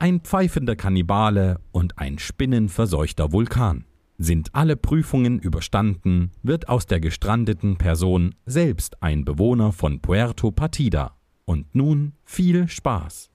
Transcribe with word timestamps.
ein 0.00 0.20
pfeifender 0.20 0.76
Kannibale 0.76 1.60
und 1.72 1.98
ein 1.98 2.18
spinnenverseuchter 2.18 3.32
Vulkan. 3.32 3.84
Sind 4.16 4.54
alle 4.54 4.76
Prüfungen 4.76 5.38
überstanden, 5.38 6.32
wird 6.42 6.68
aus 6.68 6.86
der 6.86 7.00
gestrandeten 7.00 7.76
Person 7.76 8.34
selbst 8.46 9.02
ein 9.02 9.24
Bewohner 9.24 9.72
von 9.72 10.00
Puerto 10.00 10.50
Partida. 10.50 11.16
Und 11.44 11.74
nun 11.74 12.12
viel 12.24 12.66
Spaß. 12.68 13.30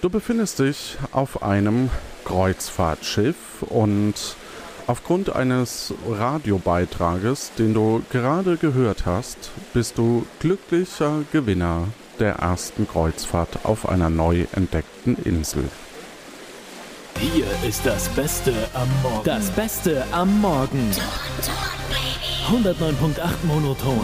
Du 0.00 0.08
befindest 0.08 0.60
dich 0.60 0.96
auf 1.12 1.42
einem 1.42 1.90
Kreuzfahrtschiff 2.24 3.62
und 3.68 4.14
aufgrund 4.90 5.36
eines 5.36 5.94
Radiobeitrages, 6.08 7.52
den 7.56 7.74
du 7.74 8.02
gerade 8.10 8.56
gehört 8.56 9.06
hast, 9.06 9.52
bist 9.72 9.98
du 9.98 10.26
glücklicher 10.40 11.22
Gewinner 11.30 11.84
der 12.18 12.34
ersten 12.34 12.88
Kreuzfahrt 12.88 13.60
auf 13.62 13.88
einer 13.88 14.10
neu 14.10 14.46
entdeckten 14.52 15.14
Insel. 15.14 15.68
Hier 17.18 17.44
ist 17.68 17.84
das 17.84 18.08
Beste 18.08 18.52
am 18.74 18.88
Morgen. 19.02 19.24
Das 19.24 19.50
Beste 19.50 20.04
am 20.12 20.40
Morgen. 20.40 20.90
109.8 22.50 23.44
Monoton. 23.44 24.00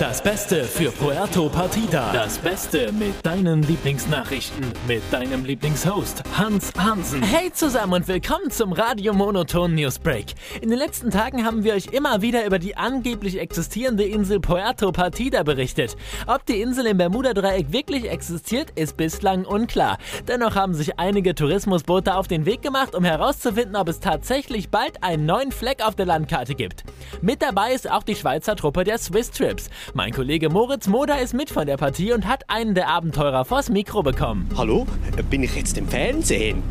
Das 0.00 0.20
Beste 0.20 0.64
für 0.64 0.90
Puerto 0.90 1.48
Partida. 1.48 2.12
Das 2.12 2.38
Beste 2.38 2.90
mit 2.90 3.14
deinen 3.24 3.62
Lieblingsnachrichten. 3.62 4.72
Mit 4.88 5.02
deinem 5.12 5.44
Lieblingshost 5.44 6.24
Hans 6.36 6.72
Hansen. 6.76 7.22
Hey 7.22 7.52
zusammen 7.52 7.92
und 7.92 8.08
willkommen 8.08 8.50
zum 8.50 8.72
Radio 8.72 9.12
Monoton 9.12 9.72
Newsbreak. 9.76 10.34
In 10.60 10.70
den 10.70 10.78
letzten 10.78 11.10
Tagen 11.10 11.44
haben 11.46 11.62
wir 11.62 11.74
euch 11.74 11.86
immer 11.92 12.22
wieder 12.22 12.44
über 12.44 12.58
die 12.58 12.76
angeblich 12.76 13.38
existierende 13.38 14.02
Insel 14.02 14.40
Puerto 14.40 14.90
Partida 14.90 15.44
berichtet. 15.44 15.96
Ob 16.26 16.44
die 16.46 16.60
Insel 16.60 16.86
im 16.86 16.96
Bermuda-Dreieck 16.96 17.70
wirklich 17.70 18.10
existiert, 18.10 18.70
ist 18.74 18.96
bislang 18.96 19.44
unklar. 19.44 19.98
Dennoch 20.26 20.56
haben 20.56 20.74
sich 20.74 20.98
einige 20.98 21.36
Tourismusboote 21.72 22.16
auf 22.16 22.28
den 22.28 22.44
Weg 22.44 22.60
gemacht, 22.60 22.94
um 22.94 23.02
herauszufinden, 23.02 23.76
ob 23.76 23.88
es 23.88 23.98
tatsächlich 24.00 24.68
bald 24.68 25.02
einen 25.02 25.24
neuen 25.24 25.52
Fleck 25.52 25.82
auf 25.86 25.94
der 25.94 26.04
Landkarte 26.04 26.54
gibt. 26.54 26.84
Mit 27.22 27.40
dabei 27.40 27.72
ist 27.72 27.90
auch 27.90 28.02
die 28.02 28.14
Schweizer 28.14 28.56
Truppe 28.56 28.84
der 28.84 28.98
Swiss 28.98 29.30
Trips. 29.30 29.70
Mein 29.94 30.12
Kollege 30.12 30.50
Moritz 30.50 30.86
Moder 30.86 31.20
ist 31.20 31.32
mit 31.32 31.48
von 31.48 31.66
der 31.66 31.78
Partie 31.78 32.12
und 32.12 32.26
hat 32.26 32.44
einen 32.48 32.74
der 32.74 32.88
Abenteurer 32.88 33.46
vors 33.46 33.70
Mikro 33.70 34.02
bekommen. 34.02 34.50
Hallo, 34.56 34.86
bin 35.30 35.42
ich 35.42 35.56
jetzt 35.56 35.78
im 35.78 35.88
Fernsehen? 35.88 36.62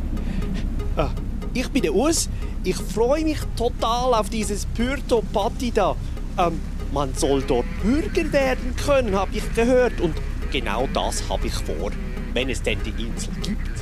Ah, 0.96 1.10
ich 1.54 1.68
bin 1.70 1.82
der 1.82 1.96
Urs. 1.96 2.30
Ich 2.64 2.76
freue 2.76 3.24
mich 3.24 3.40
total 3.58 4.14
auf 4.14 4.30
dieses 4.30 4.68
Puerto 4.68 5.24
Partida. 5.34 5.96
Ähm, 6.38 6.62
man 6.94 7.14
soll 7.16 7.42
dort 7.42 7.66
Bürger 7.82 8.32
werden 8.32 8.76
können, 8.76 9.16
habe 9.16 9.32
ich 9.36 9.54
gehört. 9.56 10.00
Und 10.00 10.14
genau 10.52 10.88
das 10.94 11.28
habe 11.28 11.48
ich 11.48 11.54
vor, 11.54 11.90
wenn 12.34 12.50
es 12.50 12.62
denn 12.62 12.78
die 12.86 13.04
Insel 13.04 13.34
gibt. 13.42 13.81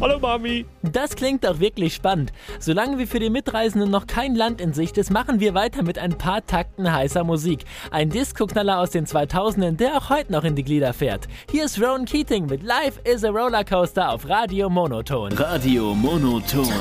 Hallo 0.00 0.18
Mami! 0.18 0.64
Das 0.82 1.14
klingt 1.14 1.44
doch 1.44 1.60
wirklich 1.60 1.94
spannend. 1.94 2.32
Solange 2.58 2.96
wir 2.96 3.06
für 3.06 3.18
die 3.18 3.28
Mitreisenden 3.28 3.90
noch 3.90 4.06
kein 4.06 4.34
Land 4.34 4.58
in 4.58 4.72
Sicht 4.72 4.96
ist, 4.96 5.10
machen 5.10 5.40
wir 5.40 5.52
weiter 5.52 5.82
mit 5.82 5.98
ein 5.98 6.16
paar 6.16 6.46
Takten 6.46 6.90
heißer 6.90 7.22
Musik. 7.22 7.66
Ein 7.90 8.08
Disco-Knaller 8.08 8.78
aus 8.78 8.90
den 8.90 9.04
2000ern, 9.04 9.76
der 9.76 9.98
auch 9.98 10.08
heute 10.08 10.32
noch 10.32 10.44
in 10.44 10.56
die 10.56 10.64
Glieder 10.64 10.94
fährt. 10.94 11.28
Hier 11.50 11.66
ist 11.66 11.78
Rowan 11.78 12.06
Keating 12.06 12.46
mit 12.46 12.62
Life 12.62 12.98
is 13.04 13.24
a 13.24 13.28
Rollercoaster 13.28 14.10
auf 14.10 14.26
Radio 14.26 14.70
Monoton. 14.70 15.32
Radio 15.32 15.94
Monoton. 15.94 16.72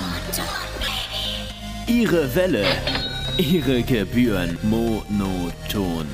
Ihre 1.88 2.34
Welle. 2.36 2.64
Ihre 3.38 3.84
Gebühren. 3.84 4.58
Monoton. 4.64 6.08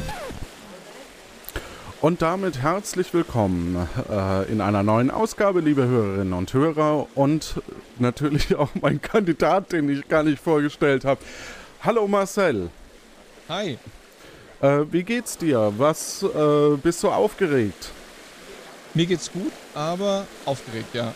Und 2.05 2.21
damit 2.21 2.61
herzlich 2.61 3.11
willkommen 3.15 3.89
äh, 4.11 4.51
in 4.51 4.61
einer 4.61 4.83
neuen 4.83 5.09
Ausgabe, 5.09 5.59
liebe 5.59 5.87
Hörerinnen 5.87 6.33
und 6.33 6.53
Hörer. 6.53 7.07
Und 7.15 7.55
natürlich 7.97 8.53
auch 8.53 8.69
mein 8.79 9.01
Kandidat, 9.01 9.71
den 9.71 9.89
ich 9.89 10.07
gar 10.07 10.21
nicht 10.21 10.39
vorgestellt 10.39 11.03
habe. 11.03 11.19
Hallo 11.81 12.07
Marcel. 12.07 12.69
Hi. 13.49 13.79
Äh, 14.61 14.81
wie 14.91 15.01
geht's 15.01 15.39
dir? 15.39 15.73
Was 15.79 16.21
äh, 16.21 16.77
bist 16.77 17.01
du 17.01 17.09
aufgeregt? 17.09 17.89
Mir 18.93 19.07
geht's 19.07 19.31
gut, 19.31 19.51
aber 19.73 20.27
aufgeregt, 20.45 20.93
ja. 20.93 21.15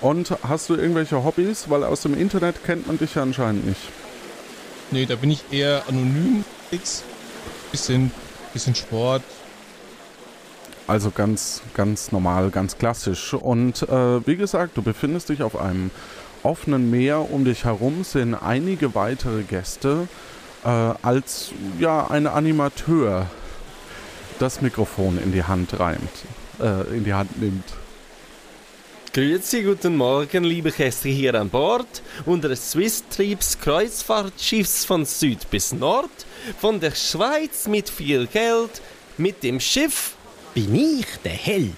Und 0.00 0.32
hast 0.46 0.70
du 0.70 0.76
irgendwelche 0.76 1.24
Hobbys? 1.24 1.68
Weil 1.68 1.82
aus 1.82 2.02
dem 2.02 2.16
Internet 2.16 2.62
kennt 2.64 2.86
man 2.86 2.98
dich 2.98 3.16
ja 3.16 3.22
anscheinend 3.22 3.66
nicht. 3.66 3.82
Nee, 4.92 5.06
da 5.06 5.16
bin 5.16 5.32
ich 5.32 5.42
eher 5.50 5.82
anonym. 5.88 6.44
Bisschen, 7.72 8.12
bisschen 8.52 8.76
Sport, 8.76 9.22
also 10.86 11.10
ganz, 11.10 11.62
ganz 11.74 12.12
normal, 12.12 12.50
ganz 12.50 12.78
klassisch. 12.78 13.34
Und 13.34 13.82
äh, 13.82 14.26
wie 14.26 14.36
gesagt, 14.36 14.76
du 14.76 14.82
befindest 14.82 15.28
dich 15.28 15.42
auf 15.42 15.56
einem 15.58 15.90
offenen 16.42 16.90
Meer. 16.90 17.30
Um 17.30 17.44
dich 17.44 17.64
herum 17.64 18.04
sind 18.04 18.34
einige 18.34 18.94
weitere 18.94 19.42
Gäste, 19.42 20.08
äh, 20.64 20.68
als 20.68 21.52
ja 21.78 22.06
ein 22.08 22.26
Animateur 22.26 23.26
das 24.38 24.60
Mikrofon 24.60 25.18
in 25.22 25.32
die 25.32 25.44
Hand 25.44 25.78
reimt, 25.78 26.10
äh, 26.60 26.96
in 26.96 27.04
die 27.04 27.14
Hand 27.14 27.40
nimmt. 27.40 27.64
Grüezi, 29.14 29.62
guten 29.62 29.96
Morgen, 29.96 30.42
liebe 30.42 30.72
Gäste 30.72 31.08
hier 31.08 31.36
an 31.36 31.48
Bord 31.48 32.02
unseres 32.26 32.72
Swiss-Triebs 32.72 33.60
Kreuzfahrtschiffs 33.60 34.84
von 34.84 35.04
Süd 35.04 35.48
bis 35.50 35.72
Nord, 35.72 36.10
von 36.60 36.80
der 36.80 36.96
Schweiz 36.96 37.68
mit 37.68 37.88
viel 37.88 38.26
Geld, 38.26 38.82
mit 39.16 39.44
dem 39.44 39.60
Schiff 39.60 40.16
bin 40.54 40.74
ich 40.74 41.06
der 41.24 41.32
Held. 41.32 41.72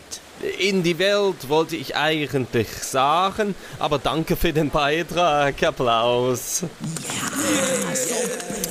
In 0.59 0.83
die 0.83 0.99
Welt 0.99 1.49
wollte 1.49 1.77
ich 1.77 1.97
eigentlich 1.97 2.69
sagen, 2.69 3.55
aber 3.79 3.99
danke 3.99 4.37
für 4.37 4.53
den 4.53 4.69
Beitrag. 4.69 5.63
Applaus. 5.63 6.63
Ja, 6.63 6.69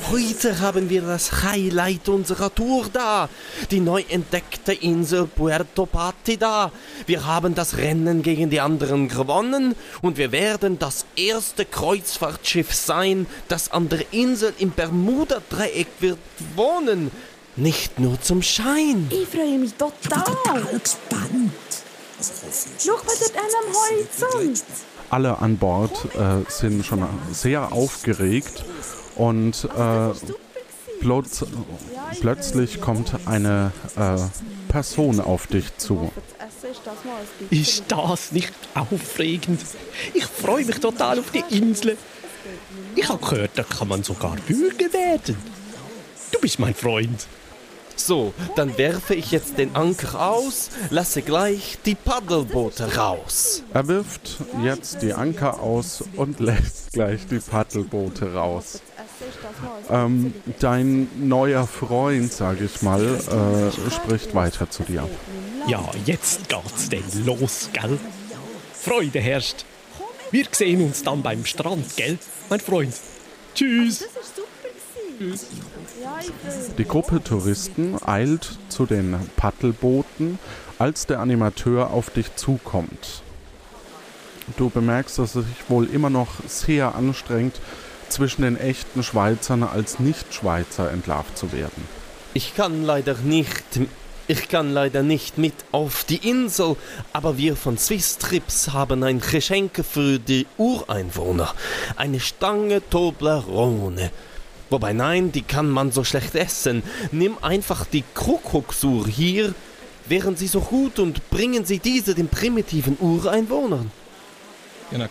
Heute 0.08 0.60
haben 0.60 0.88
wir 0.88 1.02
das 1.02 1.42
Highlight 1.42 2.08
unserer 2.08 2.54
Tour 2.54 2.86
da, 2.92 3.28
die 3.72 3.80
neu 3.80 4.04
entdeckte 4.08 4.72
Insel 4.72 5.26
Puerto 5.26 5.84
Partida. 5.84 6.70
Wir 7.06 7.26
haben 7.26 7.56
das 7.56 7.76
Rennen 7.76 8.22
gegen 8.22 8.48
die 8.48 8.60
anderen 8.60 9.08
gewonnen 9.08 9.74
und 10.02 10.16
wir 10.16 10.30
werden 10.30 10.78
das 10.78 11.06
erste 11.16 11.64
Kreuzfahrtschiff 11.64 12.72
sein, 12.72 13.26
das 13.48 13.72
an 13.72 13.88
der 13.88 14.12
Insel 14.12 14.54
im 14.58 14.70
Bermuda-Dreieck 14.70 15.88
wird 15.98 16.18
wohnen. 16.54 17.10
Nicht 17.56 17.98
nur 17.98 18.20
zum 18.20 18.42
Schein. 18.42 19.06
Ich 19.10 19.28
freue 19.28 19.58
mich 19.58 19.72
total. 19.74 20.24
Total 20.24 20.62
gespannt. 20.78 21.52
Schau 22.78 22.92
mal 22.92 23.14
dort 23.18 23.36
am 23.36 23.74
Horizont. 23.74 24.64
Alle 25.08 25.38
an 25.38 25.56
Bord 25.56 26.04
äh, 26.14 26.50
sind 26.50 26.84
schon 26.84 27.06
sehr 27.32 27.72
aufgeregt 27.72 28.64
und 29.14 29.64
äh, 29.64 30.12
plötz 31.00 31.44
plötzlich 32.20 32.80
kommt 32.80 33.12
eine 33.26 33.72
äh, 33.96 34.16
Person 34.70 35.20
auf 35.20 35.46
dich 35.46 35.76
zu. 35.78 36.10
Ist 37.50 37.84
das 37.88 38.32
nicht 38.32 38.52
aufregend? 38.74 39.60
Ich 40.12 40.26
freue 40.26 40.64
mich 40.64 40.80
total 40.80 41.20
auf 41.20 41.30
die 41.30 41.44
Insel. 41.56 41.96
Ich 42.94 43.08
habe 43.08 43.24
gehört, 43.24 43.52
da 43.54 43.62
kann 43.62 43.88
man 43.88 44.02
sogar 44.02 44.36
Bürger 44.46 44.92
werden. 44.92 45.36
Du 46.32 46.40
bist 46.40 46.58
mein 46.58 46.74
Freund. 46.74 47.26
So, 47.96 48.34
dann 48.54 48.76
werfe 48.76 49.14
ich 49.14 49.30
jetzt 49.30 49.58
den 49.58 49.74
Anker 49.74 50.28
aus, 50.28 50.70
lasse 50.90 51.22
gleich 51.22 51.78
die 51.86 51.94
Paddelboote 51.94 52.94
raus. 52.94 53.62
Er 53.72 53.88
wirft 53.88 54.36
jetzt 54.62 55.00
die 55.02 55.14
Anker 55.14 55.60
aus 55.60 56.04
und 56.14 56.38
lässt 56.40 56.92
gleich 56.92 57.26
die 57.26 57.38
Paddelboote 57.38 58.34
raus. 58.34 58.82
Ähm, 59.90 60.34
dein 60.60 61.08
neuer 61.26 61.66
Freund, 61.66 62.32
sag 62.32 62.60
ich 62.60 62.82
mal, 62.82 63.02
äh, 63.02 63.90
spricht 63.90 64.34
weiter 64.34 64.68
zu 64.70 64.82
dir. 64.82 65.08
Ja, 65.66 65.82
jetzt 66.04 66.48
geht's 66.48 66.88
denn 66.90 67.24
los, 67.24 67.70
gell? 67.72 67.98
Freude 68.74 69.20
herrscht. 69.20 69.64
Wir 70.30 70.46
sehen 70.52 70.82
uns 70.82 71.02
dann 71.02 71.22
beim 71.22 71.44
Strand, 71.44 71.96
gell, 71.96 72.18
mein 72.50 72.60
Freund? 72.60 72.94
Tschüss. 73.54 74.00
Das 74.00 74.14
war 74.14 74.22
super. 74.22 74.46
Tschüss. 75.18 75.46
Die 76.78 76.84
Gruppe 76.84 77.22
Touristen 77.22 77.96
eilt 78.04 78.58
zu 78.68 78.86
den 78.86 79.16
Paddelbooten, 79.36 80.38
als 80.78 81.06
der 81.06 81.20
Animateur 81.20 81.90
auf 81.90 82.10
dich 82.10 82.36
zukommt. 82.36 83.22
Du 84.56 84.70
bemerkst, 84.70 85.18
dass 85.18 85.34
es 85.34 85.46
sich 85.46 85.68
wohl 85.70 85.86
immer 85.86 86.10
noch 86.10 86.28
sehr 86.46 86.94
anstrengt, 86.94 87.56
zwischen 88.08 88.42
den 88.42 88.56
echten 88.56 89.02
Schweizern 89.02 89.62
als 89.62 89.98
Nicht-Schweizer 89.98 90.90
entlarvt 90.90 91.36
zu 91.36 91.52
werden. 91.52 91.88
Ich 92.34 92.54
kann 92.54 92.84
leider 92.84 93.14
nicht. 93.14 93.80
Ich 94.28 94.48
kann 94.48 94.72
leider 94.72 95.02
nicht 95.02 95.38
mit 95.38 95.54
auf 95.70 96.04
die 96.04 96.28
Insel, 96.28 96.76
aber 97.12 97.38
wir 97.38 97.54
von 97.56 97.78
Swiss 97.78 98.18
Trips 98.18 98.72
haben 98.72 99.04
ein 99.04 99.20
Geschenk 99.20 99.84
für 99.88 100.18
die 100.18 100.46
Ureinwohner. 100.56 101.54
Eine 101.96 102.18
Stange 102.18 102.82
Toblerone. 102.90 104.10
Wobei 104.70 104.92
nein, 104.92 105.32
die 105.32 105.42
kann 105.42 105.70
man 105.70 105.92
so 105.92 106.02
schlecht 106.02 106.34
essen. 106.34 106.82
Nimm 107.12 107.36
einfach 107.42 107.86
die 107.86 108.04
Kuckucksuhr 108.14 109.06
hier. 109.06 109.54
Wären 110.08 110.36
Sie 110.36 110.46
so 110.46 110.60
gut 110.60 110.98
und 110.98 111.30
bringen 111.30 111.64
Sie 111.64 111.78
diese 111.78 112.14
den 112.14 112.28
primitiven 112.28 112.96
Ureinwohnern. 113.00 113.90
Genau. 114.90 115.06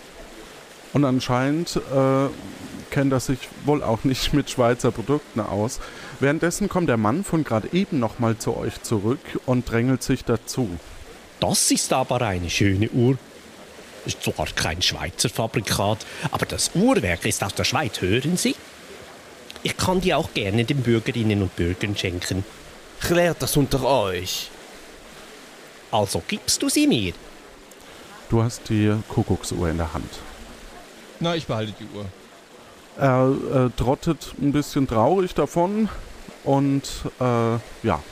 Und 0.93 1.03
anscheinend 1.03 1.75
äh, 1.75 2.29
kennt 2.89 3.11
er 3.11 3.19
sich 3.19 3.39
wohl 3.65 3.83
auch 3.83 4.05
nicht 4.05 4.33
mit 4.33 4.49
Schweizer 4.49 4.91
Produkten 4.91 5.41
aus. 5.41 5.79
Währenddessen 6.21 6.69
kommt 6.69 6.87
der 6.87 6.97
Mann 6.97 7.25
von 7.25 7.43
gerade 7.43 7.67
eben 7.73 7.99
nochmal 7.99 8.37
zu 8.37 8.55
euch 8.55 8.81
zurück 8.81 9.19
und 9.45 9.69
drängelt 9.69 10.03
sich 10.03 10.23
dazu. 10.23 10.69
Das 11.41 11.71
ist 11.71 11.91
aber 11.91 12.21
eine 12.21 12.49
schöne 12.49 12.89
Uhr. 12.89 13.17
Ist 14.05 14.23
zwar 14.23 14.47
kein 14.55 14.81
Schweizer 14.81 15.29
Fabrikat, 15.29 16.05
aber 16.31 16.45
das 16.45 16.71
Uhrwerk 16.75 17.25
ist 17.25 17.43
aus 17.43 17.55
der 17.55 17.65
Schweiz, 17.65 17.99
hören 17.99 18.37
Sie? 18.37 18.55
Ich 19.65 19.75
kann 19.77 19.99
die 19.99 20.13
auch 20.13 20.31
gerne 20.31 20.63
den 20.63 20.83
Bürgerinnen 20.83 21.41
und 21.41 21.55
Bürgern 21.55 21.97
schenken. 21.97 22.45
Klärt 23.01 23.41
das 23.41 23.57
unter 23.57 23.83
euch. 23.83 24.51
Also 25.89 26.21
gibst 26.27 26.61
du 26.61 26.69
sie 26.69 26.85
mir? 26.85 27.13
Du 28.29 28.43
hast 28.43 28.69
die 28.69 28.93
Kuckucksuhr 29.09 29.69
in 29.69 29.77
der 29.77 29.91
Hand. 29.91 30.11
Na, 31.19 31.35
ich 31.35 31.47
behalte 31.47 31.73
die 31.79 31.97
Uhr. 31.97 32.05
Er 32.95 33.65
äh, 33.65 33.69
trottet 33.75 34.35
ein 34.39 34.51
bisschen 34.51 34.87
traurig 34.87 35.33
davon 35.33 35.89
und 36.43 36.83
äh, 37.19 37.55
ja. 37.81 38.03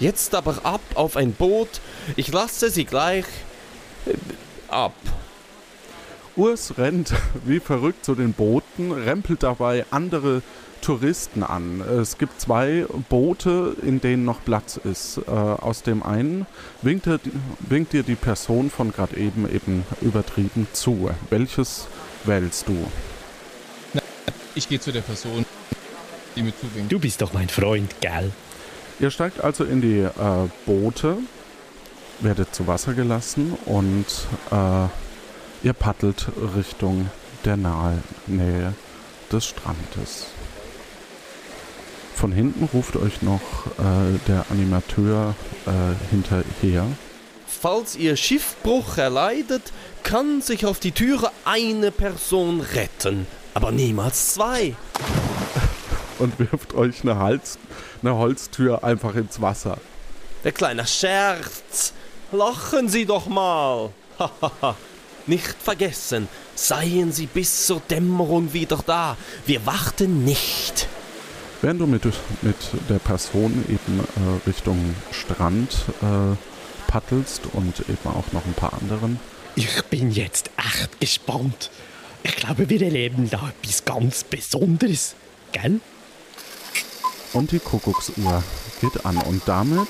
Jetzt 0.00 0.34
aber 0.34 0.58
ab 0.64 0.80
auf 0.94 1.16
ein 1.16 1.34
Boot. 1.34 1.80
Ich 2.16 2.32
lasse 2.32 2.68
sie 2.68 2.84
gleich 2.84 3.26
äh, 4.06 4.14
ab. 4.66 4.94
Urs 6.34 6.76
rennt 6.78 7.14
wie 7.44 7.60
verrückt 7.60 8.04
zu 8.04 8.16
den 8.16 8.32
Booten, 8.32 8.90
rempelt 8.90 9.44
dabei 9.44 9.86
andere 9.92 10.42
Touristen 10.86 11.42
an. 11.42 11.80
Es 11.80 12.16
gibt 12.16 12.40
zwei 12.40 12.86
Boote, 13.08 13.74
in 13.82 14.00
denen 14.00 14.24
noch 14.24 14.44
Platz 14.44 14.76
ist. 14.76 15.18
Äh, 15.26 15.30
aus 15.32 15.82
dem 15.82 16.04
einen 16.04 16.46
winkt, 16.80 17.08
er, 17.08 17.18
winkt 17.58 17.92
dir 17.92 18.04
die 18.04 18.14
Person 18.14 18.70
von 18.70 18.92
gerade 18.92 19.16
eben 19.16 19.52
eben 19.52 19.84
übertrieben 20.00 20.68
zu. 20.72 21.10
Welches 21.28 21.88
wählst 22.22 22.68
du? 22.68 22.76
Na, 23.94 24.02
ich 24.54 24.68
gehe 24.68 24.78
zu 24.78 24.92
der 24.92 25.00
Person, 25.00 25.44
die 26.36 26.42
mir 26.42 26.56
zuwinkt. 26.56 26.92
Du 26.92 27.00
bist 27.00 27.20
doch 27.20 27.32
mein 27.32 27.48
Freund, 27.48 28.00
gell? 28.00 28.30
Ihr 29.00 29.10
steigt 29.10 29.42
also 29.42 29.64
in 29.64 29.80
die 29.80 29.98
äh, 29.98 30.12
Boote, 30.66 31.16
werdet 32.20 32.54
zu 32.54 32.68
Wasser 32.68 32.94
gelassen 32.94 33.58
und 33.64 34.06
äh, 34.52 34.86
ihr 35.66 35.72
paddelt 35.72 36.28
Richtung 36.56 37.10
der 37.44 37.56
nahe 37.56 37.98
Nähe 38.28 38.72
des 39.32 39.46
Strandes. 39.46 40.26
Von 42.16 42.32
hinten 42.32 42.64
ruft 42.72 42.96
euch 42.96 43.20
noch 43.20 43.42
äh, 43.78 44.18
der 44.26 44.46
Animateur 44.48 45.34
äh, 45.66 45.70
hinterher. 46.10 46.86
Falls 47.46 47.94
ihr 47.94 48.16
Schiffbruch 48.16 48.96
erleidet, 48.96 49.62
kann 50.02 50.40
sich 50.40 50.64
auf 50.64 50.80
die 50.80 50.92
Türe 50.92 51.30
eine 51.44 51.90
Person 51.90 52.62
retten, 52.62 53.26
aber 53.52 53.70
niemals 53.70 54.32
zwei. 54.32 54.74
Und 56.18 56.38
wirft 56.38 56.72
euch 56.72 57.02
eine, 57.02 57.18
Hals, 57.18 57.58
eine 58.00 58.16
Holztür 58.16 58.82
einfach 58.82 59.14
ins 59.14 59.42
Wasser. 59.42 59.76
Der 60.42 60.52
kleine 60.52 60.86
Scherz. 60.86 61.92
Lachen 62.32 62.88
Sie 62.88 63.04
doch 63.04 63.26
mal. 63.26 63.90
nicht 65.26 65.54
vergessen, 65.62 66.28
seien 66.54 67.12
Sie 67.12 67.26
bis 67.26 67.66
zur 67.66 67.80
Dämmerung 67.80 68.54
wieder 68.54 68.82
da. 68.86 69.18
Wir 69.44 69.66
warten 69.66 70.24
nicht. 70.24 70.88
Während 71.66 71.80
du 71.80 71.88
mit, 71.88 72.04
mit 72.42 72.56
der 72.88 73.00
Person 73.00 73.64
eben 73.68 73.98
äh, 73.98 74.48
Richtung 74.48 74.94
Strand 75.10 75.86
äh, 76.00 76.36
paddelst 76.86 77.42
und 77.54 77.80
eben 77.88 77.98
auch 78.04 78.32
noch 78.32 78.46
ein 78.46 78.52
paar 78.52 78.72
anderen. 78.74 79.18
Ich 79.56 79.82
bin 79.86 80.12
jetzt 80.12 80.48
echt 80.56 81.00
gespannt. 81.00 81.72
Ich 82.22 82.36
glaube, 82.36 82.70
wir 82.70 82.80
erleben 82.80 83.28
da 83.28 83.52
etwas 83.60 83.84
ganz 83.84 84.22
Besonderes. 84.22 85.16
Gell? 85.50 85.80
Und 87.32 87.50
die 87.50 87.58
Kuckucksuhr 87.58 88.44
geht 88.80 89.04
an. 89.04 89.16
Und 89.16 89.42
damit 89.46 89.88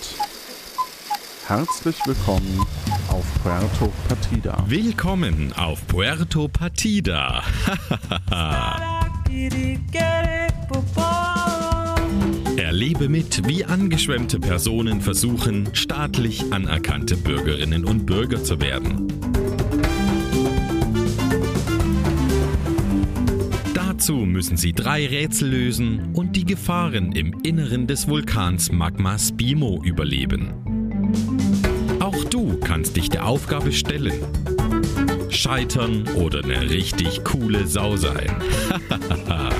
herzlich 1.47 1.97
willkommen 2.07 2.65
auf 3.09 3.27
Puerto 3.43 3.93
Partida. 4.09 4.65
Willkommen 4.67 5.53
auf 5.53 5.87
Puerto 5.87 6.49
Partida. 6.49 7.43
Erlebe 12.77 13.09
mit, 13.09 13.49
wie 13.49 13.65
angeschwemmte 13.65 14.39
Personen 14.39 15.01
versuchen, 15.01 15.71
staatlich 15.73 16.53
anerkannte 16.53 17.17
Bürgerinnen 17.17 17.87
und 17.87 18.05
Bürger 18.05 18.45
zu 18.45 18.61
werden. 18.61 19.09
Dazu 23.73 24.17
müssen 24.17 24.59
sie 24.59 24.75
drei 24.75 25.07
Rätsel 25.07 25.49
lösen 25.49 26.13
und 26.13 26.37
die 26.37 26.45
Gefahren 26.45 27.13
im 27.13 27.41
Inneren 27.45 27.87
des 27.87 28.09
Vulkans 28.09 28.71
Magma 28.71 29.19
Spimo 29.19 29.81
überleben. 29.83 30.51
Auch 31.99 32.25
du 32.25 32.59
kannst 32.59 32.99
dich 32.99 33.09
der 33.09 33.25
Aufgabe 33.25 33.73
stellen. 33.73 34.21
Scheitern 35.31 36.07
oder 36.17 36.45
eine 36.45 36.69
richtig 36.69 37.25
coole 37.25 37.67
Sau 37.67 37.97
sein. 37.97 38.37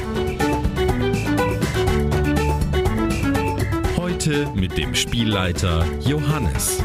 Heute 4.27 4.51
mit 4.57 4.77
dem 4.77 4.93
Spielleiter 4.97 5.87
Johannes. 6.01 6.83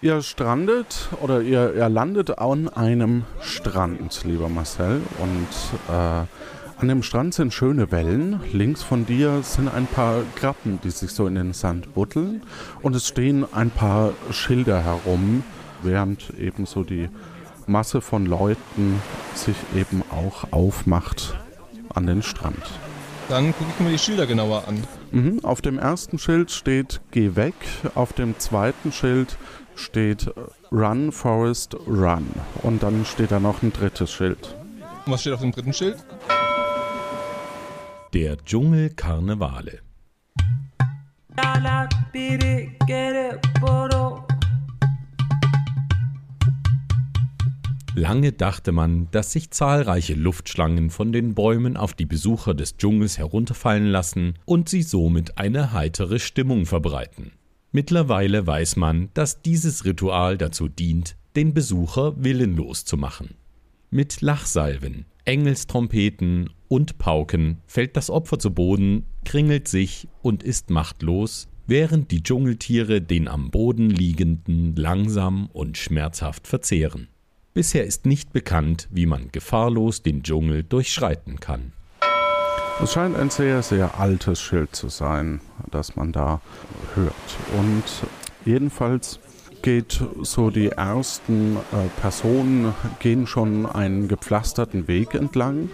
Ihr 0.00 0.22
strandet 0.22 1.08
oder 1.20 1.42
ihr, 1.42 1.74
ihr 1.74 1.88
landet 1.88 2.38
an 2.38 2.68
einem 2.68 3.24
Strand, 3.40 4.22
lieber 4.22 4.48
Marcel. 4.48 5.00
Und 5.18 5.48
äh, 5.92 5.92
an 6.80 6.86
dem 6.86 7.02
Strand 7.02 7.34
sind 7.34 7.52
schöne 7.52 7.90
Wellen. 7.90 8.38
Links 8.52 8.84
von 8.84 9.04
dir 9.04 9.42
sind 9.42 9.66
ein 9.66 9.88
paar 9.88 10.22
Krabben, 10.36 10.78
die 10.84 10.90
sich 10.90 11.10
so 11.10 11.26
in 11.26 11.34
den 11.34 11.54
Sand 11.54 11.92
buddeln. 11.92 12.42
Und 12.82 12.94
es 12.94 13.08
stehen 13.08 13.44
ein 13.52 13.70
paar 13.70 14.12
Schilder 14.30 14.84
herum, 14.84 15.42
während 15.82 16.38
eben 16.38 16.66
so 16.66 16.84
die 16.84 17.08
Masse 17.68 18.00
von 18.00 18.26
Leuten 18.26 19.00
sich 19.34 19.56
eben 19.76 20.02
auch 20.10 20.52
aufmacht 20.52 21.36
an 21.94 22.06
den 22.06 22.22
Strand. 22.22 22.62
Dann 23.28 23.52
gucke 23.52 23.70
ich 23.70 23.84
mir 23.84 23.90
die 23.90 23.98
Schilder 23.98 24.26
genauer 24.26 24.64
an. 24.66 24.82
Mhm, 25.10 25.44
auf 25.44 25.60
dem 25.60 25.78
ersten 25.78 26.18
Schild 26.18 26.50
steht 26.50 27.00
Geh 27.10 27.36
weg, 27.36 27.54
auf 27.94 28.12
dem 28.14 28.38
zweiten 28.38 28.90
Schild 28.90 29.36
steht 29.74 30.30
Run, 30.72 31.12
Forest, 31.12 31.76
Run. 31.86 32.26
Und 32.62 32.82
dann 32.82 33.04
steht 33.04 33.30
da 33.30 33.38
noch 33.38 33.62
ein 33.62 33.72
drittes 33.72 34.10
Schild. 34.10 34.56
Und 35.04 35.12
was 35.12 35.20
steht 35.20 35.34
auf 35.34 35.40
dem 35.40 35.52
dritten 35.52 35.72
Schild? 35.72 35.98
Der 38.14 38.38
Dschungel 38.38 38.90
Karnevale. 38.90 39.80
Lange 47.98 48.32
dachte 48.32 48.70
man, 48.70 49.08
dass 49.10 49.32
sich 49.32 49.50
zahlreiche 49.50 50.14
Luftschlangen 50.14 50.90
von 50.90 51.10
den 51.10 51.34
Bäumen 51.34 51.76
auf 51.76 51.94
die 51.94 52.06
Besucher 52.06 52.54
des 52.54 52.76
Dschungels 52.76 53.18
herunterfallen 53.18 53.86
lassen 53.86 54.34
und 54.44 54.68
sie 54.68 54.82
somit 54.82 55.36
eine 55.36 55.72
heitere 55.72 56.20
Stimmung 56.20 56.64
verbreiten. 56.64 57.32
Mittlerweile 57.72 58.46
weiß 58.46 58.76
man, 58.76 59.08
dass 59.14 59.42
dieses 59.42 59.84
Ritual 59.84 60.38
dazu 60.38 60.68
dient, 60.68 61.16
den 61.34 61.54
Besucher 61.54 62.14
willenlos 62.22 62.84
zu 62.84 62.96
machen. 62.96 63.34
Mit 63.90 64.20
Lachsalven, 64.20 65.06
Engelstrompeten 65.24 66.50
und 66.68 66.98
Pauken 66.98 67.58
fällt 67.66 67.96
das 67.96 68.10
Opfer 68.10 68.38
zu 68.38 68.52
Boden, 68.52 69.06
kringelt 69.24 69.66
sich 69.66 70.06
und 70.22 70.44
ist 70.44 70.70
machtlos, 70.70 71.48
während 71.66 72.12
die 72.12 72.22
Dschungeltiere 72.22 73.02
den 73.02 73.26
am 73.26 73.50
Boden 73.50 73.90
liegenden 73.90 74.76
langsam 74.76 75.46
und 75.52 75.76
schmerzhaft 75.76 76.46
verzehren 76.46 77.08
Bisher 77.58 77.84
ist 77.84 78.06
nicht 78.06 78.32
bekannt, 78.32 78.86
wie 78.92 79.04
man 79.04 79.32
gefahrlos 79.32 80.04
den 80.04 80.22
Dschungel 80.22 80.62
durchschreiten 80.62 81.40
kann. 81.40 81.72
Es 82.80 82.92
scheint 82.92 83.16
ein 83.16 83.30
sehr, 83.30 83.64
sehr 83.64 83.98
altes 83.98 84.40
Schild 84.40 84.76
zu 84.76 84.88
sein, 84.88 85.40
das 85.68 85.96
man 85.96 86.12
da 86.12 86.40
hört. 86.94 87.12
Und 87.58 87.82
jedenfalls 88.44 89.18
geht 89.62 90.00
so 90.22 90.50
die 90.50 90.68
ersten 90.68 91.56
äh, 91.56 91.88
Personen 92.00 92.74
gehen 93.00 93.26
schon 93.26 93.66
einen 93.66 94.06
gepflasterten 94.06 94.86
Weg 94.86 95.14
entlang. 95.14 95.68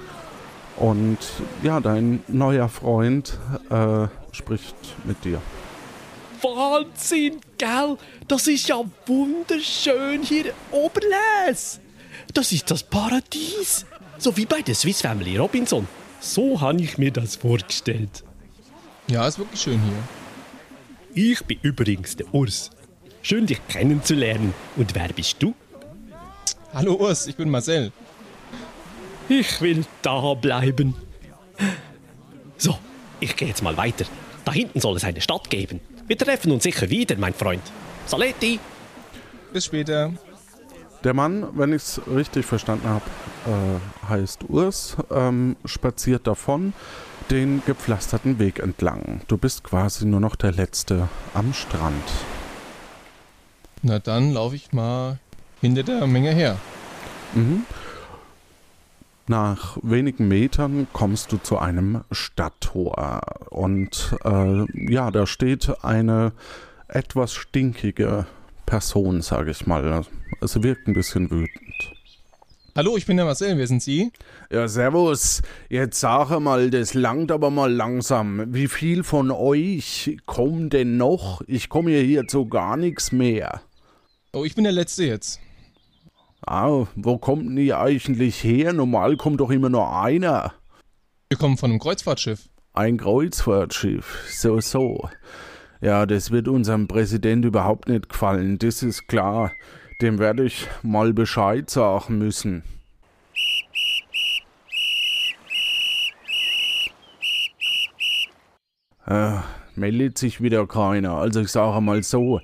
Und 0.79 1.19
ja, 1.63 1.81
dein 1.81 2.23
neuer 2.29 2.71
Freund 2.71 3.39
äh, 3.69 4.09
spricht 4.33 4.75
mit 5.05 5.23
dir. 5.23 5.43
Wahnsinn, 6.45 7.41
gell? 7.57 7.97
Das 8.29 8.47
ist 8.47 8.69
ja 8.69 8.85
wunderschön 9.07 10.23
hier 10.23 10.53
Oberles. 10.71 11.81
Das 12.35 12.53
ist 12.53 12.71
das 12.71 12.83
Paradies. 12.83 13.87
So 14.19 14.37
wie 14.37 14.45
bei 14.45 14.61
der 14.61 14.75
Swiss 14.75 15.01
Family 15.01 15.39
Robinson. 15.39 15.89
So 16.21 16.61
habe 16.61 16.83
ich 16.83 16.99
mir 16.99 17.11
das 17.11 17.37
vorgestellt. 17.37 18.23
Ja, 19.09 19.27
ist 19.27 19.39
wirklich 19.39 19.61
schön 19.61 19.81
hier. 19.83 21.23
Ich 21.31 21.43
bin 21.45 21.59
übrigens 21.63 22.17
der 22.17 22.33
Urs. 22.35 22.71
Schön, 23.23 23.47
dich 23.47 23.67
kennenzulernen. 23.69 24.53
Und 24.77 24.95
wer 24.95 25.09
bist 25.09 25.37
du? 25.43 25.55
Hallo 26.75 26.95
Urs, 26.95 27.27
ich 27.27 27.37
bin 27.37 27.49
Marcel. 27.49 27.91
Ich 29.29 29.61
will 29.63 29.85
da 30.03 30.35
bleiben. 30.35 30.95
So, 32.59 32.79
ich 33.21 33.35
gehe 33.35 33.49
jetzt 33.49 33.63
mal 33.63 33.77
weiter. 33.77 34.05
Da 34.45 34.53
hinten 34.53 34.81
soll 34.81 34.97
es 34.97 35.05
eine 35.05 35.23
Stadt 35.23 35.49
geben. 35.49 35.81
Wir 36.07 36.19
treffen 36.19 36.53
uns 36.53 36.63
sicher 36.63 36.89
wieder, 36.91 37.17
mein 37.17 37.33
Freund. 37.33 37.63
Saletti! 38.07 38.61
Bis 39.53 39.65
später. 39.65 40.13
Der 41.03 41.15
Mann, 41.15 41.47
wenn 41.55 41.73
ich 41.73 41.83
es 41.83 42.01
richtig 42.07 42.45
verstanden 42.45 42.89
habe, 42.89 43.05
äh, 43.47 44.09
heißt 44.09 44.49
Urs, 44.49 44.97
ähm, 45.11 45.57
spaziert 45.65 46.27
davon 46.27 46.75
den 47.31 47.63
gepflasterten 47.65 48.39
Weg 48.39 48.59
entlang. 48.59 49.23
Du 49.29 49.39
bist 49.39 49.65
quasi 49.65 50.05
nur 50.05 50.21
noch 50.21 50.37
der 50.37 50.53
Letzte 50.53 51.09
am 51.33 51.55
Strand. 51.55 52.05
Na 53.83 53.99
dann 53.99 54.33
laufe 54.33 54.57
ich 54.57 54.73
mal 54.73 55.19
hinter 55.61 55.83
der 55.83 56.07
Menge 56.07 56.33
her. 56.33 56.59
Mhm. 57.35 57.65
Nach 59.27 59.79
wenigen 59.83 60.29
Metern 60.29 60.87
kommst 60.93 61.33
du 61.33 61.39
zu 61.39 61.59
einem 61.59 62.05
Stadttor 62.11 63.23
und 63.49 64.15
äh, 64.23 64.93
ja, 64.93 65.11
da 65.11 65.27
steht 65.27 65.83
eine 65.83 66.33
etwas 66.89 67.33
stinkige 67.33 68.27
Person, 68.67 69.23
sage 69.23 69.53
ich 69.53 69.67
mal. 69.67 70.05
Es 70.43 70.63
wirkt 70.63 70.89
ein 70.89 70.93
bisschen 70.93 71.31
wütend. 71.31 71.95
Hallo, 72.77 72.99
ich 72.99 73.07
bin 73.07 73.17
der 73.17 73.25
Marcel, 73.25 73.57
wer 73.57 73.67
sind 73.67 73.83
Sie? 73.83 74.13
Ja, 74.51 74.69
servus. 74.69 75.41
Jetzt 75.71 76.01
sage 76.01 76.39
mal, 76.39 76.69
das 76.69 76.93
langt 76.93 77.33
aber 77.33 77.49
mal 77.49 77.73
langsam. 77.73 78.53
Wie 78.53 78.69
viel 78.69 79.05
von 79.05 79.31
euch 79.31 80.19
kommt 80.27 80.75
denn 80.75 80.99
noch? 80.99 81.41
Ich 81.47 81.71
komme 81.71 81.93
hier, 81.93 82.03
hier 82.03 82.27
zu 82.27 82.47
gar 82.47 82.77
nichts 82.77 83.11
mehr. 83.11 83.63
Oh, 84.35 84.45
ich 84.45 84.55
bin 84.55 84.65
der 84.65 84.73
Letzte 84.73 85.05
jetzt. 85.05 85.41
Ah, 86.47 86.87
wo 86.95 87.17
kommt 87.17 87.47
denn 87.47 87.57
ihr 87.57 87.79
eigentlich 87.79 88.45
her? 88.45 88.73
Normal 88.73 89.17
kommt 89.17 89.41
doch 89.41 89.51
immer 89.51 89.71
nur 89.71 89.99
einer. 89.99 90.53
Wir 91.31 91.39
kommen 91.39 91.57
von 91.57 91.71
einem 91.71 91.81
Kreuzfahrtschiff. 91.81 92.49
Ein 92.75 92.99
Kreuzfahrtschiff, 92.99 94.25
so, 94.29 94.61
so. 94.61 95.09
Ja, 95.81 96.07
das 96.07 96.31
wird 96.31 96.49
unserem 96.49 96.87
Präsident 96.87 97.45
überhaupt 97.45 97.89
nicht 97.89 98.11
gefallen, 98.11 98.59
das 98.59 98.83
ist 98.83 99.07
klar. 99.07 99.53
Dem 100.03 100.19
werde 100.19 100.45
ich 100.45 100.67
mal 100.83 101.15
Bescheid 101.15 101.71
sagen 101.71 102.19
müssen. 102.19 102.63
Äh, 109.07 109.39
meldet 109.77 110.19
sich 110.19 110.41
wieder 110.41 110.67
keiner. 110.67 111.13
Also 111.15 111.41
ich 111.41 111.49
sage 111.49 111.81
mal 111.81 112.03
so, 112.03 112.41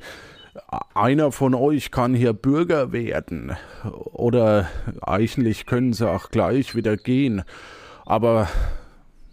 einer 0.94 1.32
von 1.32 1.54
euch 1.54 1.90
kann 1.90 2.14
hier 2.14 2.32
Bürger 2.32 2.92
werden. 2.92 3.56
Oder 4.12 4.68
eigentlich 5.02 5.66
können 5.66 5.92
sie 5.92 6.08
auch 6.08 6.30
gleich 6.30 6.74
wieder 6.74 6.96
gehen. 6.96 7.42
Aber, 8.06 8.48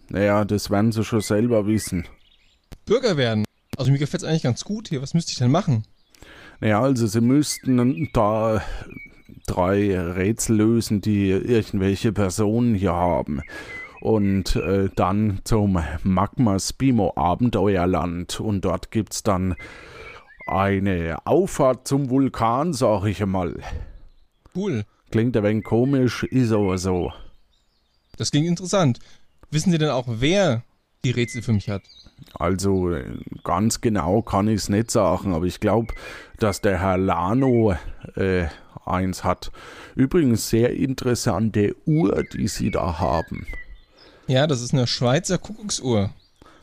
naja, 0.10 0.46
das 0.46 0.72
werden 0.72 0.92
sie 0.92 1.04
schon 1.04 1.22
selber 1.22 1.68
wissen. 1.68 2.08
Bürger 2.86 3.18
werden? 3.18 3.46
Also 3.78 3.92
mir 3.92 4.00
gefällt 4.00 4.24
es 4.24 4.30
eigentlich 4.30 4.44
ganz 4.44 4.64
gut 4.64 4.88
hier. 4.90 5.02
Was 5.02 5.14
müsste 5.14 5.32
ich 5.32 5.38
denn 5.38 5.52
machen? 5.52 5.84
Naja, 6.60 6.82
also 6.82 7.06
sie 7.06 7.22
müssten 7.22 8.10
da 8.14 8.64
drei 9.46 10.00
Rätsel 10.00 10.56
lösen, 10.58 11.02
die 11.02 11.30
irgendwelche 11.30 12.12
Personen 12.14 12.74
hier 12.74 12.94
haben. 12.94 13.42
Und 14.02 14.56
äh, 14.56 14.90
dann 14.96 15.42
zum 15.44 15.80
Magma 16.04 16.60
Spimo 16.60 17.14
Abenteuerland. 17.16 18.40
Und 18.40 18.62
dort 18.62 18.90
gibt's 18.90 19.22
dann 19.22 19.56
eine 20.48 21.18
Auffahrt 21.26 21.88
zum 21.88 22.10
Vulkan, 22.10 22.74
sag 22.74 23.06
ich 23.06 23.26
mal. 23.26 23.56
Cool. 24.56 24.86
Klingt 25.12 25.38
ein 25.38 25.44
wenig 25.44 25.64
komisch, 25.64 26.24
ist 26.24 26.52
aber 26.52 26.78
so. 26.78 27.12
Das 28.18 28.32
klingt 28.32 28.48
interessant. 28.48 29.00
Wissen 29.52 29.72
Sie 29.72 29.78
denn 29.78 29.90
auch, 29.90 30.06
wer 30.08 30.64
die 31.04 31.12
Rätsel 31.12 31.42
für 31.42 31.54
mich 31.54 31.70
hat? 31.70 31.84
Also 32.34 32.96
ganz 33.44 33.82
genau 33.82 34.22
kann 34.22 34.48
ich 34.48 34.56
es 34.56 34.70
nicht 34.70 34.92
sagen, 34.92 35.34
aber 35.34 35.46
ich 35.46 35.60
glaube, 35.60 35.94
dass 36.40 36.62
der 36.62 36.80
Herr 36.82 36.98
Lano 36.98 37.76
äh, 38.16 38.48
eins 38.86 39.24
hat. 39.24 39.52
Übrigens 39.96 40.50
sehr 40.50 40.74
interessante 40.74 41.76
Uhr, 41.86 42.24
die 42.34 42.48
Sie 42.48 42.72
da 42.72 43.00
haben. 43.00 43.48
Ja, 44.28 44.48
das 44.48 44.62
ist 44.62 44.74
eine 44.74 44.88
Schweizer 44.88 45.38
Kuckucksuhr. 45.38 46.10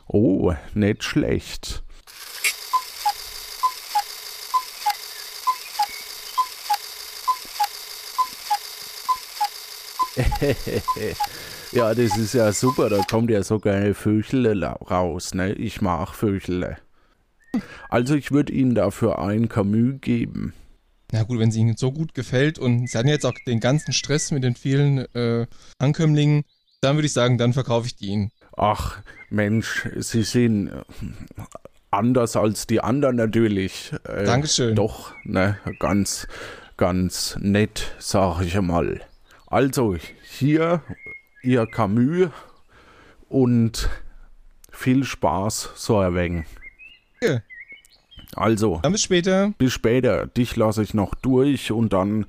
Oh, 0.07 0.53
nicht 0.73 1.03
schlecht. 1.03 1.83
ja, 11.71 11.93
das 11.93 12.17
ist 12.17 12.33
ja 12.33 12.51
super, 12.51 12.89
da 12.89 13.01
kommt 13.09 13.29
ja 13.29 13.43
sogar 13.43 13.75
eine 13.75 13.93
Vögel 13.93 14.63
raus, 14.63 15.33
ne? 15.33 15.53
Ich 15.53 15.81
mag 15.81 16.13
Vögel. 16.13 16.77
Also 17.89 18.15
ich 18.15 18.31
würde 18.31 18.53
Ihnen 18.53 18.75
dafür 18.75 19.19
ein 19.19 19.49
Camus 19.49 20.01
geben. 20.01 20.53
Na 21.11 21.23
gut, 21.23 21.39
wenn 21.39 21.49
es 21.49 21.55
Ihnen 21.55 21.77
so 21.77 21.91
gut 21.91 22.13
gefällt 22.13 22.59
und 22.59 22.89
Sie 22.89 22.97
hatten 22.97 23.07
jetzt 23.07 23.25
auch 23.25 23.33
den 23.47 23.59
ganzen 23.59 23.93
Stress 23.93 24.31
mit 24.31 24.43
den 24.43 24.55
vielen 24.55 24.99
äh, 25.15 25.47
Ankömmlingen, 25.77 26.43
dann 26.81 26.97
würde 26.97 27.05
ich 27.05 27.13
sagen, 27.13 27.37
dann 27.37 27.53
verkaufe 27.53 27.87
ich 27.87 27.95
die 27.95 28.07
Ihnen. 28.07 28.31
Ach, 28.57 29.01
Mensch, 29.29 29.87
Sie 29.97 30.23
sind 30.23 30.67
äh, 30.67 30.81
anders 31.91 32.35
als 32.35 32.67
die 32.67 32.81
anderen 32.81 33.15
natürlich. 33.15 33.93
Äh, 34.03 34.25
Dankeschön. 34.25 34.75
Doch, 34.75 35.13
ne, 35.23 35.57
ganz, 35.79 36.27
ganz 36.77 37.37
nett, 37.39 37.95
sag 37.99 38.41
ich 38.41 38.59
mal. 38.59 39.01
Also, 39.55 39.95
hier 40.21 40.81
Ihr 41.41 41.65
Camus 41.65 42.29
und 43.29 43.89
viel 44.69 45.05
Spaß 45.05 45.69
so 45.75 46.01
erwägen. 46.01 46.45
Ja. 47.21 47.39
Also. 48.35 48.81
Dann 48.83 48.91
bis 48.91 49.03
später. 49.03 49.53
Bis 49.57 49.71
später. 49.71 50.27
Dich 50.27 50.57
lasse 50.57 50.83
ich 50.83 50.93
noch 50.93 51.15
durch 51.15 51.71
und 51.71 51.93
dann 51.93 52.25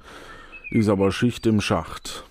ist 0.71 0.88
aber 0.88 1.11
Schicht 1.11 1.47
im 1.47 1.61
Schacht. 1.61 2.23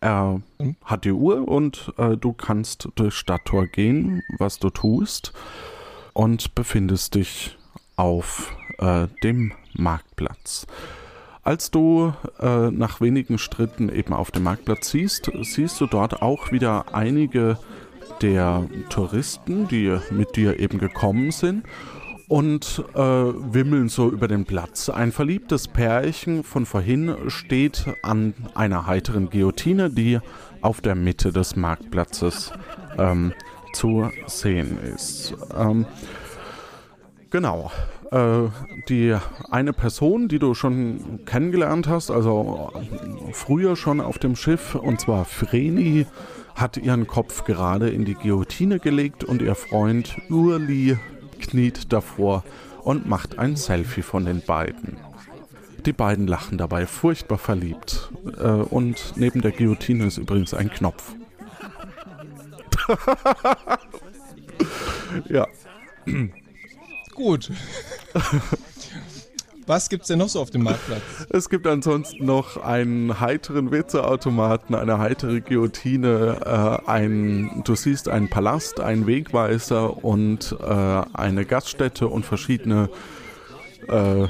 Er 0.00 0.40
mhm. 0.60 0.76
hat 0.84 1.04
die 1.04 1.10
Uhr 1.10 1.48
und 1.48 1.92
äh, 1.96 2.16
du 2.16 2.34
kannst 2.34 2.90
durchs 2.94 3.16
Stadttor 3.16 3.66
gehen, 3.66 4.22
was 4.38 4.60
du 4.60 4.70
tust, 4.70 5.32
und 6.12 6.54
befindest 6.54 7.16
dich 7.16 7.58
auf 7.96 8.56
äh, 8.78 9.08
dem 9.24 9.54
Marktplatz. 9.72 10.68
Als 11.44 11.70
du 11.70 12.14
äh, 12.40 12.70
nach 12.70 13.02
wenigen 13.02 13.36
Schritten 13.36 13.90
eben 13.90 14.14
auf 14.14 14.30
dem 14.30 14.44
Marktplatz 14.44 14.90
siehst, 14.90 15.30
siehst 15.42 15.78
du 15.78 15.86
dort 15.86 16.22
auch 16.22 16.52
wieder 16.52 16.94
einige 16.94 17.58
der 18.22 18.66
Touristen, 18.88 19.68
die 19.68 19.94
mit 20.10 20.36
dir 20.36 20.58
eben 20.58 20.78
gekommen 20.78 21.30
sind 21.32 21.64
und 22.28 22.82
äh, 22.94 22.98
wimmeln 22.98 23.90
so 23.90 24.10
über 24.10 24.26
den 24.26 24.46
Platz. 24.46 24.88
Ein 24.88 25.12
verliebtes 25.12 25.68
Pärchen 25.68 26.44
von 26.44 26.64
vorhin 26.64 27.14
steht 27.28 27.84
an 28.02 28.32
einer 28.54 28.86
heiteren 28.86 29.28
Guillotine, 29.28 29.90
die 29.90 30.20
auf 30.62 30.80
der 30.80 30.94
Mitte 30.94 31.30
des 31.30 31.56
Marktplatzes 31.56 32.52
ähm, 32.96 33.34
zu 33.74 34.10
sehen 34.26 34.78
ist. 34.78 35.34
Ähm, 35.54 35.84
genau 37.28 37.70
äh, 38.10 38.48
die 38.88 39.16
eine 39.50 39.72
Person, 39.72 40.28
die 40.28 40.38
du 40.38 40.54
schon 40.54 41.24
kennengelernt 41.24 41.88
hast, 41.88 42.10
also 42.10 42.72
früher 43.32 43.76
schon 43.76 44.00
auf 44.00 44.18
dem 44.18 44.36
Schiff, 44.36 44.74
und 44.74 45.00
zwar 45.00 45.24
Vreni, 45.24 46.06
hat 46.54 46.76
ihren 46.76 47.06
Kopf 47.06 47.44
gerade 47.44 47.90
in 47.90 48.04
die 48.04 48.14
Guillotine 48.14 48.78
gelegt 48.78 49.24
und 49.24 49.42
ihr 49.42 49.54
Freund 49.54 50.16
Urli 50.30 50.96
kniet 51.40 51.92
davor 51.92 52.44
und 52.82 53.08
macht 53.08 53.38
ein 53.38 53.56
Selfie 53.56 54.02
von 54.02 54.24
den 54.24 54.40
beiden. 54.40 54.98
Die 55.86 55.92
beiden 55.92 56.26
lachen 56.26 56.56
dabei 56.56 56.86
furchtbar 56.86 57.38
verliebt. 57.38 58.10
Äh, 58.38 58.48
und 58.48 59.14
neben 59.16 59.42
der 59.42 59.52
Guillotine 59.52 60.06
ist 60.06 60.18
übrigens 60.18 60.54
ein 60.54 60.70
Knopf. 60.70 61.14
ja. 65.28 65.46
Gut. 67.14 67.50
Was 69.66 69.88
gibt's 69.88 70.08
denn 70.08 70.18
noch 70.18 70.28
so 70.28 70.40
auf 70.40 70.50
dem 70.50 70.62
Marktplatz? 70.62 71.02
Es 71.30 71.48
gibt 71.48 71.66
ansonsten 71.66 72.26
noch 72.26 72.58
einen 72.58 73.18
heiteren 73.20 73.70
Witzeautomaten, 73.70 74.74
eine 74.74 74.98
heitere 74.98 75.40
Guillotine, 75.40 76.82
äh, 76.86 76.90
ein, 76.90 77.62
du 77.64 77.74
siehst 77.74 78.08
einen 78.08 78.28
Palast, 78.28 78.80
einen 78.80 79.06
Wegweiser 79.06 80.04
und 80.04 80.54
äh, 80.60 81.02
eine 81.14 81.46
Gaststätte 81.46 82.08
und 82.08 82.26
verschiedene 82.26 82.90
äh, 83.88 84.24
äh 84.24 84.28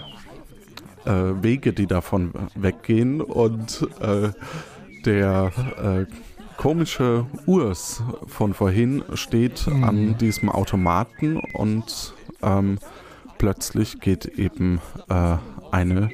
Wege, 1.07 1.73
die 1.73 1.87
davon 1.87 2.33
weggehen. 2.55 3.21
Und 3.21 3.89
äh, 4.01 4.31
der 5.05 5.51
äh, 5.83 6.07
komische 6.57 7.27
Urs 7.47 8.03
von 8.27 8.55
vorhin 8.55 9.03
steht 9.15 9.67
mhm. 9.67 9.85
an 9.85 10.19
diesem 10.19 10.49
Automaten 10.49 11.41
und 11.55 12.14
ähm, 12.45 12.79
plötzlich 13.39 14.01
geht 14.01 14.27
eben 14.27 14.81
äh, 15.09 15.37
eine 15.71 16.11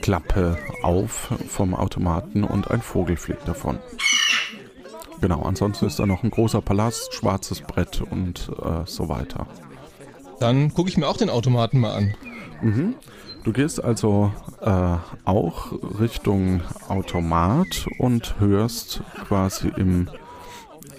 Klappe 0.00 0.58
auf 0.82 1.32
vom 1.48 1.74
Automaten 1.74 2.44
und 2.44 2.70
ein 2.70 2.82
Vogel 2.82 3.16
fliegt 3.16 3.46
davon. 3.46 3.78
Genau, 5.20 5.42
ansonsten 5.42 5.86
ist 5.86 6.00
da 6.00 6.06
noch 6.06 6.24
ein 6.24 6.30
großer 6.30 6.60
Palast, 6.60 7.14
schwarzes 7.14 7.60
Brett 7.60 8.00
und 8.00 8.50
äh, 8.60 8.84
so 8.86 9.08
weiter. 9.08 9.46
Dann 10.40 10.74
gucke 10.74 10.90
ich 10.90 10.96
mir 10.96 11.06
auch 11.06 11.16
den 11.16 11.30
Automaten 11.30 11.78
mal 11.78 11.94
an. 11.94 12.14
Mhm. 12.60 12.94
Du 13.44 13.52
gehst 13.52 13.82
also 13.82 14.32
äh, 14.60 14.96
auch 15.24 15.72
Richtung 16.00 16.60
Automat 16.88 17.86
und 17.98 18.34
hörst 18.40 19.02
quasi 19.28 19.72
im 19.76 20.08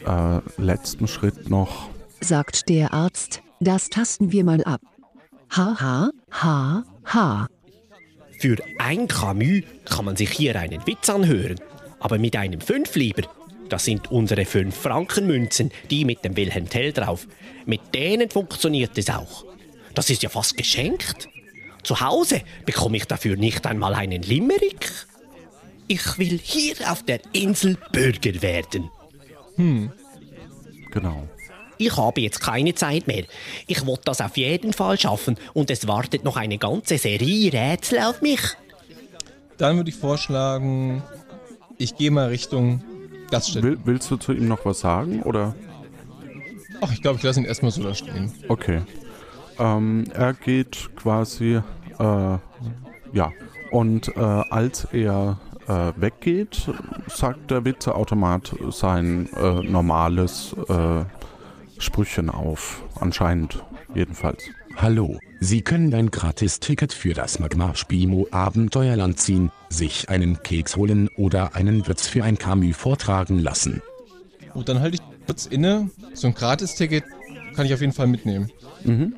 äh, 0.06 0.40
letzten 0.58 1.08
Schritt 1.08 1.50
noch. 1.50 1.90
Sagt 2.22 2.70
der 2.70 2.94
Arzt, 2.94 3.43
das 3.64 3.90
tasten 3.90 4.32
wir 4.32 4.44
mal 4.44 4.64
ab. 4.64 4.82
Ha, 5.56 5.80
ha, 5.80 6.12
ha, 6.32 6.84
ha. 7.06 7.48
Für 8.40 8.58
ein 8.80 9.08
Camus 9.08 9.64
kann 9.86 10.06
man 10.06 10.16
sich 10.16 10.32
hier 10.32 10.56
einen 10.56 10.86
Witz 10.88 11.10
anhören. 11.10 11.60
Aber 12.00 12.18
mit 12.18 12.36
einem 12.36 12.60
Fünflieber, 12.60 13.24
das 13.70 13.86
sind 13.86 14.12
unsere 14.12 14.46
fünf 14.46 14.76
Frankenmünzen, 14.76 15.72
die 15.90 16.06
mit 16.06 16.26
dem 16.26 16.36
Wilhelm 16.36 16.70
Tell 16.70 16.92
drauf. 16.92 17.28
Mit 17.66 17.94
denen 17.94 18.30
funktioniert 18.30 18.98
es 18.98 19.10
auch. 19.10 19.46
Das 19.94 20.10
ist 20.10 20.24
ja 20.24 20.30
fast 20.30 20.58
geschenkt. 20.58 21.30
Zu 21.84 22.00
Hause 22.02 22.42
bekomme 22.66 22.98
ich 22.98 23.06
dafür 23.06 23.36
nicht 23.36 23.66
einmal 23.66 23.94
einen 23.94 24.24
Limerick. 24.24 24.92
Ich 25.88 26.18
will 26.18 26.40
hier 26.42 26.76
auf 26.92 27.04
der 27.04 27.20
Insel 27.34 27.78
Bürger 27.92 28.42
werden. 28.42 28.90
Hm. 29.56 29.92
Genau 30.92 31.28
ich 31.88 31.98
habe 31.98 32.22
jetzt 32.22 32.42
keine 32.42 32.74
Zeit 32.76 33.08
mehr. 33.08 33.24
Ich 33.68 33.86
will 33.86 33.98
das 34.06 34.22
auf 34.22 34.38
jeden 34.38 34.74
Fall 34.74 35.00
schaffen 35.00 35.38
und 35.54 35.70
es 35.70 35.88
wartet 35.88 36.24
noch 36.24 36.38
eine 36.38 36.58
ganze 36.58 36.98
Serie 36.98 37.52
Rätsel 37.52 38.00
auf 38.00 38.22
mich. 38.22 38.42
Dann 39.58 39.78
würde 39.78 39.90
ich 39.90 39.96
vorschlagen, 39.96 41.04
ich 41.78 41.96
gehe 41.96 42.12
mal 42.12 42.28
Richtung 42.30 42.84
Gaststätte. 43.30 43.64
Will, 43.64 43.80
willst 43.86 44.10
du 44.12 44.18
zu 44.18 44.34
ihm 44.34 44.48
noch 44.48 44.66
was 44.66 44.80
sagen 44.80 45.22
oder? 45.24 45.56
Ach, 46.82 46.92
ich 46.92 47.02
glaube, 47.02 47.18
ich 47.18 47.24
lasse 47.24 47.40
ihn 47.40 47.46
erstmal 47.46 47.72
so 47.72 47.84
da 47.84 47.94
stehen. 47.94 48.32
Okay. 48.48 48.82
Ähm, 49.60 50.06
er 50.14 50.34
geht 50.34 50.90
quasi, 50.96 51.62
äh, 52.00 52.38
ja, 53.14 53.32
und 53.72 54.10
äh, 54.16 54.20
als 54.20 54.86
er 54.92 55.40
äh, 55.68 55.92
weggeht, 55.96 56.70
sagt 57.08 57.52
der 57.52 57.64
Witzeautomat 57.66 58.56
sein 58.72 59.30
äh, 59.36 59.64
normales 59.64 60.56
äh, 60.68 61.06
Sprüchen 61.78 62.30
auf. 62.30 62.84
Anscheinend, 62.96 63.64
jedenfalls. 63.94 64.44
Hallo, 64.76 65.20
Sie 65.40 65.62
können 65.62 65.94
ein 65.94 66.10
Gratis-Ticket 66.10 66.94
für 66.94 67.14
das 67.14 67.40
Magma 67.40 67.76
Spimo 67.76 68.28
Abenteuerland 68.32 69.20
ziehen, 69.20 69.52
sich 69.70 70.10
einen 70.10 70.42
Keks 70.42 70.78
holen 70.78 71.10
oder 71.18 71.56
einen 71.56 71.86
Witz 71.88 72.08
für 72.08 72.24
ein 72.24 72.38
Camus 72.38 72.78
vortragen 72.78 73.40
lassen. 73.40 73.82
Gut, 74.54 74.70
dann 74.70 74.80
halte 74.80 74.96
ich 74.96 75.26
kurz 75.26 75.46
inne. 75.46 75.90
So 76.14 76.28
ein 76.28 76.34
Gratis-Ticket 76.34 77.04
kann 77.56 77.66
ich 77.66 77.74
auf 77.74 77.82
jeden 77.82 77.94
Fall 77.94 78.08
mitnehmen. 78.08 78.52
Mhm. 78.84 79.16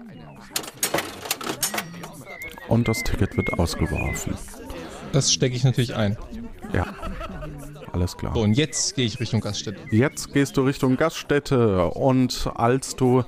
Und 2.68 2.88
das 2.88 3.04
Ticket 3.04 3.38
wird 3.38 3.54
ausgeworfen. 3.54 4.34
Das 5.12 5.32
stecke 5.32 5.56
ich 5.56 5.63
natürlich 5.63 5.96
ein. 5.96 6.18
Ja 6.74 6.96
alles 7.95 8.17
klar. 8.17 8.34
So, 8.36 8.41
und 8.41 8.53
jetzt 8.53 8.95
gehe 8.95 9.05
ich 9.05 9.21
Richtung 9.21 9.39
Gaststätte. 9.39 9.79
Jetzt 9.89 10.34
gehst 10.34 10.58
du 10.58 10.63
Richtung 10.63 10.97
Gaststätte 10.97 11.86
und 11.86 12.49
als 12.53 12.97
du 12.97 13.23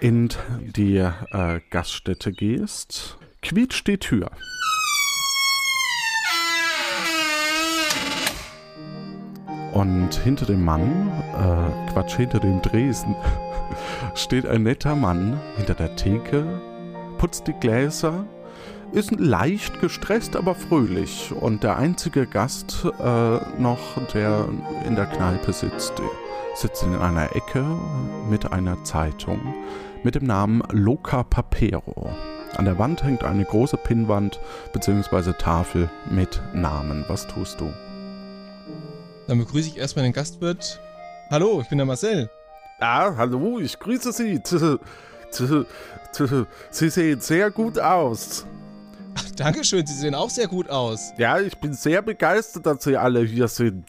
in 0.00 0.28
die 0.76 0.98
äh, 0.98 1.60
Gaststätte 1.70 2.30
gehst, 2.32 3.16
quietscht 3.40 3.86
die 3.86 3.96
Tür. 3.96 4.30
Und 9.72 10.14
hinter 10.22 10.44
dem 10.44 10.64
Mann, 10.64 11.10
äh, 11.32 11.90
Quatsch, 11.90 12.16
hinter 12.16 12.40
dem 12.40 12.60
Dresen, 12.60 13.16
steht 14.14 14.44
ein 14.44 14.64
netter 14.64 14.94
Mann 14.94 15.40
hinter 15.56 15.74
der 15.74 15.96
Theke, 15.96 16.60
putzt 17.16 17.46
die 17.46 17.54
Gläser 17.54 18.26
ist 18.94 19.10
leicht 19.18 19.80
gestresst, 19.80 20.36
aber 20.36 20.54
fröhlich. 20.54 21.32
Und 21.32 21.64
der 21.64 21.76
einzige 21.76 22.26
Gast 22.26 22.84
äh, 22.84 23.60
noch, 23.60 23.98
der 24.14 24.48
in 24.86 24.94
der 24.94 25.06
Kneipe 25.06 25.52
sitzt, 25.52 25.94
sitzt 26.54 26.84
in 26.84 26.94
einer 26.94 27.34
Ecke 27.34 27.64
mit 28.30 28.52
einer 28.52 28.82
Zeitung 28.84 29.40
mit 30.04 30.14
dem 30.14 30.24
Namen 30.24 30.62
Loca 30.70 31.24
Papero. 31.24 32.08
An 32.56 32.66
der 32.66 32.78
Wand 32.78 33.02
hängt 33.02 33.24
eine 33.24 33.44
große 33.44 33.76
Pinnwand 33.78 34.38
bzw. 34.72 35.32
Tafel 35.32 35.90
mit 36.08 36.40
Namen. 36.52 37.04
Was 37.08 37.26
tust 37.26 37.60
du? 37.60 37.72
Dann 39.26 39.38
begrüße 39.38 39.70
ich 39.70 39.78
erstmal 39.78 40.04
den 40.04 40.12
Gastwirt. 40.12 40.80
Hallo, 41.30 41.60
ich 41.62 41.68
bin 41.68 41.78
der 41.78 41.86
Marcel. 41.86 42.30
Ah, 42.78 43.16
hallo, 43.16 43.58
ich 43.58 43.78
grüße 43.78 44.12
Sie. 44.12 44.40
Sie 46.70 46.90
sehen 46.90 47.20
sehr 47.20 47.50
gut 47.50 47.80
aus. 47.80 48.46
Dankeschön, 49.36 49.86
Sie 49.86 49.94
sehen 49.94 50.14
auch 50.14 50.30
sehr 50.30 50.48
gut 50.48 50.70
aus. 50.70 51.12
Ja, 51.18 51.40
ich 51.40 51.56
bin 51.58 51.74
sehr 51.74 52.02
begeistert, 52.02 52.66
dass 52.66 52.84
Sie 52.84 52.96
alle 52.96 53.20
hier 53.20 53.48
sind. 53.48 53.86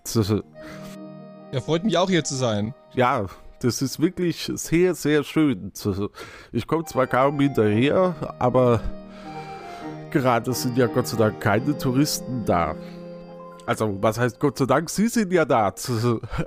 Ja, 1.51 1.61
freut 1.61 1.83
mich 1.83 1.97
auch 1.97 2.09
hier 2.09 2.23
zu 2.23 2.35
sein. 2.35 2.73
Ja, 2.93 3.25
das 3.59 3.81
ist 3.81 3.99
wirklich 3.99 4.51
sehr, 4.55 4.95
sehr 4.95 5.23
schön. 5.23 5.71
Ich 6.51 6.67
komme 6.67 6.85
zwar 6.85 7.07
kaum 7.07 7.39
hinterher, 7.39 8.15
aber 8.39 8.81
gerade 10.11 10.53
sind 10.53 10.77
ja 10.77 10.87
Gott 10.87 11.07
sei 11.07 11.17
Dank 11.17 11.39
keine 11.39 11.77
Touristen 11.77 12.43
da. 12.45 12.75
Also, 13.67 13.97
was 14.01 14.19
heißt 14.19 14.39
Gott 14.39 14.57
sei 14.57 14.65
Dank, 14.65 14.89
Sie 14.89 15.07
sind 15.07 15.31
ja 15.31 15.45
da. 15.45 15.73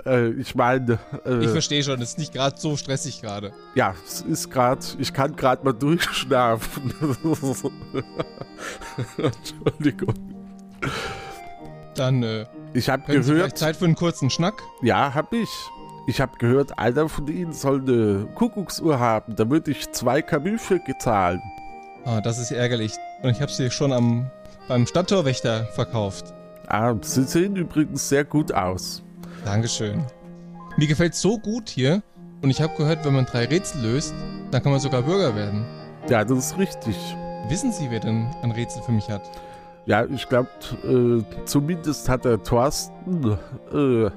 Äh, 0.05 0.29
ich 0.31 0.55
meine. 0.55 0.99
Äh, 1.25 1.43
ich 1.43 1.49
verstehe 1.49 1.83
schon, 1.83 2.01
es 2.01 2.11
ist 2.11 2.17
nicht 2.17 2.33
gerade 2.33 2.57
so 2.57 2.77
stressig 2.77 3.21
gerade. 3.21 3.51
Ja, 3.75 3.93
es 4.05 4.21
ist 4.21 4.49
gerade, 4.49 4.81
ich 4.97 5.13
kann 5.13 5.35
gerade 5.35 5.63
mal 5.63 5.73
durchschnaufen. 5.73 6.93
Entschuldigung. 9.17 10.13
Dann, 11.95 12.23
äh, 12.23 12.45
ich 12.73 12.89
habe 12.89 13.03
gehört. 13.11 13.57
Zeit 13.57 13.75
für 13.75 13.85
einen 13.85 13.95
kurzen 13.95 14.29
Schnack? 14.29 14.61
Ja, 14.81 15.13
hab 15.13 15.33
ich. 15.33 15.49
Ich 16.07 16.21
habe 16.21 16.37
gehört, 16.37 16.79
einer 16.79 17.09
von 17.09 17.27
Ihnen 17.27 17.53
soll 17.53 17.81
eine 17.81 18.27
Kuckucksuhr 18.35 18.99
haben. 18.99 19.35
Da 19.35 19.49
würde 19.49 19.71
ich 19.71 19.91
zwei 19.91 20.21
Camus 20.21 20.61
für 20.61 20.79
gezahlen. 20.79 21.41
Ah, 22.05 22.21
das 22.21 22.39
ist 22.39 22.51
ärgerlich. 22.51 22.93
Und 23.21 23.31
ich 23.31 23.41
habe 23.41 23.51
sie 23.51 23.69
schon 23.69 23.91
am, 23.91 24.31
beim 24.67 24.87
Stadttorwächter 24.87 25.65
verkauft. 25.75 26.33
Ah, 26.69 26.93
Sie 27.01 27.23
sehen 27.23 27.55
übrigens 27.55 28.07
sehr 28.07 28.23
gut 28.23 28.53
aus. 28.53 29.03
Dankeschön. 29.43 30.05
Mir 30.77 30.87
gefällt 30.87 31.15
so 31.15 31.39
gut 31.39 31.67
hier. 31.67 32.03
Und 32.43 32.51
ich 32.51 32.61
habe 32.61 32.75
gehört, 32.77 33.03
wenn 33.03 33.15
man 33.15 33.25
drei 33.25 33.45
Rätsel 33.45 33.81
löst, 33.81 34.13
dann 34.51 34.61
kann 34.61 34.71
man 34.71 34.79
sogar 34.79 35.01
Bürger 35.01 35.35
werden. 35.35 35.65
Ja, 36.09 36.23
das 36.23 36.37
ist 36.37 36.57
richtig. 36.59 36.95
Wissen 37.47 37.71
Sie, 37.71 37.89
wer 37.89 37.99
denn 37.99 38.27
ein 38.43 38.51
Rätsel 38.51 38.83
für 38.83 38.91
mich 38.91 39.09
hat? 39.09 39.23
Ja, 39.87 40.05
ich 40.05 40.29
glaube, 40.29 40.49
äh, 40.83 41.45
zumindest 41.45 42.07
hat 42.07 42.23
der 42.23 42.41
Thorsten 42.43 43.37
äh, 43.73 44.11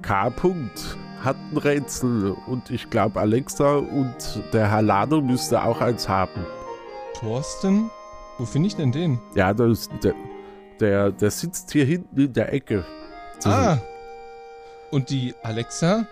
K. 0.00 0.28
-Punkt 0.28 0.96
hat 1.24 1.36
ein 1.50 1.56
Rätsel 1.56 2.36
und 2.46 2.70
ich 2.70 2.88
glaube 2.88 3.18
Alexa 3.18 3.78
und 3.78 4.14
der 4.52 4.70
Herr 4.70 4.82
Lado 4.82 5.20
müsste 5.20 5.60
auch 5.60 5.80
eins 5.80 6.08
haben. 6.08 6.46
Thorsten? 7.18 7.90
Wo 8.38 8.44
finde 8.44 8.68
ich 8.68 8.76
denn 8.76 8.92
den? 8.92 9.18
Ja, 9.34 9.52
das, 9.52 9.88
der, 10.04 10.14
der, 10.80 11.10
der 11.10 11.30
sitzt 11.30 11.72
hier 11.72 11.84
hinten 11.84 12.18
in 12.18 12.32
der 12.32 12.52
Ecke. 12.52 12.84
Ah. 13.44 13.78
Und 14.90 15.10
die 15.10 15.34
Alexa? 15.42 16.06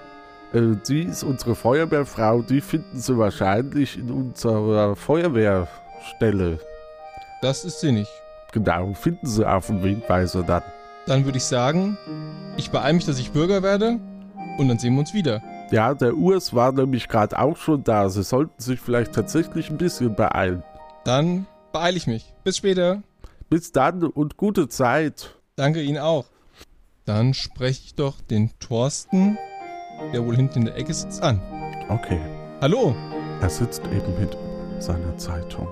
Äh, 0.53 0.77
die 0.88 1.03
ist 1.03 1.22
unsere 1.22 1.55
Feuerwehrfrau. 1.55 2.42
Die 2.42 2.61
finden 2.61 2.98
Sie 2.98 3.18
wahrscheinlich 3.18 3.98
in 3.98 4.11
unserer 4.11 4.94
Feuerwehrstelle. 4.96 6.59
Das 7.42 7.64
ist 7.64 7.81
sie 7.81 7.92
nicht. 7.92 8.11
genau 8.53 8.94
finden 8.94 9.27
Sie 9.27 9.46
auf 9.46 9.66
dem 9.66 9.83
Wegweiser 9.83 10.42
dann? 10.42 10.62
Dann 11.07 11.24
würde 11.24 11.38
ich 11.38 11.44
sagen, 11.44 11.98
ich 12.57 12.70
beeile 12.70 12.94
mich, 12.94 13.05
dass 13.05 13.18
ich 13.18 13.33
Bürger 13.33 13.62
werde 13.62 13.98
und 14.59 14.68
dann 14.68 14.79
sehen 14.79 14.94
wir 14.94 15.00
uns 15.00 15.12
wieder. 15.12 15.42
Ja, 15.70 15.92
der 15.92 16.14
Urs 16.14 16.55
war 16.55 16.72
nämlich 16.72 17.09
gerade 17.09 17.38
auch 17.38 17.57
schon 17.57 17.83
da. 17.85 18.09
Sie 18.09 18.22
sollten 18.22 18.61
sich 18.61 18.81
vielleicht 18.81 19.12
tatsächlich 19.12 19.70
ein 19.70 19.77
bisschen 19.77 20.14
beeilen. 20.14 20.62
Dann 21.05 21.46
beeile 21.72 21.96
ich 21.96 22.07
mich. 22.07 22.33
Bis 22.44 22.57
später. 22.57 23.03
Bis 23.55 23.71
dann 23.71 24.03
und 24.03 24.37
gute 24.37 24.67
Zeit. 24.67 25.38
Danke 25.55 25.81
Ihnen 25.81 25.99
auch. 25.99 26.25
Dann 27.05 27.35
spreche 27.35 27.83
ich 27.85 27.95
doch 27.95 28.21
den 28.21 28.51
Thorsten, 28.59 29.38
der 30.12 30.27
wohl 30.27 30.35
hinten 30.35 30.59
in 30.59 30.64
der 30.64 30.77
Ecke 30.77 30.93
sitzt, 30.93 31.23
an. 31.23 31.40
Okay. 31.88 32.19
Hallo. 32.61 32.97
Er 33.40 33.49
sitzt 33.49 33.83
eben 33.93 34.19
mit 34.19 34.37
seiner 34.81 35.17
Zeitung 35.19 35.69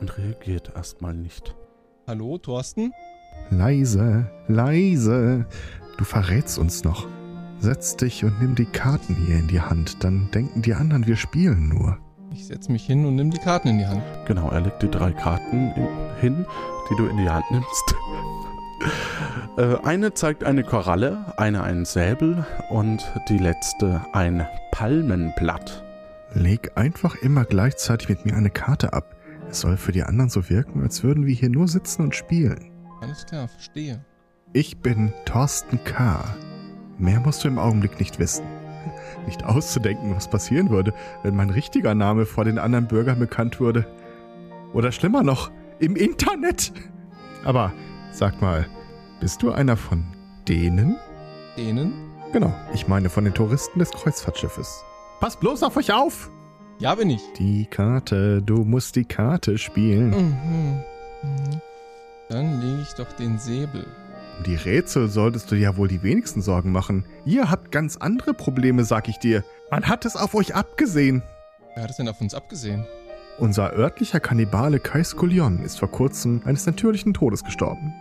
und 0.00 0.16
reagiert 0.16 0.72
erstmal 0.74 1.12
nicht. 1.12 1.54
Hallo, 2.06 2.38
Thorsten? 2.38 2.94
Leise, 3.50 4.30
leise. 4.48 5.44
Du 5.98 6.04
verrätst 6.04 6.58
uns 6.58 6.82
noch. 6.82 7.06
Setz 7.58 7.94
dich 7.94 8.24
und 8.24 8.40
nimm 8.40 8.54
die 8.54 8.64
Karten 8.64 9.16
hier 9.16 9.36
in 9.36 9.48
die 9.48 9.60
Hand. 9.60 10.02
Dann 10.02 10.30
denken 10.30 10.62
die 10.62 10.72
anderen, 10.72 11.06
wir 11.06 11.16
spielen 11.16 11.68
nur. 11.68 11.98
Ich 12.34 12.46
setze 12.46 12.72
mich 12.72 12.86
hin 12.86 13.04
und 13.04 13.16
nimm 13.16 13.30
die 13.30 13.38
Karten 13.38 13.68
in 13.68 13.78
die 13.78 13.86
Hand. 13.86 14.02
Genau, 14.26 14.48
er 14.50 14.60
legt 14.60 14.82
die 14.82 14.90
drei 14.90 15.12
Karten 15.12 15.72
in, 15.76 15.88
hin, 16.20 16.46
die 16.90 16.96
du 16.96 17.06
in 17.06 17.18
die 17.18 17.28
Hand 17.28 17.44
nimmst. 17.50 17.94
äh, 19.58 19.76
eine 19.84 20.14
zeigt 20.14 20.42
eine 20.44 20.64
Koralle, 20.64 21.34
eine 21.36 21.62
einen 21.62 21.84
Säbel 21.84 22.46
und 22.70 23.04
die 23.28 23.38
letzte 23.38 24.04
ein 24.12 24.46
Palmenblatt. 24.70 25.84
Leg 26.32 26.72
einfach 26.76 27.16
immer 27.16 27.44
gleichzeitig 27.44 28.08
mit 28.08 28.24
mir 28.24 28.34
eine 28.34 28.50
Karte 28.50 28.94
ab. 28.94 29.14
Es 29.50 29.60
soll 29.60 29.76
für 29.76 29.92
die 29.92 30.02
anderen 30.02 30.30
so 30.30 30.48
wirken, 30.48 30.82
als 30.82 31.02
würden 31.02 31.26
wir 31.26 31.34
hier 31.34 31.50
nur 31.50 31.68
sitzen 31.68 32.02
und 32.02 32.14
spielen. 32.14 32.70
Alles 33.02 33.26
klar, 33.26 33.48
verstehe. 33.48 34.02
Ich 34.54 34.78
bin 34.78 35.12
Thorsten 35.26 35.82
K. 35.84 36.24
Mehr 36.96 37.20
musst 37.20 37.44
du 37.44 37.48
im 37.48 37.58
Augenblick 37.58 37.98
nicht 37.98 38.18
wissen. 38.18 38.44
Nicht 39.26 39.44
auszudenken, 39.44 40.14
was 40.14 40.28
passieren 40.28 40.70
würde, 40.70 40.92
wenn 41.22 41.36
mein 41.36 41.50
richtiger 41.50 41.94
Name 41.94 42.26
vor 42.26 42.44
den 42.44 42.58
anderen 42.58 42.88
Bürgern 42.88 43.18
bekannt 43.18 43.60
würde. 43.60 43.86
Oder 44.72 44.92
schlimmer 44.92 45.22
noch, 45.22 45.50
im 45.78 45.96
Internet. 45.96 46.72
Aber 47.44 47.72
sag 48.12 48.40
mal, 48.40 48.66
bist 49.20 49.42
du 49.42 49.52
einer 49.52 49.76
von 49.76 50.04
denen? 50.48 50.96
Denen? 51.56 51.92
Genau, 52.32 52.54
ich 52.72 52.88
meine 52.88 53.10
von 53.10 53.24
den 53.24 53.34
Touristen 53.34 53.78
des 53.78 53.90
Kreuzfahrtschiffes. 53.90 54.82
Passt 55.20 55.40
bloß 55.40 55.62
auf 55.62 55.76
euch 55.76 55.92
auf! 55.92 56.30
Ja, 56.78 56.94
bin 56.94 57.10
ich. 57.10 57.22
Die 57.38 57.66
Karte, 57.66 58.42
du 58.42 58.64
musst 58.64 58.96
die 58.96 59.04
Karte 59.04 59.58
spielen. 59.58 60.10
Mhm. 60.10 60.82
Mhm. 61.22 61.60
Dann 62.28 62.60
lege 62.60 62.82
ich 62.82 62.94
doch 62.94 63.12
den 63.12 63.38
Säbel. 63.38 63.86
Um 64.38 64.44
die 64.44 64.56
Rätsel 64.56 65.08
solltest 65.08 65.50
du 65.50 65.56
ja 65.56 65.76
wohl 65.76 65.88
die 65.88 66.02
wenigsten 66.02 66.42
Sorgen 66.42 66.72
machen. 66.72 67.04
Ihr 67.24 67.50
habt 67.50 67.70
ganz 67.70 67.96
andere 67.96 68.34
Probleme, 68.34 68.84
sag 68.84 69.08
ich 69.08 69.18
dir. 69.18 69.44
Man 69.70 69.88
hat 69.88 70.04
es 70.04 70.16
auf 70.16 70.34
euch 70.34 70.54
abgesehen. 70.54 71.22
Wer 71.74 71.84
hat 71.84 71.90
es 71.90 71.96
denn 71.96 72.08
auf 72.08 72.20
uns 72.20 72.34
abgesehen? 72.34 72.86
Unser 73.38 73.72
örtlicher 73.72 74.20
Kannibale 74.20 74.78
Kai 74.78 75.02
Skullion 75.02 75.62
ist 75.64 75.78
vor 75.78 75.90
kurzem 75.90 76.42
eines 76.44 76.66
natürlichen 76.66 77.14
Todes 77.14 77.44
gestorben. 77.44 77.94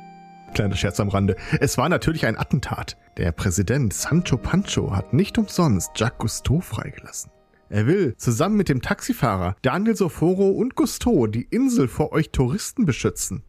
Kleiner 0.54 0.76
Scherz 0.76 1.00
am 1.00 1.10
Rande. 1.10 1.38
Es 1.60 1.78
war 1.78 1.88
natürlich 1.88 2.26
ein 2.26 2.38
Attentat. 2.38 2.98
Der 3.18 3.32
Präsident 3.32 3.94
Sancho 3.94 4.38
Pancho 4.38 4.94
hat 4.94 5.14
nicht 5.14 5.38
umsonst 5.38 5.92
Jacques 5.96 6.18
Cousteau 6.18 6.60
freigelassen. 6.60 7.32
Er 7.70 7.88
will 7.88 8.18
zusammen 8.18 8.58
mit 8.58 8.68
dem 8.68 8.82
Taxifahrer 8.82 9.56
Daniel 9.62 9.96
Soforo 9.96 10.50
und 10.50 10.76
Cousteau 10.76 11.28
die 11.28 11.44
Insel 11.44 11.88
vor 11.88 12.12
euch 12.12 12.32
Touristen 12.32 12.86
beschützen. 12.86 13.44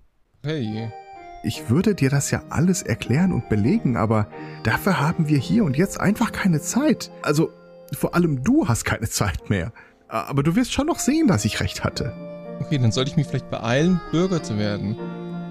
Hey. 0.45 0.93
Ich 1.45 1.69
würde 1.69 1.95
dir 1.97 2.09
das 2.09 2.31
ja 2.31 2.43
alles 2.51 2.83
erklären 2.83 3.33
und 3.33 3.49
belegen, 3.49 3.97
aber 3.97 4.29
dafür 4.63 5.01
haben 5.01 5.29
wir 5.29 5.39
hier 5.39 5.65
und 5.65 5.77
jetzt 5.77 6.01
einfach 6.01 6.31
keine 6.31 6.61
Zeit. 6.61 7.11
Also, 7.23 7.51
vor 7.93 8.15
allem 8.15 8.45
du 8.45 8.69
hast 8.69 8.85
keine 8.85 9.09
Zeit 9.09 9.51
mehr. 9.51 9.73
Aber 10.07 10.43
du 10.43 10.55
wirst 10.55 10.73
schon 10.73 10.87
noch 10.87 11.01
sehen, 11.01 11.27
dass 11.27 11.45
ich 11.45 11.61
recht 11.61 11.83
hatte. 11.83 12.13
Okay, 12.61 12.79
dann 12.79 12.93
sollte 12.93 13.11
ich 13.11 13.17
mich 13.17 13.27
vielleicht 13.27 13.51
beeilen, 13.51 14.01
Bürger 14.13 14.43
zu 14.43 14.57
werden. 14.57 14.97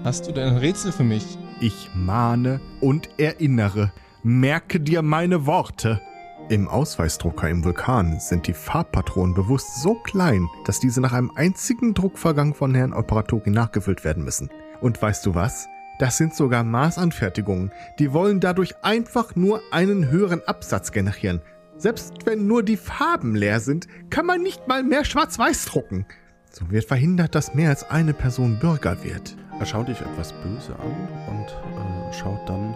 Hast 0.02 0.26
du 0.26 0.32
denn 0.32 0.48
ein 0.48 0.56
Rätsel 0.56 0.92
für 0.92 1.04
mich? 1.04 1.36
Ich 1.60 1.90
mahne 1.94 2.60
und 2.80 3.10
erinnere. 3.18 3.92
Merke 4.22 4.80
dir 4.80 5.02
meine 5.02 5.46
Worte. 5.46 6.00
Im 6.48 6.68
Ausweisdrucker 6.68 7.48
im 7.50 7.64
Vulkan 7.64 8.18
sind 8.18 8.46
die 8.46 8.54
Farbpatronen 8.54 9.34
bewusst 9.34 9.82
so 9.82 9.94
klein, 9.94 10.48
dass 10.64 10.80
diese 10.80 11.00
nach 11.00 11.12
einem 11.12 11.30
einzigen 11.34 11.94
Druckvorgang 11.94 12.54
von 12.54 12.74
Herrn 12.74 12.92
Operatori 12.92 13.50
nachgefüllt 13.50 14.04
werden 14.04 14.24
müssen. 14.24 14.50
Und 14.80 15.00
weißt 15.00 15.24
du 15.26 15.34
was? 15.34 15.68
Das 16.02 16.16
sind 16.16 16.34
sogar 16.34 16.64
Maßanfertigungen. 16.64 17.70
Die 18.00 18.12
wollen 18.12 18.40
dadurch 18.40 18.74
einfach 18.82 19.36
nur 19.36 19.62
einen 19.70 20.10
höheren 20.10 20.42
Absatz 20.48 20.90
generieren. 20.90 21.40
Selbst 21.76 22.26
wenn 22.26 22.48
nur 22.48 22.64
die 22.64 22.76
Farben 22.76 23.36
leer 23.36 23.60
sind, 23.60 23.86
kann 24.10 24.26
man 24.26 24.42
nicht 24.42 24.66
mal 24.66 24.82
mehr 24.82 25.04
schwarz-weiß 25.04 25.66
drucken. 25.66 26.04
So 26.50 26.68
wird 26.72 26.86
verhindert, 26.86 27.36
dass 27.36 27.54
mehr 27.54 27.68
als 27.68 27.88
eine 27.88 28.14
Person 28.14 28.58
Bürger 28.58 29.04
wird. 29.04 29.36
Er 29.60 29.64
schaut 29.64 29.86
dich 29.86 30.00
etwas 30.00 30.32
böse 30.32 30.74
an 30.74 30.90
und 31.28 31.46
äh, 31.46 32.12
schaut 32.12 32.48
dann 32.48 32.74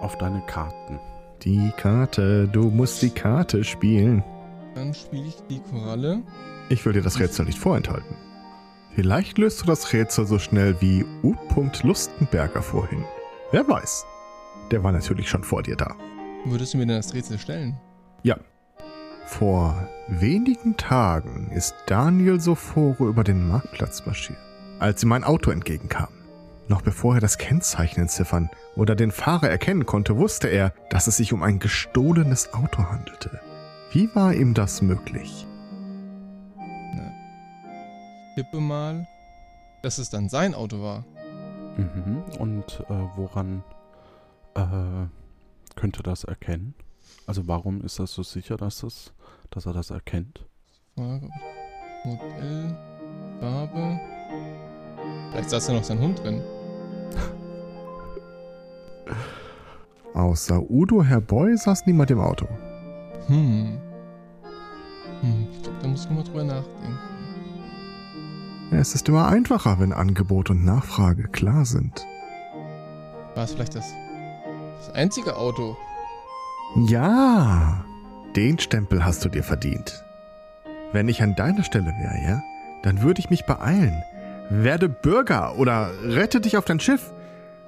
auf 0.00 0.16
deine 0.18 0.40
Karten. 0.46 1.00
Die 1.42 1.72
Karte, 1.76 2.46
du 2.46 2.70
musst 2.70 3.02
die 3.02 3.10
Karte 3.10 3.64
spielen. 3.64 4.22
Dann 4.76 4.94
spiele 4.94 5.26
ich 5.26 5.38
die 5.50 5.58
Koralle. 5.58 6.22
Ich 6.68 6.86
will 6.86 6.92
dir 6.92 7.02
das 7.02 7.18
Rätsel 7.18 7.46
nicht 7.46 7.58
vorenthalten. 7.58 8.14
Vielleicht 8.94 9.38
löst 9.38 9.62
du 9.62 9.66
das 9.66 9.92
Rätsel 9.92 10.26
so 10.26 10.38
schnell 10.38 10.76
wie 10.80 11.04
U. 11.22 11.34
Lustenberger 11.82 12.62
vorhin. 12.62 13.04
Wer 13.52 13.66
weiß. 13.68 14.04
Der 14.70 14.82
war 14.82 14.92
natürlich 14.92 15.28
schon 15.28 15.44
vor 15.44 15.62
dir 15.62 15.76
da. 15.76 15.94
Würdest 16.44 16.74
du 16.74 16.78
mir 16.78 16.86
denn 16.86 16.96
das 16.96 17.14
Rätsel 17.14 17.38
stellen? 17.38 17.78
Ja. 18.22 18.36
Vor 19.26 19.88
wenigen 20.08 20.76
Tagen 20.76 21.50
ist 21.52 21.74
Daniel 21.86 22.40
Soforo 22.40 23.08
über 23.08 23.22
den 23.22 23.46
Marktplatz 23.46 24.04
marschiert, 24.06 24.38
als 24.80 25.02
ihm 25.02 25.10
mein 25.10 25.24
Auto 25.24 25.50
entgegenkam. 25.50 26.08
Noch 26.66 26.82
bevor 26.82 27.16
er 27.16 27.20
das 27.20 27.38
Kennzeichen 27.38 28.00
entziffern 28.00 28.50
oder 28.76 28.94
den 28.94 29.10
Fahrer 29.10 29.48
erkennen 29.48 29.86
konnte, 29.86 30.16
wusste 30.16 30.48
er, 30.48 30.72
dass 30.88 31.06
es 31.06 31.16
sich 31.16 31.32
um 31.32 31.42
ein 31.42 31.58
gestohlenes 31.58 32.54
Auto 32.54 32.84
handelte. 32.90 33.40
Wie 33.92 34.08
war 34.14 34.34
ihm 34.34 34.54
das 34.54 34.82
möglich? 34.82 35.46
Tippe 38.34 38.60
mal, 38.60 39.06
dass 39.82 39.98
es 39.98 40.10
dann 40.10 40.28
sein 40.28 40.54
Auto 40.54 40.82
war. 40.82 41.04
Mhm. 41.76 42.22
Und 42.38 42.84
äh, 42.88 42.94
woran 43.16 43.62
äh, 44.54 45.06
könnte 45.76 46.02
das 46.02 46.24
erkennen? 46.24 46.74
Also 47.26 47.46
warum 47.46 47.82
ist 47.82 47.98
das 47.98 48.12
so 48.12 48.22
sicher, 48.22 48.56
dass, 48.56 48.82
es, 48.82 49.12
dass 49.50 49.66
er 49.66 49.72
das 49.72 49.90
erkennt? 49.90 50.44
Frage, 50.94 51.28
Modell, 52.04 52.76
Farbe. 53.40 54.00
Vielleicht 55.30 55.50
saß 55.50 55.68
ja 55.68 55.74
noch 55.74 55.84
sein 55.84 56.00
Hund 56.00 56.22
drin. 56.22 56.42
Außer 60.14 60.68
Udo, 60.68 61.02
Herr 61.02 61.20
Boy, 61.20 61.56
saß 61.56 61.86
niemand 61.86 62.10
im 62.10 62.20
Auto. 62.20 62.46
Hm. 63.26 63.78
Hm, 65.20 65.48
ich 65.52 65.62
glaube, 65.62 65.78
da 65.82 65.88
muss 65.88 66.04
ich 66.04 66.10
mal 66.10 66.24
drüber 66.24 66.44
nachdenken. 66.44 67.09
Es 68.72 68.94
ist 68.94 69.08
immer 69.08 69.26
einfacher, 69.26 69.80
wenn 69.80 69.92
Angebot 69.92 70.50
und 70.50 70.64
Nachfrage 70.64 71.24
klar 71.24 71.64
sind. 71.64 72.06
War 73.34 73.44
es 73.44 73.52
vielleicht 73.52 73.74
das, 73.74 73.92
das 74.78 74.94
einzige 74.94 75.36
Auto? 75.36 75.76
Ja, 76.86 77.84
den 78.36 78.58
Stempel 78.60 79.04
hast 79.04 79.24
du 79.24 79.28
dir 79.28 79.42
verdient. 79.42 80.04
Wenn 80.92 81.08
ich 81.08 81.20
an 81.22 81.34
deiner 81.34 81.64
Stelle 81.64 81.92
wäre, 82.00 82.22
ja, 82.24 82.42
dann 82.82 83.02
würde 83.02 83.20
ich 83.20 83.30
mich 83.30 83.44
beeilen. 83.44 84.02
Werde 84.50 84.88
Bürger 84.88 85.58
oder 85.58 85.90
rette 86.04 86.40
dich 86.40 86.56
auf 86.56 86.64
dein 86.64 86.80
Schiff. 86.80 87.12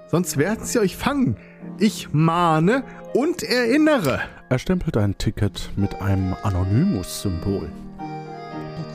Sonst 0.07 0.37
werden 0.37 0.65
sie 0.65 0.79
euch 0.79 0.97
fangen. 0.97 1.37
Ich 1.79 2.13
mahne 2.13 2.85
und 3.15 3.43
erinnere. 3.43 4.21
Er 4.49 4.59
stempelt 4.59 4.97
ein 4.97 5.19
Ticket 5.19 5.71
mit 5.77 6.01
einem 6.01 6.37
Anonymous-Symbol. 6.43 7.71
Oh, 7.99 8.05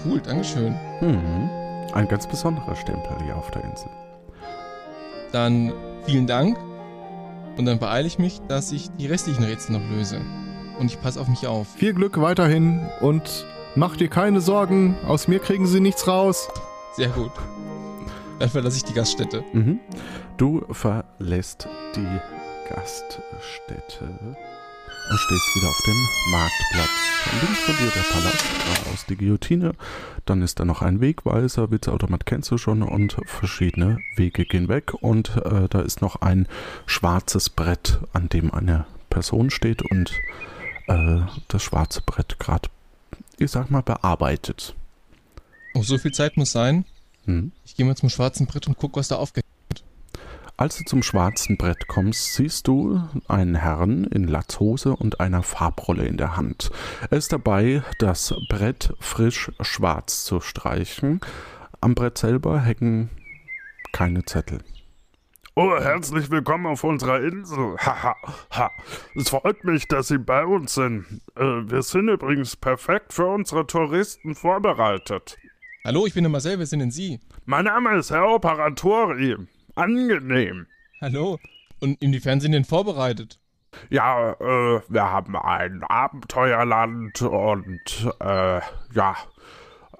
cool, 0.05 0.21
Dankeschön. 0.21 0.75
Mhm. 1.01 1.49
Ein 1.93 2.07
ganz 2.07 2.27
besonderer 2.27 2.75
Stempel 2.75 3.17
hier 3.23 3.35
auf 3.35 3.51
der 3.51 3.63
Insel. 3.63 3.89
Dann 5.31 5.73
vielen 6.05 6.27
Dank. 6.27 6.57
Und 7.57 7.65
dann 7.65 7.79
beeile 7.79 8.05
ich 8.05 8.19
mich, 8.19 8.39
dass 8.47 8.71
ich 8.71 8.91
die 8.91 9.07
restlichen 9.07 9.43
Rätsel 9.43 9.79
noch 9.79 9.89
löse. 9.89 10.21
Und 10.79 10.91
ich 10.91 11.01
passe 11.01 11.19
auf 11.19 11.27
mich 11.27 11.47
auf. 11.47 11.67
Viel 11.69 11.93
Glück 11.93 12.21
weiterhin 12.21 12.87
und 13.01 13.47
mach 13.75 13.97
dir 13.97 14.09
keine 14.09 14.41
Sorgen. 14.41 14.95
Aus 15.07 15.27
mir 15.27 15.39
kriegen 15.39 15.65
sie 15.65 15.79
nichts 15.79 16.07
raus. 16.07 16.49
Sehr 16.95 17.09
gut. 17.09 17.31
Dann 18.39 18.49
verlasse 18.49 18.77
ich 18.77 18.83
die 18.83 18.93
Gaststätte. 18.93 19.43
Mhm. 19.53 19.79
Du 20.37 20.63
verlässt 20.71 21.67
die 21.95 22.07
Gaststätte 22.69 24.03
und 25.09 25.17
stehst 25.17 25.55
wieder 25.55 25.69
auf 25.69 25.81
dem 25.85 26.07
Marktplatz. 26.31 26.89
Links 27.41 27.59
von 27.59 27.75
dir 27.77 27.91
der 27.91 28.01
Palast, 28.01 28.45
geradeaus 28.65 29.05
die 29.07 29.17
Guillotine. 29.17 29.73
Dann 30.25 30.41
ist 30.41 30.59
da 30.59 30.65
noch 30.65 30.81
ein 30.81 31.01
Wegweiser, 31.01 31.71
Witzautomat 31.71 32.25
kennst 32.25 32.51
du 32.51 32.57
schon 32.57 32.83
und 32.83 33.17
verschiedene 33.25 33.99
Wege 34.15 34.45
gehen 34.45 34.67
weg. 34.67 34.93
Und 34.93 35.35
äh, 35.37 35.67
da 35.69 35.81
ist 35.81 36.01
noch 36.01 36.21
ein 36.21 36.47
schwarzes 36.85 37.49
Brett, 37.49 37.99
an 38.13 38.29
dem 38.29 38.53
eine 38.53 38.85
Person 39.09 39.49
steht 39.49 39.81
und 39.81 40.11
äh, 40.87 41.19
das 41.47 41.63
schwarze 41.63 42.01
Brett 42.01 42.39
gerade, 42.39 42.69
ich 43.37 43.51
sag 43.51 43.71
mal, 43.71 43.81
bearbeitet. 43.81 44.75
Oh, 45.73 45.83
so 45.83 45.97
viel 45.97 46.11
Zeit 46.11 46.37
muss 46.37 46.51
sein. 46.51 46.85
Hm. 47.25 47.51
Ich 47.65 47.75
gehe 47.75 47.85
mal 47.85 47.95
zum 47.95 48.09
schwarzen 48.09 48.47
Brett 48.47 48.67
und 48.67 48.77
guck, 48.77 48.95
was 48.95 49.09
da 49.09 49.15
aufgehängt 49.15 49.45
als 50.57 50.79
du 50.79 50.83
zum 50.85 51.03
schwarzen 51.03 51.55
Brett 51.55 51.87
kommst, 51.87 52.33
siehst 52.33 52.67
du 52.67 52.99
einen 53.27 53.55
Herrn 53.55 54.05
in 54.05 54.27
Latzhose 54.27 54.95
und 54.95 55.19
einer 55.19 55.43
Farbrolle 55.43 56.05
in 56.05 56.17
der 56.17 56.35
Hand. 56.35 56.71
Er 57.11 57.17
ist 57.19 57.31
dabei, 57.31 57.83
das 57.99 58.33
Brett 58.49 58.93
frisch 58.99 59.51
schwarz 59.61 60.23
zu 60.23 60.41
streichen. 60.41 61.21
Am 61.79 61.93
Brett 61.93 62.17
selber 62.17 62.59
hängen 62.59 63.11
keine 63.93 64.25
Zettel. 64.25 64.59
Oh, 65.53 65.75
herzlich 65.79 66.29
willkommen 66.31 66.65
auf 66.65 66.83
unserer 66.83 67.21
Insel. 67.21 67.77
Haha, 67.79 68.15
ha, 68.51 68.71
Es 69.15 69.29
freut 69.29 69.63
mich, 69.63 69.87
dass 69.87 70.07
Sie 70.07 70.17
bei 70.17 70.43
uns 70.43 70.73
sind. 70.73 71.05
Äh, 71.35 71.43
wir 71.69 71.83
sind 71.83 72.09
übrigens 72.09 72.55
perfekt 72.55 73.13
für 73.13 73.25
unsere 73.25 73.65
Touristen 73.65 74.33
vorbereitet. 74.33 75.37
Hallo, 75.85 76.05
ich 76.07 76.15
bin 76.15 76.23
der 76.23 76.31
Marcel, 76.31 76.57
wer 76.57 76.65
sind 76.65 76.79
denn 76.79 76.91
Sie? 76.91 77.19
Mein 77.45 77.65
Name 77.65 77.95
ist 77.97 78.09
Herr 78.09 78.27
Operatori 78.27 79.37
angenehm. 79.77 80.67
Hallo. 81.01 81.39
Und 81.79 82.01
inwiefern 82.01 82.39
sind 82.39 82.53
denn 82.53 82.65
vorbereitet? 82.65 83.39
Ja, 83.89 84.31
äh, 84.33 84.81
wir 84.87 85.11
haben 85.11 85.35
ein 85.35 85.83
Abenteuerland 85.83 87.21
und, 87.21 88.09
äh, 88.19 88.59
ja, 88.93 89.15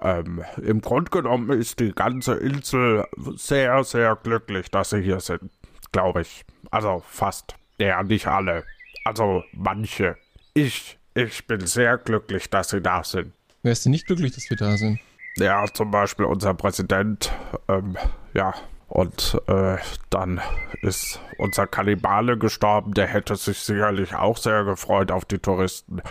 ähm, 0.00 0.44
im 0.62 0.80
Grunde 0.80 1.10
genommen 1.10 1.50
ist 1.58 1.80
die 1.80 1.92
ganze 1.92 2.34
Insel 2.34 3.04
sehr, 3.36 3.82
sehr 3.84 4.16
glücklich, 4.16 4.70
dass 4.70 4.90
sie 4.90 5.00
hier 5.00 5.20
sind. 5.20 5.50
Glaube 5.92 6.22
ich. 6.22 6.44
Also 6.70 7.02
fast. 7.08 7.56
Ja, 7.78 8.02
nicht 8.02 8.26
alle. 8.26 8.64
Also 9.04 9.44
manche. 9.52 10.16
Ich, 10.54 10.98
ich 11.14 11.46
bin 11.46 11.66
sehr 11.66 11.98
glücklich, 11.98 12.50
dass 12.50 12.70
sie 12.70 12.80
da 12.80 13.04
sind. 13.04 13.32
Wer 13.62 13.72
ist 13.72 13.84
denn 13.84 13.92
nicht 13.92 14.06
glücklich, 14.06 14.34
dass 14.34 14.48
wir 14.50 14.56
da 14.56 14.76
sind? 14.76 15.00
Ja, 15.36 15.64
zum 15.72 15.90
Beispiel 15.90 16.26
unser 16.26 16.54
Präsident. 16.54 17.32
Ähm, 17.68 17.96
ja, 18.34 18.54
und 18.88 19.40
äh, 19.46 19.76
dann 20.10 20.40
ist 20.82 21.20
unser 21.36 21.66
Kannibale 21.66 22.38
gestorben. 22.38 22.94
Der 22.94 23.06
hätte 23.06 23.36
sich 23.36 23.58
sicherlich 23.60 24.14
auch 24.14 24.36
sehr 24.36 24.64
gefreut 24.64 25.12
auf 25.12 25.24
die 25.24 25.38
Touristen. 25.38 26.02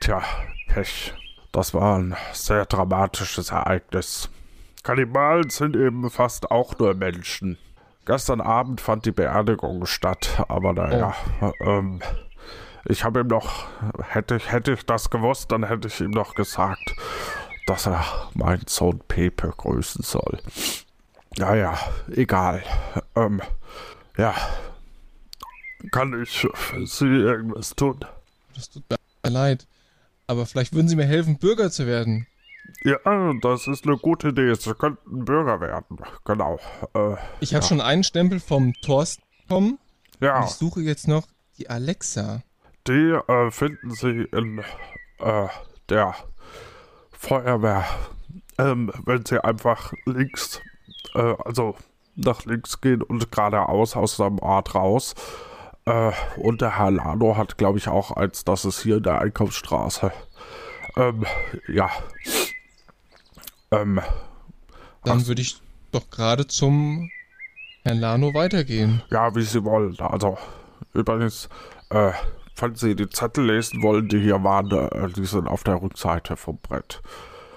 Tja, 0.00 0.22
Pech. 0.68 1.14
Das 1.50 1.72
war 1.72 1.98
ein 1.98 2.16
sehr 2.32 2.66
dramatisches 2.66 3.50
Ereignis. 3.50 4.28
Kannibalen 4.82 5.48
sind 5.50 5.76
eben 5.76 6.10
fast 6.10 6.50
auch 6.50 6.78
nur 6.78 6.94
Menschen. 6.94 7.58
Gestern 8.06 8.42
Abend 8.42 8.82
fand 8.82 9.06
die 9.06 9.12
Beerdigung 9.12 9.86
statt, 9.86 10.44
aber 10.48 10.74
naja, 10.74 11.14
oh. 11.40 11.52
ähm, 11.60 12.00
ich 12.84 13.02
habe 13.02 13.20
ihm 13.20 13.28
noch, 13.28 13.66
hätte 14.02 14.36
ich, 14.36 14.52
hätte 14.52 14.72
ich 14.72 14.84
das 14.84 15.08
gewusst, 15.08 15.52
dann 15.52 15.64
hätte 15.64 15.88
ich 15.88 16.00
ihm 16.02 16.10
noch 16.10 16.34
gesagt, 16.34 16.94
dass 17.66 17.86
er 17.86 18.04
meinen 18.34 18.66
Sohn 18.66 19.00
Pepe 19.08 19.54
grüßen 19.56 20.02
soll. 20.02 20.38
Naja, 21.38 21.78
egal. 22.14 22.62
Ähm, 23.16 23.40
ja. 24.16 24.34
Kann 25.90 26.22
ich 26.22 26.46
für 26.54 26.86
Sie 26.86 27.06
irgendwas 27.06 27.74
tun? 27.74 28.04
Das 28.54 28.70
tut 28.70 28.84
mir 28.88 29.30
leid. 29.30 29.66
Aber 30.26 30.46
vielleicht 30.46 30.74
würden 30.74 30.88
Sie 30.88 30.96
mir 30.96 31.06
helfen, 31.06 31.38
Bürger 31.38 31.70
zu 31.70 31.86
werden. 31.86 32.26
Ja, 32.82 32.98
das 33.42 33.66
ist 33.66 33.86
eine 33.86 33.96
gute 33.98 34.28
Idee. 34.28 34.54
Sie 34.54 34.74
könnten 34.74 35.24
Bürger 35.24 35.60
werden. 35.60 35.98
Genau. 36.24 36.58
Äh, 36.94 37.16
ich 37.40 37.54
habe 37.54 37.62
ja. 37.62 37.68
schon 37.68 37.80
einen 37.80 38.04
Stempel 38.04 38.40
vom 38.40 38.72
Thorsten 38.82 39.22
bekommen. 39.42 39.78
Ja. 40.20 40.44
Ich 40.44 40.50
suche 40.50 40.80
jetzt 40.80 41.08
noch 41.08 41.26
die 41.58 41.68
Alexa. 41.68 42.42
Die 42.86 43.18
äh, 43.28 43.50
finden 43.50 43.90
Sie 43.90 44.28
in 44.32 44.62
äh, 45.18 45.48
der 45.88 46.14
Feuerwehr. 47.12 47.84
Ähm, 48.58 48.92
wenn 49.04 49.24
Sie 49.26 49.42
einfach 49.42 49.92
links 50.06 50.60
äh, 51.14 51.34
also 51.44 51.76
nach 52.16 52.44
links 52.44 52.80
gehen 52.80 53.02
und 53.02 53.30
geradeaus 53.30 53.96
aus 53.96 54.16
seinem 54.16 54.38
Ort 54.38 54.74
raus. 54.74 55.14
Äh, 55.86 56.12
und 56.36 56.60
der 56.60 56.78
Herr 56.78 56.90
Lano 56.90 57.36
hat, 57.36 57.58
glaube 57.58 57.78
ich, 57.78 57.88
auch 57.88 58.12
eins, 58.12 58.44
das 58.44 58.64
ist 58.64 58.82
hier 58.82 58.96
in 58.96 59.02
der 59.02 59.20
Einkaufsstraße. 59.20 60.12
Ähm, 60.96 61.24
ja. 61.68 61.90
Ähm, 63.70 64.00
Dann 65.04 65.26
würde 65.26 65.42
ich 65.42 65.60
doch 65.92 66.08
gerade 66.10 66.46
zum 66.46 67.10
Herrn 67.82 67.98
Lano 67.98 68.32
weitergehen. 68.32 69.02
Ja, 69.10 69.34
wie 69.34 69.42
Sie 69.42 69.64
wollen. 69.64 69.98
Also, 69.98 70.38
übrigens, 70.94 71.48
äh, 71.90 72.12
falls 72.54 72.80
Sie 72.80 72.96
die 72.96 73.08
Zettel 73.08 73.46
lesen 73.46 73.82
wollen, 73.82 74.08
die 74.08 74.20
hier 74.20 74.42
waren, 74.42 74.70
äh, 74.70 75.08
die 75.10 75.26
sind 75.26 75.48
auf 75.48 75.64
der 75.64 75.82
Rückseite 75.82 76.36
vom 76.36 76.58
Brett. 76.58 77.02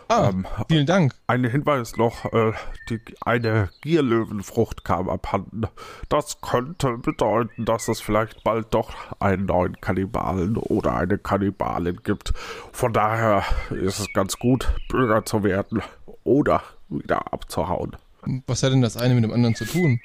Ah, 0.10 0.30
ähm, 0.30 0.46
vielen 0.70 0.86
Dank. 0.86 1.14
Ein 1.28 1.44
Hinweis 1.44 1.98
noch, 1.98 2.32
äh, 2.32 2.54
die, 2.90 3.02
eine 3.22 3.70
Gierlöwenfrucht 3.82 4.86
kam 4.86 5.10
abhanden. 5.10 5.68
Das 6.08 6.40
könnte 6.40 6.98
bedeuten, 6.98 7.66
dass 7.66 7.88
es 7.90 8.00
vielleicht 8.00 8.44
bald 8.44 8.74
doch 8.74 8.94
einen 9.20 9.46
neuen 9.46 9.80
Kannibalen 9.82 10.56
oder 10.56 10.96
eine 10.96 11.18
Kannibalin 11.18 12.00
gibt. 12.04 12.34
Von 12.72 12.94
daher 12.94 13.44
ist 13.70 14.00
es 14.00 14.14
ganz 14.14 14.40
gut, 14.40 14.74
Bürger 14.90 15.26
zu 15.26 15.44
werden 15.44 15.82
oder 16.24 16.64
wieder 16.88 17.34
abzuhauen. 17.34 17.98
Was 18.46 18.64
hat 18.64 18.72
denn 18.72 18.82
das 18.82 18.98
eine 18.98 19.14
mit 19.14 19.24
dem 19.24 19.34
anderen 19.34 19.56
zu 19.56 19.66
tun? 19.66 20.00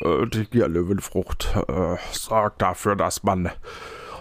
Äh, 0.00 0.26
die 0.26 0.44
Gierlöwenfrucht 0.46 1.56
äh, 1.68 1.96
sorgt 2.12 2.62
dafür, 2.62 2.94
dass 2.94 3.22
man 3.24 3.50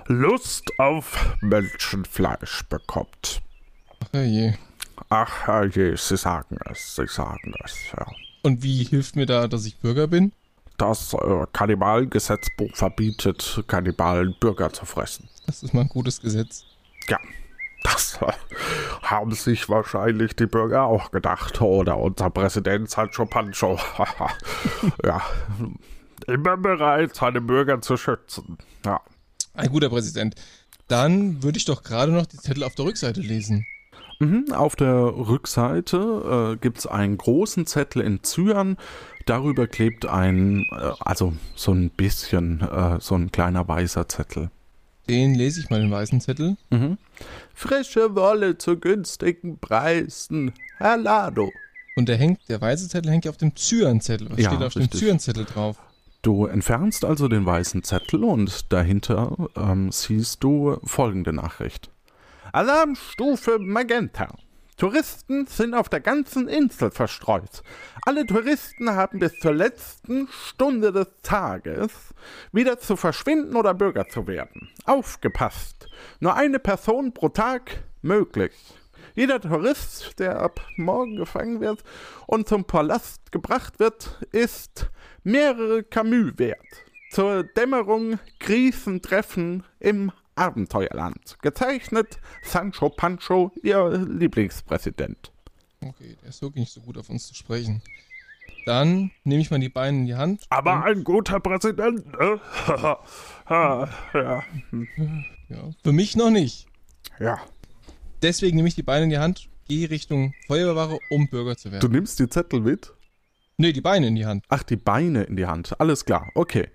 Lust 0.08 0.72
auf 0.80 1.36
Menschenfleisch 1.42 2.64
bekommt. 2.68 3.42
Ach 4.12 4.20
je. 4.20 4.54
Ach 5.10 5.66
je, 5.74 5.96
Sie 5.96 6.18
sagen 6.18 6.58
es, 6.70 6.96
Sie 6.96 7.08
sagen 7.08 7.54
es, 7.64 7.92
ja. 7.98 8.06
Und 8.44 8.62
wie 8.62 8.84
hilft 8.84 9.16
mir 9.16 9.26
da, 9.26 9.48
dass 9.48 9.66
ich 9.66 9.78
Bürger 9.78 10.08
bin? 10.08 10.34
Das 10.78 11.14
äh, 11.14 11.46
Kannibalengesetzbuch 11.54 12.76
verbietet, 12.76 13.64
Kannibalen 13.68 14.36
Bürger 14.40 14.74
zu 14.74 14.86
fressen. 14.86 15.30
Das 15.46 15.64
ist 15.64 15.74
mal 15.74 15.82
ein 15.82 15.88
gutes 15.88 16.20
Gesetz. 16.20 16.66
Ja, 17.10 17.20
das 17.84 18.20
äh, 18.22 18.32
haben 19.04 19.32
sich 19.32 19.70
wahrscheinlich 19.70 20.36
die 20.36 20.46
Bürger 20.46 20.84
auch 20.84 21.12
gedacht. 21.12 21.62
Oder 21.62 21.98
unser 21.98 22.30
Präsident 22.30 22.90
Sancho 22.90 23.26
Pancho. 23.26 23.80
ja, 25.06 25.22
immer 26.28 26.58
bereit, 26.58 27.16
seine 27.16 27.42
Bürger 27.42 27.82
zu 27.82 27.98
schützen. 27.98 28.58
Ja. 28.86 29.02
Ein 29.54 29.70
guter 29.70 29.90
Präsident. 29.90 30.36
Dann 30.88 31.44
würde 31.44 31.58
ich 31.58 31.66
doch 31.66 31.84
gerade 31.84 32.12
noch 32.12 32.26
die 32.26 32.38
Zettel 32.38 32.64
auf 32.64 32.76
der 32.76 32.86
Rückseite 32.86 33.22
lesen. 33.22 33.66
Mhm, 34.24 34.54
auf 34.54 34.76
der 34.76 34.94
Rückseite 34.94 36.54
äh, 36.54 36.58
gibt 36.58 36.80
es 36.80 36.88
einen 36.88 37.18
großen 37.18 37.66
Zettel 37.66 38.02
in 38.02 38.24
Zyan. 38.24 38.78
Darüber 39.26 39.68
klebt 39.68 40.06
ein, 40.06 40.66
äh, 40.72 40.92
also 41.00 41.34
so 41.56 41.72
ein 41.74 41.90
bisschen, 41.90 42.62
äh, 42.62 43.00
so 43.00 43.16
ein 43.16 43.32
kleiner 43.32 43.68
weißer 43.68 44.08
Zettel. 44.08 44.50
Den 45.10 45.36
lese 45.36 45.60
ich 45.60 45.70
mal, 45.70 45.82
den 45.82 45.92
weißen 45.92 46.22
Zettel. 46.22 46.56
Mhm. 46.70 46.98
Frische 47.54 48.16
Wolle 48.16 48.58
zu 48.58 48.78
günstigen 48.78 49.60
Preisen. 49.60 50.54
Herr 50.78 50.98
Lado. 50.98 51.52
Und 51.96 52.10
der 52.10 52.18
hängt, 52.18 52.48
der 52.50 52.62
weiße 52.62 52.88
Zettel 52.88 53.12
hängt 53.12 53.26
ja 53.26 53.32
auf 53.32 53.38
dem 53.38 53.56
Zyan-Zettel. 53.56 54.30
Was 54.32 54.40
ja, 54.40 54.50
steht 54.50 54.64
auf 54.64 54.76
richtig. 54.76 54.92
dem 54.92 55.00
Zyan-Zettel 55.00 55.46
drauf? 55.46 55.78
Du 56.22 56.46
entfernst 56.46 57.04
also 57.04 57.28
den 57.28 57.46
weißen 57.46 57.84
Zettel 57.84 58.24
und 58.24 58.72
dahinter 58.72 59.50
ähm, 59.58 59.92
siehst 59.92 60.42
du 60.42 60.78
folgende 60.86 61.34
Nachricht. 61.34 61.90
Alarmstufe 62.54 63.58
Magenta. 63.58 64.28
Touristen 64.78 65.48
sind 65.48 65.74
auf 65.74 65.90
der 65.90 66.02
ganzen 66.02 66.48
Insel 66.48 66.92
verstreut. 66.92 67.64
Alle 68.06 68.28
Touristen 68.28 68.92
haben 68.92 69.18
bis 69.18 69.40
zur 69.40 69.56
letzten 69.56 70.28
Stunde 70.28 70.92
des 70.92 71.08
Tages 71.24 72.14
wieder 72.52 72.78
zu 72.78 72.96
verschwinden 72.96 73.56
oder 73.56 73.74
Bürger 73.74 74.08
zu 74.08 74.28
werden. 74.28 74.70
Aufgepasst! 74.86 75.88
Nur 76.20 76.36
eine 76.36 76.60
Person 76.60 77.12
pro 77.12 77.30
Tag 77.30 77.86
möglich. 78.04 78.54
Jeder 79.16 79.42
Tourist, 79.42 80.20
der 80.20 80.40
ab 80.40 80.62
morgen 80.78 81.16
gefangen 81.16 81.60
wird 81.60 81.84
und 82.28 82.48
zum 82.48 82.66
Palast 82.66 83.32
gebracht 83.32 83.80
wird, 83.80 84.22
ist 84.32 84.92
mehrere 85.24 85.82
Camus 85.82 86.34
wert. 86.38 86.60
Zur 87.10 87.46
Dämmerung 87.46 88.20
Krisentreffen 88.38 89.64
im 89.80 90.12
Abenteuerland. 90.36 91.38
Gezeichnet 91.42 92.20
Sancho 92.42 92.90
Pancho, 92.90 93.52
ihr 93.62 93.90
Lieblingspräsident. 93.90 95.32
Okay, 95.82 96.16
der 96.22 96.30
ist 96.30 96.42
wirklich 96.42 96.62
nicht 96.62 96.74
so 96.74 96.82
gut 96.82 96.98
auf 96.98 97.10
uns 97.10 97.28
zu 97.28 97.36
sprechen. 97.36 97.82
Dann 98.66 99.12
nehme 99.24 99.42
ich 99.42 99.52
mal 99.52 99.60
die 99.60 99.70
Beine 99.70 100.00
in 100.00 100.06
die 100.06 100.16
Hand. 100.16 100.46
Aber 100.50 100.86
ein 100.86 101.04
guter 101.04 101.40
Präsident, 101.40 102.06
ne? 102.14 102.40
ja. 103.50 103.90
ja. 104.14 104.44
Für 105.84 105.92
mich 105.92 106.16
noch 106.16 106.30
nicht. 106.30 106.68
Ja. 107.20 107.40
Deswegen 108.22 108.56
nehme 108.56 108.70
ich 108.70 108.76
die 108.76 108.84
Beine 108.84 109.04
in 109.04 109.10
die 109.10 109.18
Hand, 109.18 109.50
gehe 109.68 109.90
Richtung 109.90 110.34
Feuerwehrwache, 110.48 110.98
um 111.10 111.28
Bürger 111.28 111.58
zu 111.58 111.72
werden. 111.72 111.82
Du 111.82 111.90
nimmst 111.90 112.20
die 112.20 112.30
Zettel 112.30 112.62
mit? 112.62 112.94
Nee, 113.58 113.74
die 113.74 113.82
Beine 113.82 114.08
in 114.08 114.16
die 114.16 114.26
Hand. 114.26 114.46
Ach, 114.48 114.64
die 114.64 114.78
Beine 114.78 115.24
in 115.24 115.36
die 115.36 115.46
Hand. 115.46 115.80
Alles 115.80 116.06
klar, 116.06 116.32
okay. 116.34 116.70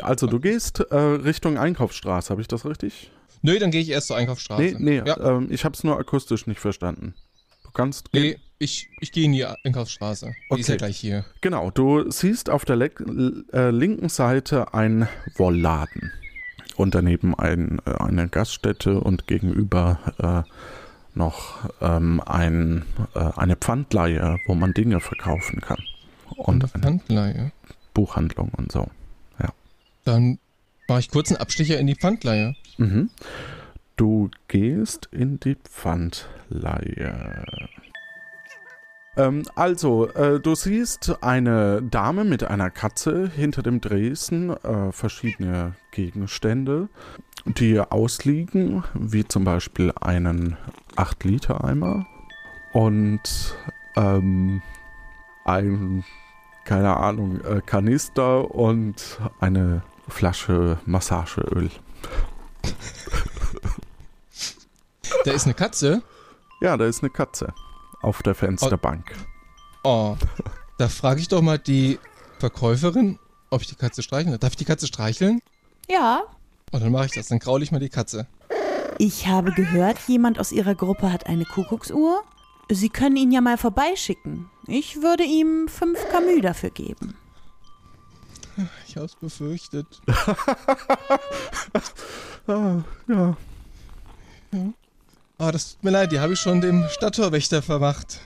Also 0.00 0.26
du 0.26 0.40
gehst 0.40 0.80
äh, 0.80 0.96
Richtung 0.96 1.58
Einkaufsstraße, 1.58 2.30
habe 2.30 2.40
ich 2.40 2.48
das 2.48 2.64
richtig? 2.66 3.10
Nö, 3.42 3.58
dann 3.58 3.70
gehe 3.70 3.80
ich 3.80 3.90
erst 3.90 4.08
zur 4.08 4.16
Einkaufsstraße. 4.16 4.62
Nee, 4.62 4.76
nee, 4.78 5.02
ja. 5.06 5.18
ähm, 5.18 5.48
ich 5.50 5.64
habe 5.64 5.74
es 5.74 5.84
nur 5.84 5.98
akustisch 5.98 6.46
nicht 6.46 6.60
verstanden. 6.60 7.14
Du 7.62 7.70
kannst. 7.70 8.08
Nee, 8.12 8.38
ich, 8.58 8.90
ich 9.00 9.12
gehe 9.12 9.24
in 9.24 9.32
die 9.32 9.44
Einkaufsstraße. 9.44 10.26
Die 10.26 10.32
okay. 10.50 10.60
ist 10.60 10.68
ja 10.68 10.76
gleich 10.76 10.98
hier. 10.98 11.24
Genau, 11.40 11.70
du 11.70 12.10
siehst 12.10 12.50
auf 12.50 12.64
der 12.64 12.76
äh, 12.76 13.70
linken 13.70 14.08
Seite 14.08 14.74
einen 14.74 15.08
Wollladen. 15.36 16.12
Und 16.76 16.94
daneben 16.94 17.34
ein, 17.34 17.80
äh, 17.86 17.92
eine 17.92 18.28
Gaststätte 18.28 19.00
und 19.00 19.26
gegenüber 19.26 20.44
äh, 20.46 20.50
noch 21.14 21.70
ähm, 21.80 22.22
ein, 22.24 22.84
äh, 23.14 23.20
eine 23.36 23.56
Pfandleihe, 23.56 24.38
wo 24.46 24.54
man 24.54 24.74
Dinge 24.74 25.00
verkaufen 25.00 25.60
kann. 25.60 25.82
Und 26.36 26.74
eine 26.74 26.82
Pfandleihe? 26.82 27.52
Buchhandlung 27.94 28.50
und 28.56 28.72
so. 28.72 28.88
Dann 30.10 30.40
mache 30.88 30.98
ich 30.98 31.10
kurz 31.10 31.30
einen 31.30 31.40
Abstecher 31.40 31.78
in 31.78 31.86
die 31.86 31.94
Pfandleihe. 31.94 32.56
Mhm. 32.78 33.10
Du 33.94 34.28
gehst 34.48 35.08
in 35.12 35.38
die 35.38 35.54
Pfandleihe. 35.54 37.44
Ähm, 39.16 39.44
also, 39.54 40.08
äh, 40.08 40.40
du 40.40 40.56
siehst 40.56 41.22
eine 41.22 41.80
Dame 41.80 42.24
mit 42.24 42.42
einer 42.42 42.70
Katze 42.70 43.30
hinter 43.32 43.62
dem 43.62 43.80
Dresen, 43.80 44.50
äh, 44.50 44.90
verschiedene 44.90 45.74
Gegenstände, 45.92 46.88
die 47.44 47.78
ausliegen, 47.78 48.82
wie 48.94 49.24
zum 49.24 49.44
Beispiel 49.44 49.92
einen 50.00 50.56
8-Liter-Eimer 50.96 52.04
und 52.72 53.54
ähm, 53.94 54.60
ein, 55.44 56.02
keine 56.64 56.96
Ahnung, 56.96 57.40
äh, 57.42 57.60
Kanister 57.64 58.52
und 58.52 59.20
eine 59.38 59.82
Flasche 60.10 60.78
Massageöl. 60.86 61.70
Da 65.24 65.32
ist 65.32 65.44
eine 65.44 65.54
Katze? 65.54 66.02
Ja, 66.62 66.76
da 66.76 66.86
ist 66.86 67.02
eine 67.02 67.10
Katze 67.10 67.52
auf 68.00 68.22
der 68.22 68.34
Fensterbank. 68.34 69.14
Oh, 69.84 70.16
oh. 70.18 70.26
da 70.78 70.88
frage 70.88 71.20
ich 71.20 71.28
doch 71.28 71.42
mal 71.42 71.58
die 71.58 71.98
Verkäuferin, 72.38 73.18
ob 73.50 73.60
ich 73.60 73.68
die 73.68 73.74
Katze 73.74 74.02
streicheln 74.02 74.32
darf. 74.32 74.40
Darf 74.40 74.52
ich 74.52 74.56
die 74.56 74.64
Katze 74.64 74.86
streicheln? 74.86 75.40
Ja. 75.88 76.22
Oh, 76.72 76.78
dann 76.78 76.92
mache 76.92 77.06
ich 77.06 77.12
das. 77.12 77.28
Dann 77.28 77.38
kraule 77.38 77.64
ich 77.64 77.72
mal 77.72 77.80
die 77.80 77.88
Katze. 77.88 78.26
Ich 78.98 79.26
habe 79.26 79.52
gehört, 79.52 79.98
jemand 80.06 80.38
aus 80.38 80.52
Ihrer 80.52 80.74
Gruppe 80.74 81.12
hat 81.12 81.26
eine 81.26 81.44
Kuckucksuhr. 81.44 82.22
Sie 82.70 82.88
können 82.88 83.16
ihn 83.16 83.32
ja 83.32 83.40
mal 83.40 83.58
vorbeischicken. 83.58 84.48
Ich 84.66 85.02
würde 85.02 85.24
ihm 85.24 85.68
fünf 85.68 85.98
Camus 86.10 86.40
dafür 86.42 86.70
geben. 86.70 87.16
Ich 88.86 88.96
hab's 88.96 89.14
befürchtet. 89.16 89.86
ah, 92.46 92.82
ja. 93.08 93.36
ja. 94.52 94.72
Oh, 95.38 95.50
das 95.50 95.72
tut 95.72 95.84
mir 95.84 95.90
leid, 95.90 96.12
die 96.12 96.20
habe 96.20 96.34
ich 96.34 96.38
schon 96.38 96.60
dem 96.60 96.86
Stadttorwächter 96.90 97.62
vermacht. 97.62 98.20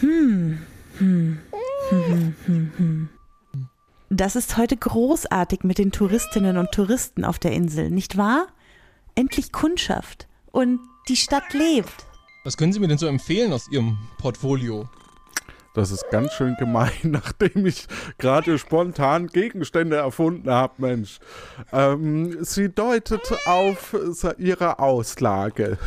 Hm. 0.00 0.58
Hm. 0.98 1.38
Hm, 1.88 2.34
hm, 2.46 2.72
hm. 2.76 3.08
Das 4.10 4.36
ist 4.36 4.58
heute 4.58 4.76
großartig 4.76 5.64
mit 5.64 5.78
den 5.78 5.90
Touristinnen 5.90 6.58
und 6.58 6.72
Touristen 6.72 7.24
auf 7.24 7.38
der 7.38 7.52
Insel, 7.52 7.90
nicht 7.90 8.18
wahr? 8.18 8.48
Endlich 9.14 9.52
Kundschaft. 9.52 10.28
Und 10.50 10.80
die 11.08 11.16
Stadt 11.16 11.54
lebt. 11.54 12.06
Was 12.44 12.56
können 12.56 12.72
Sie 12.72 12.80
mir 12.80 12.88
denn 12.88 12.98
so 12.98 13.06
empfehlen 13.06 13.52
aus 13.52 13.68
Ihrem 13.70 13.96
Portfolio? 14.18 14.88
Das 15.74 15.90
ist 15.90 16.10
ganz 16.10 16.32
schön 16.34 16.54
gemein, 16.58 16.92
nachdem 17.02 17.66
ich 17.66 17.86
gerade 18.18 18.58
spontan 18.58 19.28
Gegenstände 19.28 19.96
erfunden 19.96 20.50
habe, 20.50 20.74
Mensch. 20.78 21.18
Ähm, 21.72 22.44
sie 22.44 22.68
deutet 22.68 23.22
auf 23.46 23.96
ihre 24.38 24.78
Auslage. 24.78 25.78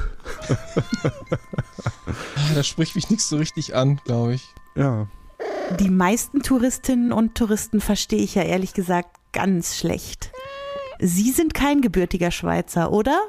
da 2.56 2.64
spricht 2.64 2.96
mich 2.96 3.10
nichts 3.10 3.30
so 3.30 3.38
richtig 3.38 3.76
an, 3.76 4.00
glaube 4.06 4.36
ich. 4.36 4.48
Ja. 4.76 5.08
Die 5.80 5.90
meisten 5.90 6.42
Touristinnen 6.42 7.12
und 7.12 7.36
Touristen 7.36 7.80
verstehe 7.80 8.22
ich 8.22 8.36
ja 8.36 8.44
ehrlich 8.44 8.74
gesagt 8.74 9.10
ganz 9.34 9.78
schlecht. 9.78 10.32
Sie 11.00 11.32
sind 11.32 11.54
kein 11.54 11.82
gebürtiger 11.82 12.32
Schweizer, 12.32 12.92
oder? 12.92 13.22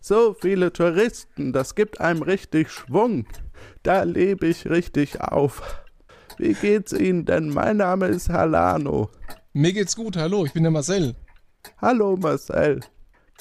so 0.00 0.34
viele 0.34 0.72
Touristen, 0.72 1.52
das 1.52 1.74
gibt 1.74 2.00
einem 2.00 2.22
richtig 2.22 2.70
Schwung. 2.70 3.26
Da 3.82 4.02
lebe 4.02 4.48
ich 4.48 4.68
richtig 4.68 5.20
auf. 5.20 5.62
Wie 6.38 6.54
geht's 6.54 6.92
Ihnen 6.92 7.24
denn? 7.24 7.50
Mein 7.50 7.78
Name 7.78 8.08
ist 8.08 8.28
Halano. 8.28 9.10
Mir 9.52 9.72
geht's 9.72 9.96
gut, 9.96 10.16
hallo, 10.16 10.44
ich 10.44 10.52
bin 10.52 10.64
der 10.64 10.72
Marcel. 10.72 11.14
Hallo 11.80 12.16
Marcel. 12.16 12.80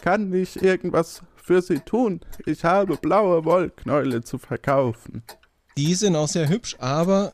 Kann 0.02 0.34
ich 0.34 0.62
irgendwas 0.62 1.24
für 1.36 1.62
Sie 1.62 1.80
tun? 1.80 2.22
Ich 2.46 2.64
habe 2.64 2.98
blaue 2.98 3.46
Wollknäule 3.46 4.22
zu 4.22 4.38
verkaufen. 4.38 5.24
Die 5.78 5.94
sind 5.94 6.16
auch 6.16 6.30
sehr 6.30 6.48
hübsch, 6.48 6.78
aber 6.80 7.34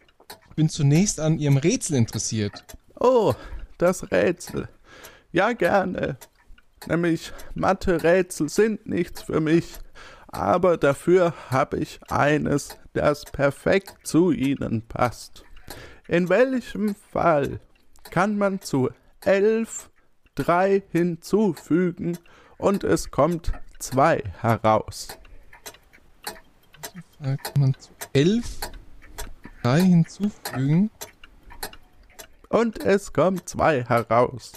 ich 0.49 0.55
bin 0.55 0.67
zunächst 0.67 1.19
an 1.19 1.37
ihrem 1.37 1.57
Rätsel 1.57 1.95
interessiert. 1.95 2.63
Oh, 2.99 3.35
das 3.77 4.11
Rätsel. 4.11 4.67
Ja, 5.31 5.53
gerne. 5.53 6.17
Nämlich 6.87 7.31
Mathe-Rätsel 7.53 8.49
sind 8.49 8.87
nichts 8.87 9.21
für 9.21 9.39
mich, 9.39 9.77
aber 10.27 10.77
dafür 10.77 11.35
habe 11.51 11.77
ich 11.77 11.99
eines, 12.09 12.79
das 12.93 13.25
perfekt 13.25 14.07
zu 14.07 14.31
Ihnen 14.31 14.87
passt. 14.87 15.43
In 16.07 16.27
welchem 16.27 16.95
Fall 16.95 17.59
kann 18.09 18.39
man 18.39 18.59
zu 18.59 18.89
elf 19.23 19.91
drei 20.33 20.81
hinzufügen 20.89 22.17
und 22.57 22.83
es 22.83 23.11
kommt 23.11 23.51
zwei 23.77 24.23
heraus? 24.39 25.20
Da 27.21 27.37
kann 27.37 27.61
man 27.61 27.75
zu 27.75 27.91
11 28.13 28.71
3 29.63 29.81
hinzufügen. 29.81 30.89
Und 32.49 32.79
es 32.79 33.13
kommt 33.13 33.47
2 33.47 33.83
heraus. 33.83 34.53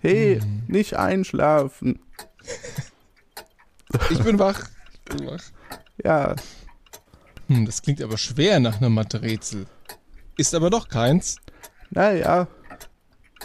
Hey, 0.00 0.40
hm. 0.40 0.64
nicht 0.68 0.94
einschlafen. 0.94 2.00
Ich 4.10 4.22
bin 4.22 4.38
wach. 4.38 4.68
Ich 4.92 5.16
bin 5.16 5.26
wach. 5.26 5.42
Ja. 6.04 6.36
Hm, 7.46 7.64
das 7.64 7.80
klingt 7.80 8.02
aber 8.02 8.18
schwer 8.18 8.60
nach 8.60 8.76
einem 8.76 8.92
Mathe-Rätsel. 8.92 9.66
Ist 10.36 10.54
aber 10.54 10.68
doch 10.68 10.88
keins. 10.88 11.36
Naja, 11.88 12.46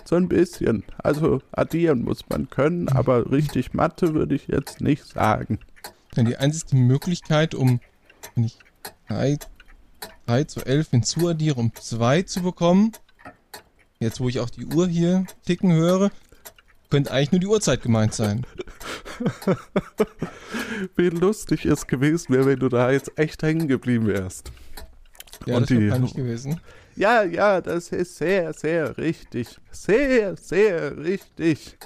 so 0.05 0.15
ein 0.15 0.27
bisschen. 0.27 0.83
Also 0.97 1.41
addieren 1.51 2.03
muss 2.03 2.27
man 2.29 2.49
können, 2.49 2.89
aber 2.89 3.31
richtig 3.31 3.73
Mathe 3.73 4.13
würde 4.13 4.35
ich 4.35 4.47
jetzt 4.47 4.81
nicht 4.81 5.05
sagen. 5.05 5.59
Denn 6.15 6.25
die 6.25 6.37
einzige 6.37 6.75
Möglichkeit, 6.75 7.55
um, 7.55 7.79
wenn 8.35 8.43
ich 8.43 8.57
3, 9.07 9.37
3 10.27 10.43
zu 10.45 10.65
11 10.65 10.89
hinzuaddiere, 10.91 11.59
um 11.59 11.71
2 11.73 12.23
zu 12.23 12.41
bekommen, 12.41 12.91
jetzt 13.99 14.19
wo 14.19 14.29
ich 14.29 14.39
auch 14.39 14.49
die 14.49 14.65
Uhr 14.65 14.87
hier 14.87 15.25
ticken 15.45 15.71
höre, 15.73 16.11
könnte 16.89 17.11
eigentlich 17.11 17.31
nur 17.31 17.39
die 17.39 17.47
Uhrzeit 17.47 17.81
gemeint 17.81 18.13
sein. 18.13 18.45
Wie 20.95 21.09
lustig 21.09 21.65
es 21.65 21.87
gewesen 21.87 22.35
wäre, 22.35 22.45
wenn 22.45 22.59
du 22.59 22.69
da 22.69 22.91
jetzt 22.91 23.17
echt 23.17 23.41
hängen 23.41 23.67
geblieben 23.67 24.07
wärst. 24.07 24.51
Ja, 25.45 25.57
Und 25.57 25.63
das 25.63 25.69
wäre 25.71 25.91
peinlich 25.91 26.13
gewesen. 26.13 26.59
Ja, 26.95 27.23
ja, 27.23 27.61
das 27.61 27.89
ist 27.89 28.17
sehr, 28.17 28.53
sehr 28.53 28.97
richtig. 28.97 29.59
Sehr, 29.71 30.35
sehr 30.37 30.97
richtig. 30.97 31.77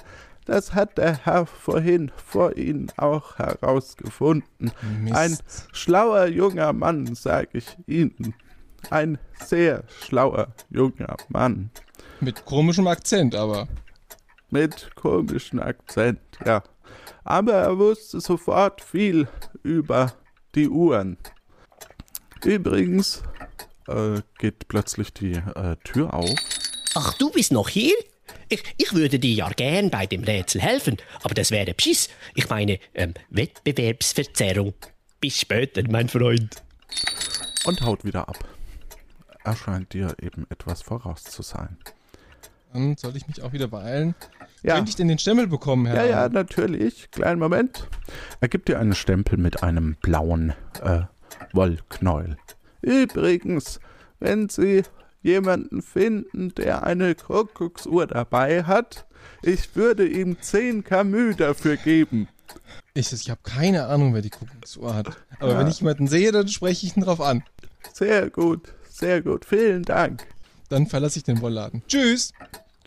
Das 0.44 0.74
hat 0.74 0.96
der 0.98 1.24
Herr 1.24 1.46
vorhin 1.46 2.10
vor 2.16 2.56
Ihnen 2.56 2.90
auch 2.96 3.38
herausgefunden. 3.38 4.72
Mist. 5.02 5.14
Ein 5.14 5.38
schlauer 5.72 6.26
junger 6.26 6.72
Mann, 6.72 7.14
sag 7.14 7.54
ich 7.54 7.76
Ihnen. 7.86 8.34
Ein 8.90 9.18
sehr 9.44 9.84
schlauer 10.00 10.48
junger 10.70 11.16
Mann. 11.28 11.70
Mit 12.20 12.44
komischem 12.44 12.86
Akzent, 12.86 13.34
aber. 13.34 13.68
Mit 14.50 14.94
komischem 14.94 15.60
Akzent, 15.60 16.20
ja. 16.44 16.62
Aber 17.24 17.52
er 17.52 17.78
wusste 17.78 18.20
sofort 18.20 18.80
viel 18.80 19.28
über 19.62 20.14
die 20.54 20.68
Uhren. 20.68 21.18
Übrigens 22.44 23.22
äh, 23.88 24.22
geht 24.38 24.68
plötzlich 24.68 25.12
die 25.12 25.32
äh, 25.32 25.76
Tür 25.84 26.14
auf. 26.14 26.30
Ach, 26.94 27.14
du 27.14 27.30
bist 27.30 27.52
noch 27.52 27.68
hier? 27.68 27.94
Ich, 28.48 28.62
ich 28.76 28.92
würde 28.92 29.18
dir 29.18 29.32
ja 29.32 29.48
gern 29.50 29.90
bei 29.90 30.06
dem 30.06 30.24
Rätsel 30.24 30.60
helfen, 30.60 30.96
aber 31.22 31.34
das 31.34 31.50
wäre 31.50 31.74
Beschiss. 31.74 32.08
Ich 32.34 32.48
meine, 32.48 32.78
ähm, 32.94 33.14
Wettbewerbsverzerrung. 33.30 34.74
Bis 35.20 35.40
später, 35.40 35.82
mein 35.90 36.08
Freund. 36.08 36.62
und 37.64 37.80
haut 37.82 38.04
wieder 38.04 38.28
ab. 38.28 38.38
Er 39.44 39.56
scheint 39.56 39.92
dir 39.92 40.14
eben 40.20 40.46
etwas 40.50 40.82
voraus 40.82 41.24
zu 41.24 41.42
sein. 41.42 41.78
Dann 42.72 42.96
soll 42.96 43.16
ich 43.16 43.26
mich 43.26 43.42
auch 43.42 43.52
wieder 43.52 43.68
beeilen. 43.68 44.14
Ja. 44.62 44.74
Könnte 44.74 44.90
ich 44.90 44.96
denn 44.96 45.08
den 45.08 45.18
Stempel 45.18 45.46
bekommen, 45.46 45.86
Herr? 45.86 46.04
Ja, 46.04 46.10
ja, 46.22 46.28
natürlich. 46.28 47.10
Kleinen 47.10 47.38
Moment. 47.38 47.88
Er 48.40 48.48
gibt 48.48 48.68
dir 48.68 48.78
einen 48.78 48.94
Stempel 48.94 49.38
mit 49.38 49.62
einem 49.62 49.96
blauen 50.02 50.52
äh, 50.82 51.02
Wollknäuel. 51.52 52.36
Übrigens, 52.80 53.80
wenn 54.20 54.48
Sie 54.48 54.82
jemanden 55.22 55.82
finden, 55.82 56.54
der 56.54 56.84
eine 56.84 57.14
Kuckucksuhr 57.14 58.06
dabei 58.06 58.64
hat, 58.64 59.06
ich 59.42 59.74
würde 59.76 60.06
ihm 60.06 60.40
10 60.40 60.84
Camus 60.84 61.36
dafür 61.36 61.76
geben. 61.76 62.28
Ich, 62.94 63.12
ich 63.12 63.28
habe 63.30 63.40
keine 63.42 63.86
Ahnung, 63.86 64.14
wer 64.14 64.22
die 64.22 64.30
Kuckucksuhr 64.30 64.94
hat. 64.94 65.16
Aber 65.40 65.52
Ja. 65.52 65.58
wenn 65.58 65.66
ich 65.68 65.80
jemanden 65.80 66.06
sehe, 66.06 66.32
dann 66.32 66.48
spreche 66.48 66.86
ich 66.86 66.96
ihn 66.96 67.02
drauf 67.02 67.20
an. 67.20 67.42
Sehr 67.92 68.30
gut, 68.30 68.72
sehr 68.88 69.22
gut. 69.22 69.44
Vielen 69.44 69.82
Dank. 69.82 70.26
Dann 70.68 70.86
verlasse 70.86 71.18
ich 71.18 71.24
den 71.24 71.40
Wollladen. 71.40 71.82
Tschüss. 71.88 72.32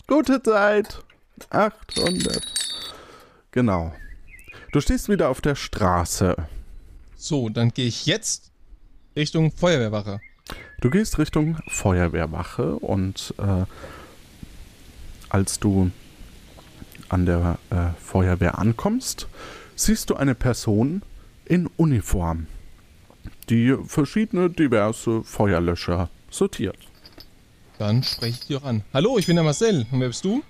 Gute 0.07 0.41
Zeit. 0.41 1.03
800. 1.49 2.41
Genau. 3.51 3.93
Du 4.71 4.79
stehst 4.81 5.09
wieder 5.09 5.29
auf 5.29 5.41
der 5.41 5.55
Straße. 5.55 6.35
So, 7.15 7.49
dann 7.49 7.69
gehe 7.69 7.87
ich 7.87 8.05
jetzt 8.05 8.50
Richtung 9.15 9.51
Feuerwehrwache. 9.51 10.21
Du 10.79 10.89
gehst 10.89 11.19
Richtung 11.19 11.57
Feuerwehrwache 11.67 12.75
und 12.75 13.33
äh, 13.37 13.65
als 15.29 15.59
du 15.59 15.91
an 17.09 17.25
der 17.25 17.59
äh, 17.69 17.89
Feuerwehr 18.01 18.57
ankommst, 18.57 19.27
siehst 19.75 20.09
du 20.09 20.15
eine 20.15 20.35
Person 20.35 21.01
in 21.45 21.67
Uniform, 21.77 22.47
die 23.49 23.75
verschiedene 23.85 24.49
diverse 24.49 25.23
Feuerlöscher 25.23 26.09
sortiert. 26.29 26.77
Dann 27.77 28.03
spreche 28.03 28.39
ich 28.41 28.47
die 28.47 28.55
auch 28.55 28.63
an. 28.63 28.83
Hallo, 28.93 29.17
ich 29.17 29.27
bin 29.27 29.35
der 29.35 29.43
Marcel. 29.43 29.85
Und 29.91 29.99
wer 29.99 30.07
bist 30.07 30.23
du? 30.23 30.43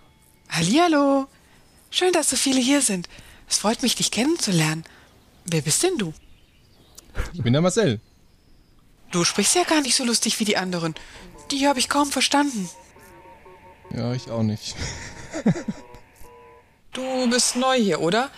Hallihallo. 0.50 1.28
Schön, 1.90 2.14
dass 2.14 2.30
so 2.30 2.36
viele 2.36 2.60
hier 2.60 2.82
sind. 2.82 3.10
Es 3.50 3.58
freut 3.58 3.82
mich, 3.82 3.96
dich 3.96 4.12
kennenzulernen. 4.12 4.84
Wer 5.46 5.62
bist 5.62 5.82
denn 5.84 5.98
du? 5.98 6.14
Ich 7.34 7.42
bin 7.42 7.54
der 7.54 7.62
Marcel. 7.62 8.00
Du 9.12 9.24
sprichst 9.24 9.56
ja 9.56 9.64
gar 9.64 9.82
nicht 9.82 9.96
so 9.96 10.04
lustig 10.04 10.40
wie 10.40 10.46
die 10.46 10.58
anderen. 10.58 10.96
Die 11.52 11.68
habe 11.68 11.80
ich 11.80 11.90
kaum 11.90 12.10
verstanden. 12.12 12.70
Ja, 13.94 14.14
ich 14.14 14.30
auch 14.30 14.44
nicht. 14.44 14.76
Du 16.94 17.30
bist 17.30 17.56
neu 17.56 17.78
hier, 17.78 18.02
oder? 18.02 18.30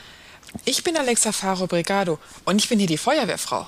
Ich 0.65 0.84
bin 0.84 0.95
Alexa 0.95 1.32
Faro 1.32 1.65
Brigado 1.65 2.19
und 2.45 2.59
ich 2.61 2.69
bin 2.69 2.78
hier 2.78 2.88
die 2.88 2.97
Feuerwehrfrau. 2.99 3.67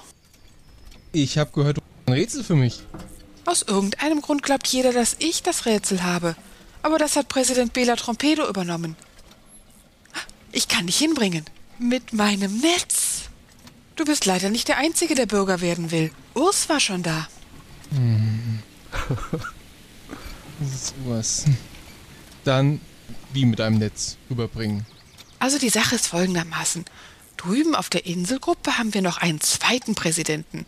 Ich 1.12 1.38
habe 1.38 1.52
gehört, 1.52 1.78
du 1.78 1.82
hast 1.82 2.08
ein 2.08 2.14
Rätsel 2.14 2.44
für 2.44 2.56
mich. 2.56 2.82
Aus 3.46 3.64
irgendeinem 3.64 4.22
Grund 4.22 4.44
glaubt 4.44 4.68
jeder, 4.68 4.94
dass 4.94 5.16
ich 5.20 5.42
das 5.42 5.66
Rätsel 5.66 6.04
habe. 6.04 6.36
Aber 6.84 7.00
das 7.00 7.16
hat 7.16 7.30
Präsident 7.30 7.74
Bela 7.74 7.96
Trompedo 7.96 8.48
übernommen. 8.48 8.96
Ich 10.52 10.68
kann 10.68 10.86
dich 10.86 10.98
hinbringen. 10.98 11.46
Mit 11.80 12.14
meinem 12.14 12.60
Netz. 12.60 13.05
Du 13.96 14.04
bist 14.04 14.26
leider 14.26 14.50
nicht 14.50 14.68
der 14.68 14.78
Einzige, 14.78 15.16
der 15.16 15.26
Bürger 15.26 15.62
werden 15.62 15.92
will. 15.92 16.12
Urs 16.34 16.70
war 16.70 16.80
schon 16.80 17.04
da. 17.04 17.28
Hm. 17.92 18.60
Sowas. 20.62 21.46
Dann 22.44 22.82
wie 23.34 23.46
mit 23.46 23.62
einem 23.62 23.78
Netz 23.78 24.18
rüberbringen. 24.30 24.86
Also 25.40 25.60
die 25.60 25.70
Sache 25.70 25.96
ist 25.96 26.08
folgendermaßen. 26.08 26.86
Drüben 27.38 27.76
auf 27.76 27.90
der 27.90 28.06
Inselgruppe 28.06 28.78
haben 28.78 28.94
wir 28.94 29.02
noch 29.02 29.18
einen 29.18 29.42
zweiten 29.42 29.94
Präsidenten. 29.94 30.66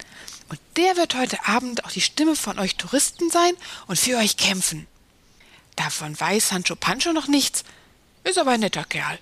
Und 0.50 0.60
der 0.76 0.98
wird 0.98 1.16
heute 1.16 1.48
Abend 1.48 1.86
auch 1.86 1.92
die 1.92 2.02
Stimme 2.02 2.36
von 2.36 2.60
euch 2.60 2.76
Touristen 2.76 3.30
sein 3.32 3.54
und 3.88 3.98
für 3.98 4.18
euch 4.18 4.38
kämpfen. 4.38 4.86
Davon 5.76 6.20
weiß 6.20 6.50
Sancho 6.50 6.76
Pancho 6.76 7.14
noch 7.14 7.28
nichts, 7.28 7.64
ist 8.24 8.38
aber 8.38 8.52
ein 8.52 8.60
netter 8.60 8.84
Kerl. 8.84 9.18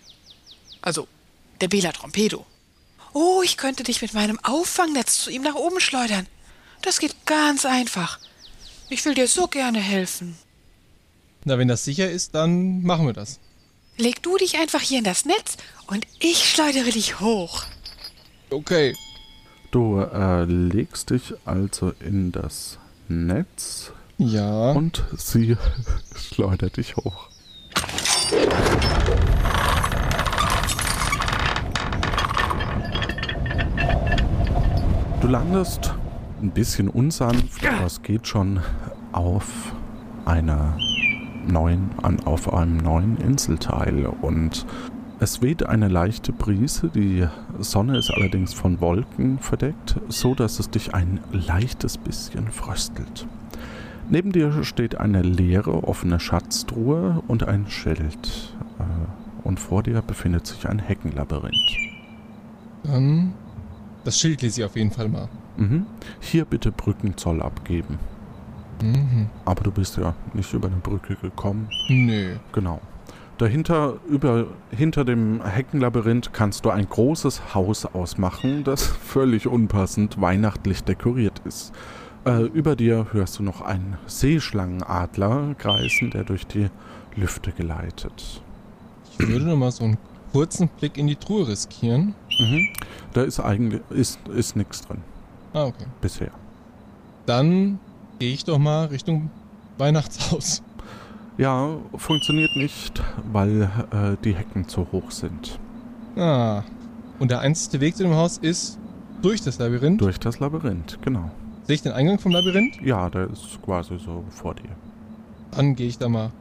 Also, 0.81 1.07
der 1.61 1.67
Bela 1.67 1.91
Trompedo. 1.91 2.45
Oh, 3.17 3.41
ich 3.41 3.55
könnte 3.55 3.83
dich 3.83 4.01
mit 4.01 4.13
meinem 4.13 4.37
Auffangnetz 4.43 5.19
zu 5.19 5.31
ihm 5.31 5.41
nach 5.41 5.55
oben 5.55 5.79
schleudern. 5.79 6.27
Das 6.81 6.99
geht 6.99 7.25
ganz 7.25 7.65
einfach. 7.65 8.19
Ich 8.89 9.05
will 9.05 9.13
dir 9.13 9.29
so 9.29 9.47
gerne 9.47 9.79
helfen. 9.79 10.37
Na, 11.45 11.57
wenn 11.57 11.69
das 11.69 11.85
sicher 11.85 12.11
ist, 12.11 12.35
dann 12.35 12.83
machen 12.83 13.05
wir 13.05 13.13
das. 13.13 13.39
Leg 13.95 14.21
du 14.21 14.35
dich 14.35 14.57
einfach 14.57 14.81
hier 14.81 14.97
in 14.97 15.05
das 15.05 15.23
Netz 15.23 15.55
und 15.87 16.05
ich 16.19 16.43
schleudere 16.43 16.89
dich 16.89 17.21
hoch. 17.21 17.63
Okay. 18.49 18.93
Du 19.71 20.01
äh, 20.01 20.43
legst 20.43 21.11
dich 21.11 21.35
also 21.45 21.93
in 22.01 22.33
das 22.33 22.79
Netz. 23.07 23.93
Ja. 24.17 24.71
Und 24.73 25.05
sie 25.15 25.55
schleudert 26.17 26.75
dich 26.75 26.97
hoch. 26.97 27.29
Du 35.25 35.31
landest 35.31 35.95
ein 36.39 36.51
bisschen 36.51 36.87
unsanft, 36.87 37.65
aber 37.65 37.87
es 37.87 38.03
geht 38.03 38.27
schon 38.27 38.59
auf 39.11 39.73
einer 40.23 40.77
neuen, 41.47 41.89
an, 42.03 42.19
auf 42.25 42.53
einem 42.53 42.77
neuen 42.77 43.17
Inselteil 43.17 44.05
und 44.05 44.67
es 45.19 45.41
weht 45.41 45.65
eine 45.65 45.87
leichte 45.87 46.31
Brise, 46.31 46.91
die 46.93 47.27
Sonne 47.57 47.97
ist 47.97 48.11
allerdings 48.11 48.53
von 48.53 48.79
Wolken 48.81 49.39
verdeckt, 49.39 49.99
so 50.09 50.35
dass 50.35 50.59
es 50.59 50.69
dich 50.69 50.93
ein 50.93 51.19
leichtes 51.31 51.97
bisschen 51.97 52.49
fröstelt. 52.51 53.25
Neben 54.07 54.31
dir 54.31 54.63
steht 54.63 54.99
eine 54.99 55.23
leere, 55.23 55.85
offene 55.85 56.19
Schatztruhe 56.19 57.23
und 57.27 57.47
ein 57.47 57.65
Schild. 57.67 58.55
Äh, 58.77 59.47
Und 59.47 59.59
vor 59.59 59.81
dir 59.81 60.03
befindet 60.03 60.45
sich 60.45 60.69
ein 60.69 60.77
Heckenlabyrinth. 60.77 61.77
Dann 62.83 63.33
das 64.05 64.19
Schild 64.19 64.41
lese 64.41 64.61
ich 64.61 64.65
auf 64.65 64.75
jeden 64.75 64.91
Fall 64.91 65.09
mal. 65.09 65.27
Mhm. 65.57 65.85
Hier 66.21 66.45
bitte 66.45 66.71
Brückenzoll 66.71 67.41
abgeben. 67.41 67.99
Mhm. 68.81 69.29
Aber 69.43 69.63
du 69.63 69.71
bist 69.71 69.97
ja 69.97 70.13
nicht 70.33 70.53
über 70.53 70.67
eine 70.67 70.77
Brücke 70.77 71.15
gekommen. 71.15 71.67
Nö. 71.89 72.35
Genau. 72.53 72.79
Dahinter, 73.37 73.95
über, 74.07 74.47
hinter 74.71 75.03
dem 75.03 75.43
Heckenlabyrinth 75.43 76.31
kannst 76.31 76.63
du 76.63 76.69
ein 76.69 76.87
großes 76.87 77.53
Haus 77.53 77.85
ausmachen, 77.85 78.63
das 78.63 78.85
völlig 79.03 79.47
unpassend 79.47 80.21
weihnachtlich 80.21 80.83
dekoriert 80.83 81.41
ist. 81.43 81.73
Äh, 82.25 82.43
über 82.43 82.75
dir 82.75 83.07
hörst 83.11 83.39
du 83.39 83.43
noch 83.43 83.61
einen 83.61 83.97
Seeschlangenadler 84.07 85.55
kreisen, 85.57 86.11
der 86.11 86.23
durch 86.23 86.47
die 86.47 86.69
Lüfte 87.15 87.51
geleitet. 87.51 88.41
Ich 89.19 89.27
würde 89.27 89.45
noch 89.45 89.57
mal 89.57 89.71
so 89.71 89.83
einen 89.83 89.97
kurzen 90.31 90.67
Blick 90.67 90.97
in 90.97 91.07
die 91.07 91.15
Truhe 91.15 91.47
riskieren. 91.47 92.15
Mhm. 92.39 92.69
Da 93.13 93.23
ist 93.23 93.39
eigentlich 93.39 93.81
ist, 93.89 94.19
ist 94.27 94.55
nichts 94.55 94.81
drin. 94.81 95.01
Ah, 95.53 95.65
okay. 95.65 95.85
Bisher. 96.01 96.31
Dann 97.25 97.79
gehe 98.19 98.33
ich 98.33 98.43
doch 98.43 98.57
mal 98.57 98.85
Richtung 98.85 99.29
Weihnachtshaus. 99.77 100.61
Ja, 101.37 101.77
funktioniert 101.95 102.55
nicht, 102.55 103.01
weil 103.31 103.63
äh, 103.63 104.15
die 104.23 104.35
Hecken 104.35 104.67
zu 104.67 104.87
hoch 104.91 105.11
sind. 105.11 105.59
Ah. 106.15 106.63
Und 107.19 107.31
der 107.31 107.39
einzige 107.39 107.81
Weg 107.81 107.95
zu 107.95 108.03
dem 108.03 108.13
Haus 108.13 108.37
ist 108.37 108.79
durch 109.21 109.41
das 109.41 109.59
Labyrinth? 109.59 110.01
Durch 110.01 110.19
das 110.19 110.39
Labyrinth, 110.39 110.99
genau. 111.01 111.31
Sehe 111.63 111.75
ich 111.75 111.81
den 111.81 111.93
Eingang 111.93 112.19
vom 112.19 112.31
Labyrinth? 112.31 112.81
Ja, 112.81 113.09
der 113.09 113.29
ist 113.29 113.61
quasi 113.63 113.97
so 113.97 114.23
vor 114.29 114.55
dir. 114.55 114.69
Dann 115.51 115.75
gehe 115.75 115.87
ich 115.87 115.97
da 115.97 116.07
mal. 116.09 116.31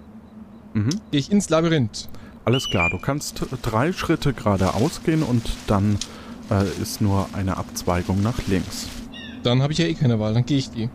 Mhm. 0.75 0.91
Gehe 1.11 1.21
ich 1.21 1.33
ins 1.33 1.49
Labyrinth. 1.49 2.09
Alles 2.45 2.69
klar, 2.69 2.91
du 2.91 2.99
kannst 2.99 3.43
drei 3.63 3.93
Schritte 3.93 4.35
geradeaus 4.35 5.03
gehen 5.03 5.23
und 5.23 5.49
dann 5.67 5.99
äh, 6.51 6.65
ist 6.83 7.01
nur 7.01 7.29
eine 7.33 7.57
Abzweigung 7.57 8.23
nach 8.23 8.47
links. 8.47 8.87
Dann 9.43 9.63
habe 9.63 9.73
ich 9.73 9.79
ja 9.79 9.87
eh 9.87 9.95
keine 9.95 10.21
Wahl, 10.21 10.35
dann 10.35 10.45
gehe 10.45 10.59
ich 10.59 10.71
die. 10.71 10.91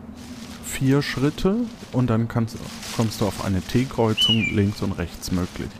Vier 0.64 1.02
Schritte 1.02 1.56
und 1.90 2.08
dann 2.08 2.28
kannst, 2.28 2.56
kommst 2.96 3.20
du 3.20 3.26
auf 3.26 3.44
eine 3.44 3.60
T-Kreuzung 3.60 4.46
links 4.54 4.80
und 4.82 4.92
rechts 4.92 5.32
möglich. 5.32 5.70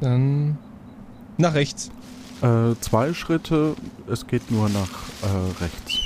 Dann 0.00 0.58
nach 1.38 1.54
rechts. 1.54 1.90
Äh, 2.42 2.74
zwei 2.80 3.14
Schritte, 3.14 3.74
es 4.06 4.26
geht 4.26 4.50
nur 4.50 4.68
nach 4.68 4.90
äh, 5.22 5.62
rechts. 5.62 5.98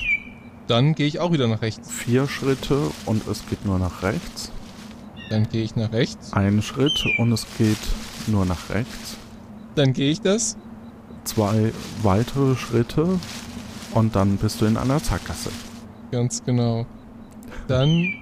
Dann 0.68 0.94
gehe 0.94 1.06
ich 1.08 1.18
auch 1.18 1.32
wieder 1.32 1.48
nach 1.48 1.60
rechts. 1.60 1.90
Vier 1.90 2.28
Schritte 2.28 2.78
und 3.04 3.26
es 3.26 3.44
geht 3.48 3.66
nur 3.66 3.80
nach 3.80 4.02
rechts. 4.04 4.52
Dann 5.28 5.48
gehe 5.48 5.64
ich 5.64 5.74
nach 5.74 5.92
rechts. 5.92 6.32
Ein 6.32 6.62
Schritt 6.62 7.04
und 7.18 7.32
es 7.32 7.46
geht 7.58 7.76
nur 8.28 8.44
nach 8.44 8.70
rechts. 8.70 9.16
Dann 9.74 9.92
gehe 9.92 10.10
ich 10.10 10.20
das. 10.20 10.56
Zwei 11.24 11.72
weitere 12.02 12.56
Schritte 12.56 13.18
und 13.94 14.16
dann 14.16 14.36
bist 14.36 14.60
du 14.60 14.66
in 14.66 14.76
einer 14.76 14.98
Sackgasse. 14.98 15.50
Ganz 16.10 16.42
genau. 16.44 16.84
Dann 17.68 18.12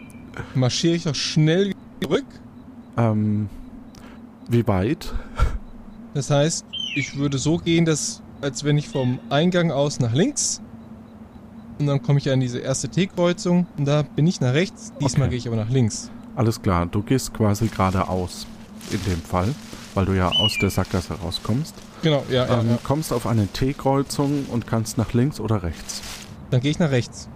marschiere 0.54 0.94
ich 0.94 1.08
auch 1.08 1.14
schnell 1.14 1.74
zurück. 2.02 2.26
Ähm, 2.96 3.48
wie 4.48 4.66
weit? 4.66 5.12
Das 6.14 6.30
heißt, 6.30 6.64
ich 6.94 7.16
würde 7.16 7.38
so 7.38 7.56
gehen, 7.58 7.84
dass, 7.84 8.22
als 8.42 8.64
wenn 8.64 8.76
ich 8.78 8.88
vom 8.88 9.18
Eingang 9.30 9.70
aus 9.70 9.98
nach 10.00 10.12
links 10.12 10.60
und 11.78 11.86
dann 11.86 12.02
komme 12.02 12.18
ich 12.18 12.30
an 12.30 12.40
diese 12.40 12.58
erste 12.58 12.88
T-Kreuzung 12.88 13.66
und 13.78 13.86
da 13.86 14.02
bin 14.02 14.26
ich 14.26 14.40
nach 14.40 14.52
rechts. 14.52 14.92
Diesmal 15.00 15.28
Okay. 15.28 15.30
gehe 15.30 15.38
ich 15.38 15.46
aber 15.46 15.56
nach 15.56 15.70
links. 15.70 16.10
Alles 16.36 16.60
klar, 16.60 16.86
du 16.86 17.02
gehst 17.02 17.32
quasi 17.32 17.68
geradeaus. 17.68 18.46
In 18.90 19.00
dem 19.04 19.20
Fall, 19.22 19.54
weil 19.94 20.06
du 20.06 20.12
ja 20.12 20.28
aus 20.28 20.56
der 20.60 20.70
Sackgasse 20.70 21.14
rauskommst. 21.14 21.74
Genau, 22.02 22.24
ja, 22.30 22.46
ja, 22.46 22.60
ähm, 22.60 22.70
ja. 22.70 22.78
Kommst 22.82 23.12
auf 23.12 23.26
eine 23.26 23.46
T-Kreuzung 23.48 24.46
und 24.50 24.66
kannst 24.66 24.98
nach 24.98 25.12
links 25.12 25.40
oder 25.40 25.62
rechts. 25.62 26.02
Dann 26.50 26.60
gehe 26.60 26.70
ich 26.70 26.78
nach 26.78 26.90
rechts. 26.90 27.28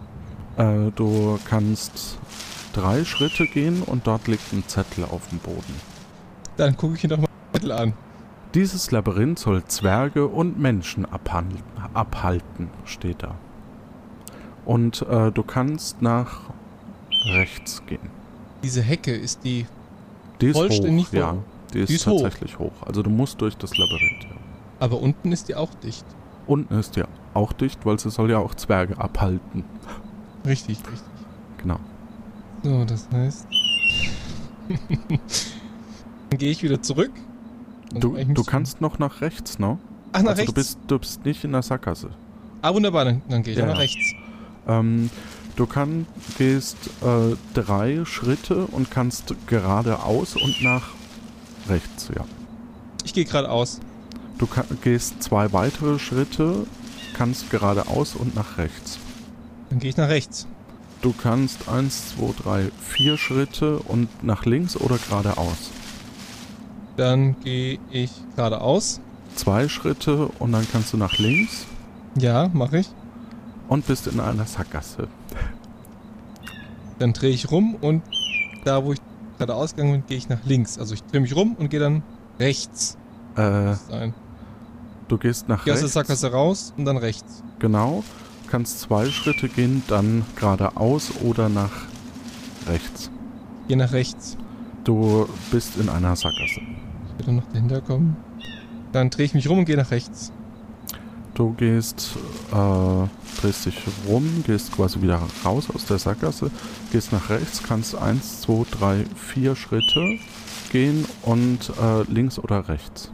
Äh, 0.57 0.91
du 0.95 1.39
kannst 1.49 2.19
drei 2.73 3.05
Schritte 3.05 3.47
gehen 3.47 3.83
und 3.83 4.07
dort 4.07 4.27
liegt 4.29 4.53
ein 4.53 4.65
Zettel 4.67 5.05
auf 5.05 5.29
dem 5.29 5.39
Boden. 5.39 5.75
Dann 6.57 6.77
gucke 6.77 6.95
ich 6.95 7.05
ihn 7.05 7.11
doch 7.11 7.19
mal 7.19 7.27
den 7.27 7.53
Zettel 7.55 7.73
an. 7.73 7.93
Dieses 8.55 8.91
Labyrinth 8.93 9.41
soll 9.41 9.65
Zwerge 9.65 10.29
und 10.29 10.61
Menschen 10.61 11.07
abhalten, 11.07 12.71
steht 12.85 13.23
da. 13.25 13.35
Und 14.65 15.03
äh, 15.03 15.33
du 15.33 15.43
kannst 15.43 16.01
nach 16.03 16.43
rechts 17.27 17.83
gehen. 17.87 18.11
Diese 18.63 18.81
Hecke 18.81 19.13
ist 19.15 19.45
die 19.45 19.67
Die 20.41 20.47
ist 20.47 20.57
vollständig 20.57 21.09
hoch, 21.09 21.13
ja. 21.13 21.37
Hoch. 21.75 21.79
Die 21.79 21.81
ist, 21.81 21.89
Die 21.91 21.95
ist 21.95 22.07
hoch. 22.07 22.23
tatsächlich 22.23 22.59
hoch. 22.59 22.73
Also 22.87 23.03
du 23.03 23.11
musst 23.11 23.41
durch 23.41 23.57
das 23.57 23.77
Labyrinth. 23.77 24.25
Ja. 24.25 24.37
Aber 24.81 25.01
unten 25.01 25.33
ist 25.33 25.49
die 25.49 25.55
auch 25.55 25.73
dicht. 25.75 26.05
Unten 26.47 26.75
ist 26.75 26.97
ja 26.97 27.07
auch 27.33 27.53
dicht, 27.53 27.85
weil 27.87 27.99
sie 27.99 28.11
soll 28.11 28.31
ja 28.31 28.39
auch 28.39 28.55
Zwerge 28.55 28.99
abhalten. 28.99 29.65
Richtig, 30.47 30.79
richtig. 30.79 31.03
Genau. 31.59 31.79
So, 32.63 32.85
das 32.85 33.09
heißt. 33.13 33.47
Dann 36.31 36.39
gehe 36.39 36.51
ich 36.51 36.63
wieder 36.63 36.83
zurück. 36.83 37.13
Also 37.95 38.09
Du, 38.17 38.25
du 38.25 38.45
kannst 38.45 38.81
noch 38.81 38.99
nach 38.99 39.21
rechts, 39.21 39.59
ne? 39.59 39.79
Ach, 40.13 40.23
nach 40.23 40.31
also 40.31 40.41
rechts. 40.43 40.47
Du 40.47 40.53
bist, 40.55 40.79
du 40.87 40.99
bist 40.99 41.25
nicht 41.25 41.45
in 41.45 41.53
der 41.53 41.63
Sackgasse. 41.63 42.11
Ah, 42.63 42.75
wunderbar, 42.75 43.05
dann, 43.05 43.23
dann 43.29 43.43
gehe 43.43 43.53
ich 43.53 43.59
Ja, 43.59 43.67
nach 43.67 43.79
rechts. 43.79 44.15
Ähm, 44.67 45.11
du 45.57 45.67
kann, 45.67 46.07
gehst 46.39 46.77
äh, 47.03 47.37
drei 47.55 48.05
Schritte 48.05 48.67
und 48.67 48.91
kannst 48.91 49.35
geradeaus 49.47 50.35
und 50.37 50.63
nach 50.63 50.89
rechts, 51.69 52.09
ja. 52.15 52.25
Ich 53.05 53.13
gehe 53.15 53.25
geradeaus. 53.25 53.81
Du 54.39 54.49
gehst 54.83 55.23
zwei 55.23 55.53
weitere 55.53 55.99
Schritte, 55.99 56.67
kannst 57.15 57.51
geradeaus 57.51 58.15
und 58.17 58.35
nach 58.35 58.59
rechts. 58.59 58.99
Dann 59.71 59.79
gehe 59.79 59.91
ich 59.91 59.97
nach 59.97 60.09
rechts. 60.09 60.47
Du 61.03 61.13
kannst 61.13 61.69
eins, 61.69 62.15
zwei, 62.17 62.33
drei, 62.43 62.71
vier 62.81 63.17
Schritte 63.19 63.79
und 63.81 64.09
nach 64.25 64.45
links 64.47 64.77
oder 64.77 64.97
geradeaus. 64.99 65.71
Dann 66.97 67.37
gehe 67.41 67.79
ich 67.91 68.11
geradeaus. 68.37 69.01
Zwei 69.35 69.69
Schritte 69.69 70.29
und 70.39 70.53
dann 70.53 70.67
kannst 70.71 70.93
du 70.93 70.97
nach 70.97 71.19
links 71.19 71.67
Ja, 72.17 72.49
mache 72.53 72.79
ich. 72.79 72.89
und 73.69 73.87
bist 73.87 74.07
in 74.07 74.21
einer 74.21 74.47
Sackgasse. 74.47 75.09
Dann 76.99 77.13
drehe 77.13 77.31
ich 77.33 77.51
rum 77.51 77.75
und 77.81 78.03
da, 78.65 78.85
wo 78.85 78.93
ich 78.93 79.01
geradeaus 79.47 79.75
gegangen 79.75 79.93
bin, 79.93 80.07
gehe 80.07 80.17
ich 80.17 80.29
nach 80.29 80.45
links. 80.45 80.79
Also 80.79 80.95
ich 80.95 81.03
drehe 81.05 81.21
mich 81.21 81.35
rum 81.37 81.55
und 81.59 81.69
gehe 81.71 81.81
dann 81.81 82.03
rechts 82.39 82.97
Äh, 83.37 83.75
du 85.09 85.19
gehst 85.19 85.49
nach 85.49 85.65
Gehe 85.65 85.73
aus 85.73 85.81
der 85.81 85.85
rechts. 85.87 85.95
Sackgasse 85.95 86.33
raus 86.33 86.73
und 86.77 86.85
dann 86.85 86.97
rechts. 86.97 87.43
Genau. 87.59 88.05
Kannst 88.49 88.81
zwei 88.81 89.07
Schritte 89.07 89.49
gehen, 89.49 89.83
dann 89.89 90.25
geradeaus 90.37 91.13
oder 91.23 91.49
nach 91.49 91.73
rechts. 92.69 93.11
Gehe 93.69 93.77
nach 93.77 93.93
rechts. 93.93 94.37
Du 94.85 95.27
bist 95.51 95.77
in 95.77 95.89
einer 95.89 96.15
Sackgasse. 96.15 96.61
Ich 97.19 97.27
will 97.27 97.35
noch 97.35 97.47
dahinter 97.53 97.81
kommen. 97.81 98.17
Dann 98.93 99.11
drehe 99.11 99.25
ich 99.27 99.35
mich 99.35 99.49
rum 99.49 99.59
und 99.61 99.65
gehe 99.65 99.77
nach 99.77 99.91
rechts. 99.91 100.33
Du 101.35 101.53
gehst, 101.55 102.17
äh, 102.53 103.41
drehst 103.41 103.67
dich 103.67 103.77
rum, 104.07 104.45
gehst 104.47 104.71
quasi 104.71 105.03
wieder 105.03 105.21
raus 105.45 105.67
aus 105.75 105.85
der 105.85 105.99
Sackgasse, 105.99 106.49
gehst 106.93 107.13
nach 107.13 107.29
rechts, 107.29 107.61
kannst 107.61 107.97
eins, 107.97 108.43
zwei, 108.43 108.65
drei, 108.71 109.05
vier 109.17 109.57
Schritte 109.57 110.19
gehen 110.71 111.05
und 111.23 111.73
äh, 111.83 112.03
links 112.09 112.39
oder 112.39 112.69
rechts. 112.69 113.11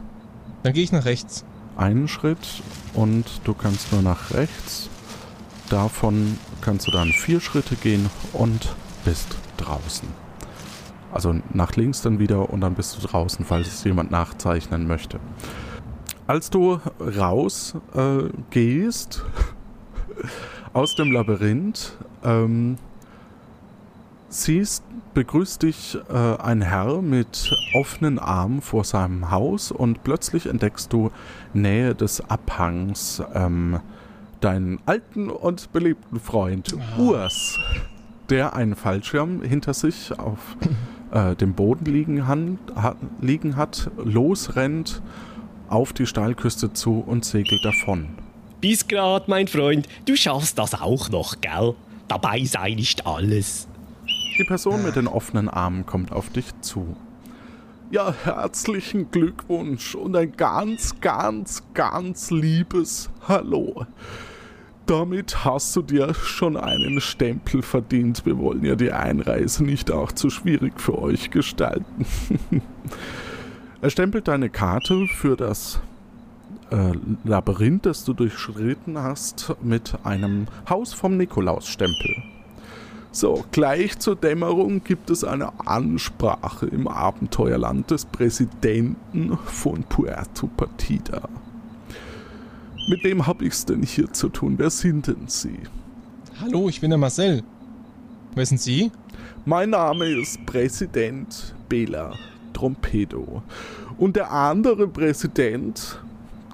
Dann 0.61 0.73
gehe 0.73 0.83
ich 0.83 0.91
nach 0.91 1.05
rechts. 1.05 1.45
Einen 1.77 2.07
Schritt 2.07 2.61
und 2.93 3.25
du 3.43 3.55
kannst 3.55 3.91
nur 3.91 4.03
nach 4.03 4.31
rechts. 4.31 4.89
Davon 5.69 6.37
kannst 6.61 6.85
du 6.85 6.91
dann 6.91 7.07
vier 7.07 7.39
Schritte 7.39 7.75
gehen 7.75 8.07
und 8.33 8.75
bist 9.03 9.35
draußen. 9.57 10.07
Also 11.11 11.35
nach 11.53 11.75
links 11.75 12.03
dann 12.03 12.19
wieder 12.19 12.51
und 12.51 12.61
dann 12.61 12.75
bist 12.75 12.97
du 12.97 13.07
draußen, 13.07 13.45
falls 13.45 13.67
es 13.67 13.83
jemand 13.83 14.11
nachzeichnen 14.11 14.85
möchte. 14.85 15.19
Als 16.31 16.49
du 16.49 16.79
raus 16.97 17.75
äh, 17.93 18.29
aus 20.73 20.95
dem 20.95 21.11
Labyrinth, 21.11 21.97
ähm, 22.23 22.77
siehst, 24.29 24.85
begrüßt 25.13 25.61
dich 25.61 25.97
äh, 26.09 26.37
ein 26.41 26.61
Herr 26.61 27.01
mit 27.01 27.53
offenen 27.73 28.17
Armen 28.17 28.61
vor 28.61 28.85
seinem 28.85 29.29
Haus 29.29 29.73
und 29.73 30.05
plötzlich 30.05 30.45
entdeckst 30.45 30.93
du 30.93 31.11
Nähe 31.53 31.95
des 31.95 32.21
Abhangs 32.29 33.21
ähm, 33.33 33.81
deinen 34.39 34.79
alten 34.85 35.29
und 35.29 35.73
beliebten 35.73 36.21
Freund 36.21 36.73
Urs, 36.97 37.59
der 38.29 38.55
einen 38.55 38.77
Fallschirm 38.77 39.41
hinter 39.41 39.73
sich 39.73 40.17
auf 40.17 40.55
äh, 41.11 41.35
dem 41.35 41.55
Boden 41.55 41.83
liegen, 41.83 42.25
han, 42.25 42.57
ha, 42.73 42.95
liegen 43.19 43.57
hat, 43.57 43.91
losrennt 43.97 45.01
auf 45.71 45.93
die 45.93 46.05
Steilküste 46.05 46.73
zu 46.73 47.03
und 47.05 47.25
segelt 47.25 47.63
davon. 47.63 48.09
Bis 48.59 48.87
grad, 48.87 49.27
mein 49.27 49.47
Freund. 49.47 49.87
Du 50.05 50.15
schaffst 50.15 50.59
das 50.59 50.79
auch 50.79 51.09
noch, 51.09 51.41
gell? 51.41 51.73
Dabei 52.07 52.43
sein 52.45 52.77
ist 52.77 53.07
alles. 53.07 53.67
Die 54.37 54.43
Person 54.43 54.83
mit 54.83 54.95
den 54.95 55.07
offenen 55.07 55.49
Armen 55.49 55.85
kommt 55.85 56.11
auf 56.11 56.29
dich 56.29 56.45
zu. 56.61 56.95
Ja, 57.89 58.13
herzlichen 58.23 59.11
Glückwunsch 59.11 59.95
und 59.95 60.15
ein 60.15 60.31
ganz, 60.37 60.99
ganz, 61.01 61.63
ganz 61.73 62.31
liebes 62.31 63.09
Hallo. 63.27 63.85
Damit 64.85 65.45
hast 65.45 65.75
du 65.75 65.81
dir 65.81 66.13
schon 66.13 66.57
einen 66.57 67.01
Stempel 67.01 67.61
verdient. 67.61 68.25
Wir 68.25 68.37
wollen 68.37 68.63
ja 68.63 68.75
die 68.75 68.91
Einreise 68.91 69.63
nicht 69.63 69.91
auch 69.91 70.11
zu 70.11 70.29
schwierig 70.29 70.79
für 70.79 70.99
euch 70.99 71.31
gestalten. 71.31 72.05
er 73.81 73.89
stempelt 73.89 74.27
deine 74.27 74.49
Karte 74.49 75.07
für 75.07 75.35
das 75.35 75.79
äh, 76.69 76.91
Labyrinth, 77.23 77.87
das 77.87 78.05
du 78.05 78.13
durchschritten 78.13 78.97
hast, 78.97 79.55
mit 79.61 79.95
einem 80.03 80.47
Haus 80.69 80.93
vom 80.93 81.17
Nikolausstempel. 81.17 82.23
So, 83.11 83.43
gleich 83.51 83.99
zur 83.99 84.15
Dämmerung 84.15 84.83
gibt 84.83 85.09
es 85.09 85.23
eine 85.23 85.51
Ansprache 85.67 86.67
im 86.67 86.87
Abenteuerland 86.87 87.91
des 87.91 88.05
Präsidenten 88.05 89.37
von 89.45 89.83
Puerto 89.83 90.47
Partida. 90.47 91.27
Mit 92.87 93.03
wem 93.03 93.27
hab 93.27 93.41
ich's 93.41 93.65
denn 93.65 93.83
hier 93.83 94.13
zu 94.13 94.29
tun? 94.29 94.53
Wer 94.57 94.69
sind 94.69 95.07
denn 95.07 95.27
Sie? 95.27 95.59
Hallo, 96.39 96.69
ich 96.69 96.79
bin 96.79 96.91
der 96.91 96.99
Marcel. 96.99 97.43
Wer 98.33 98.45
sind 98.45 98.61
Sie? 98.61 98.91
Mein 99.43 99.71
Name 99.71 100.05
ist 100.05 100.45
Präsident 100.45 101.53
Bela 101.67 102.13
Trompedo. 102.53 103.43
Und 103.97 104.15
der 104.15 104.31
andere 104.31 104.87
Präsident, 104.87 105.99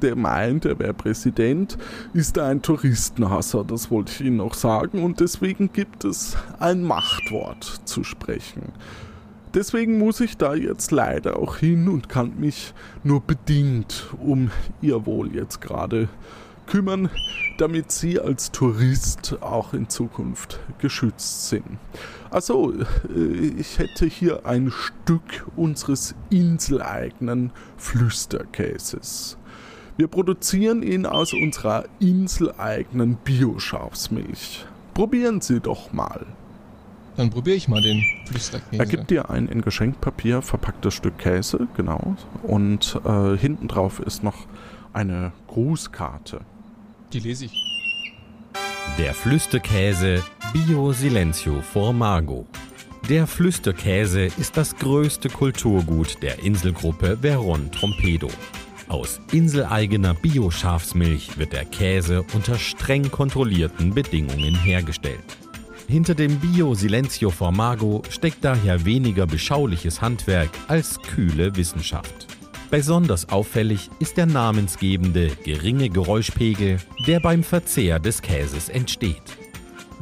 der 0.01 0.15
meint, 0.15 0.65
er 0.65 0.77
wäre 0.79 0.93
Präsident, 0.93 1.77
ist 2.13 2.37
ein 2.37 2.61
Touristenhasser, 2.61 3.63
das 3.63 3.89
wollte 3.89 4.11
ich 4.11 4.21
Ihnen 4.21 4.37
noch 4.37 4.53
sagen. 4.53 5.03
Und 5.03 5.19
deswegen 5.19 5.71
gibt 5.71 6.05
es 6.05 6.37
ein 6.59 6.83
Machtwort 6.83 7.81
zu 7.85 8.03
sprechen. 8.03 8.73
Deswegen 9.53 9.97
muss 9.97 10.19
ich 10.19 10.37
da 10.37 10.53
jetzt 10.53 10.91
leider 10.91 11.39
auch 11.39 11.57
hin 11.57 11.87
und 11.87 12.09
kann 12.09 12.39
mich 12.39 12.73
nur 13.03 13.21
bedingt 13.21 14.07
um 14.19 14.51
Ihr 14.81 15.05
Wohl 15.05 15.33
jetzt 15.33 15.61
gerade 15.61 16.09
kümmern, 16.67 17.09
damit 17.57 17.91
Sie 17.91 18.19
als 18.19 18.51
Tourist 18.51 19.37
auch 19.41 19.73
in 19.73 19.89
Zukunft 19.89 20.59
geschützt 20.79 21.49
sind. 21.49 21.79
Also, 22.29 22.73
ich 23.57 23.79
hätte 23.79 24.05
hier 24.05 24.45
ein 24.45 24.71
Stück 24.71 25.45
unseres 25.55 26.15
inseleigenen 26.29 27.51
Flüsterkäses. 27.77 29.37
Wir 29.97 30.07
produzieren 30.07 30.83
ihn 30.83 31.05
aus 31.05 31.33
unserer 31.33 31.85
inseleigenen 31.99 33.15
Bio-Schafsmilch. 33.15 34.65
Probieren 34.93 35.41
Sie 35.41 35.59
doch 35.59 35.91
mal. 35.91 36.25
Dann 37.15 37.31
probiere 37.31 37.55
ich 37.55 37.67
mal 37.67 37.81
den 37.81 38.03
Flüsterkäse. 38.27 38.79
Er 38.79 38.85
gibt 38.85 39.09
dir 39.09 39.31
ein 39.31 39.47
in 39.47 39.61
Geschenkpapier 39.61 40.43
verpacktes 40.43 40.93
Stück 40.93 41.17
Käse, 41.17 41.67
genau. 41.75 42.15
Und 42.43 42.99
äh, 43.05 43.35
hinten 43.37 43.67
drauf 43.67 43.99
ist 43.99 44.23
noch 44.23 44.45
eine 44.93 45.31
Grußkarte. 45.47 46.41
Die 47.11 47.19
lese 47.19 47.45
ich. 47.45 47.63
Der 48.99 49.15
Flüsterkäse 49.15 50.23
Bio 50.53 50.93
Silenzio 50.93 51.61
Formago. 51.61 52.47
Der 53.09 53.27
Flüsterkäse 53.27 54.27
ist 54.37 54.55
das 54.55 54.75
größte 54.77 55.27
Kulturgut 55.29 56.21
der 56.23 56.39
Inselgruppe 56.39 57.17
Veron 57.21 57.69
Trompedo. 57.71 58.29
Aus 58.87 59.19
inseleigener 59.33 60.13
Bio-Schafsmilch 60.13 61.37
wird 61.37 61.51
der 61.51 61.65
Käse 61.65 62.23
unter 62.33 62.57
streng 62.57 63.11
kontrollierten 63.11 63.93
Bedingungen 63.93 64.55
hergestellt. 64.55 65.37
Hinter 65.87 66.15
dem 66.15 66.39
Bio 66.39 66.73
Silenzio 66.75 67.29
Formago 67.29 68.01
steckt 68.09 68.45
daher 68.45 68.85
weniger 68.85 69.27
beschauliches 69.27 70.01
Handwerk 70.01 70.49
als 70.69 70.97
kühle 71.01 71.55
Wissenschaft. 71.57 72.27
Besonders 72.71 73.27
auffällig 73.29 73.89
ist 73.99 74.15
der 74.15 74.25
namensgebende 74.25 75.29
geringe 75.43 75.89
Geräuschpegel, 75.89 76.79
der 77.05 77.19
beim 77.19 77.43
Verzehr 77.43 77.99
des 77.99 78.21
Käses 78.21 78.69
entsteht. 78.69 79.46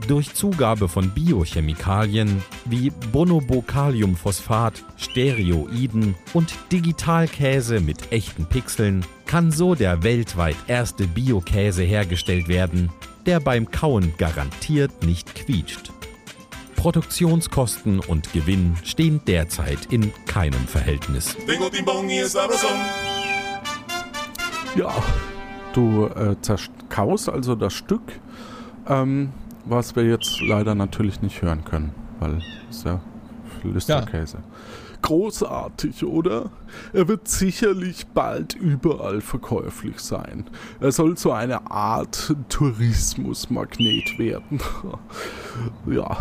Durch 0.08 0.34
Zugabe 0.34 0.88
von 0.88 1.10
Biochemikalien 1.10 2.43
wie 2.66 2.91
Bonobocaliumphosphat, 3.12 4.84
Steroiden 4.98 6.16
und 6.34 6.54
Digitalkäse 6.72 7.80
mit 7.80 8.12
echten 8.12 8.46
Pixeln 8.46 9.06
kann 9.26 9.52
so 9.52 9.74
der 9.74 10.04
weltweit 10.04 10.58
erste 10.68 11.08
Biokäse 11.08 11.84
hergestellt 11.84 12.48
werden, 12.48 12.91
der 13.26 13.39
beim 13.39 13.72
Kauen 13.72 14.14
garantiert 14.18 15.04
nicht 15.04 15.34
quietscht. 15.34 15.91
Produktionskosten 16.76 18.00
und 18.00 18.32
Gewinn 18.32 18.76
stehen 18.84 19.22
derzeit 19.26 19.91
in 19.91 20.12
keinem 20.28 20.68
Verhältnis. 20.68 21.36
Ja, 24.76 24.93
du 25.74 26.06
äh, 26.06 26.36
zerkaust 26.41 27.30
also 27.30 27.56
das 27.56 27.74
Stück, 27.74 28.04
ähm, 28.88 29.32
was 29.66 29.95
wir 29.95 30.05
jetzt 30.05 30.39
leider 30.41 30.76
natürlich 30.76 31.22
nicht 31.22 31.41
hören 31.41 31.66
können, 31.66 31.91
weil 32.20 32.41
es 32.70 32.84
ja 32.84 33.01
Flüsterkäse. 33.61 34.38
Ja. 34.38 34.43
Großartig, 35.01 36.03
oder? 36.03 36.49
Er 36.93 37.07
wird 37.07 37.28
sicherlich 37.28 38.07
bald 38.07 38.55
überall 38.55 39.22
verkäuflich 39.22 39.99
sein. 39.99 40.45
Er 40.80 40.91
soll 40.91 41.18
so 41.18 41.32
eine 41.32 41.70
Art 41.70 42.36
Tourismusmagnet 42.49 44.18
werden. 44.18 44.59
ja. 45.86 46.18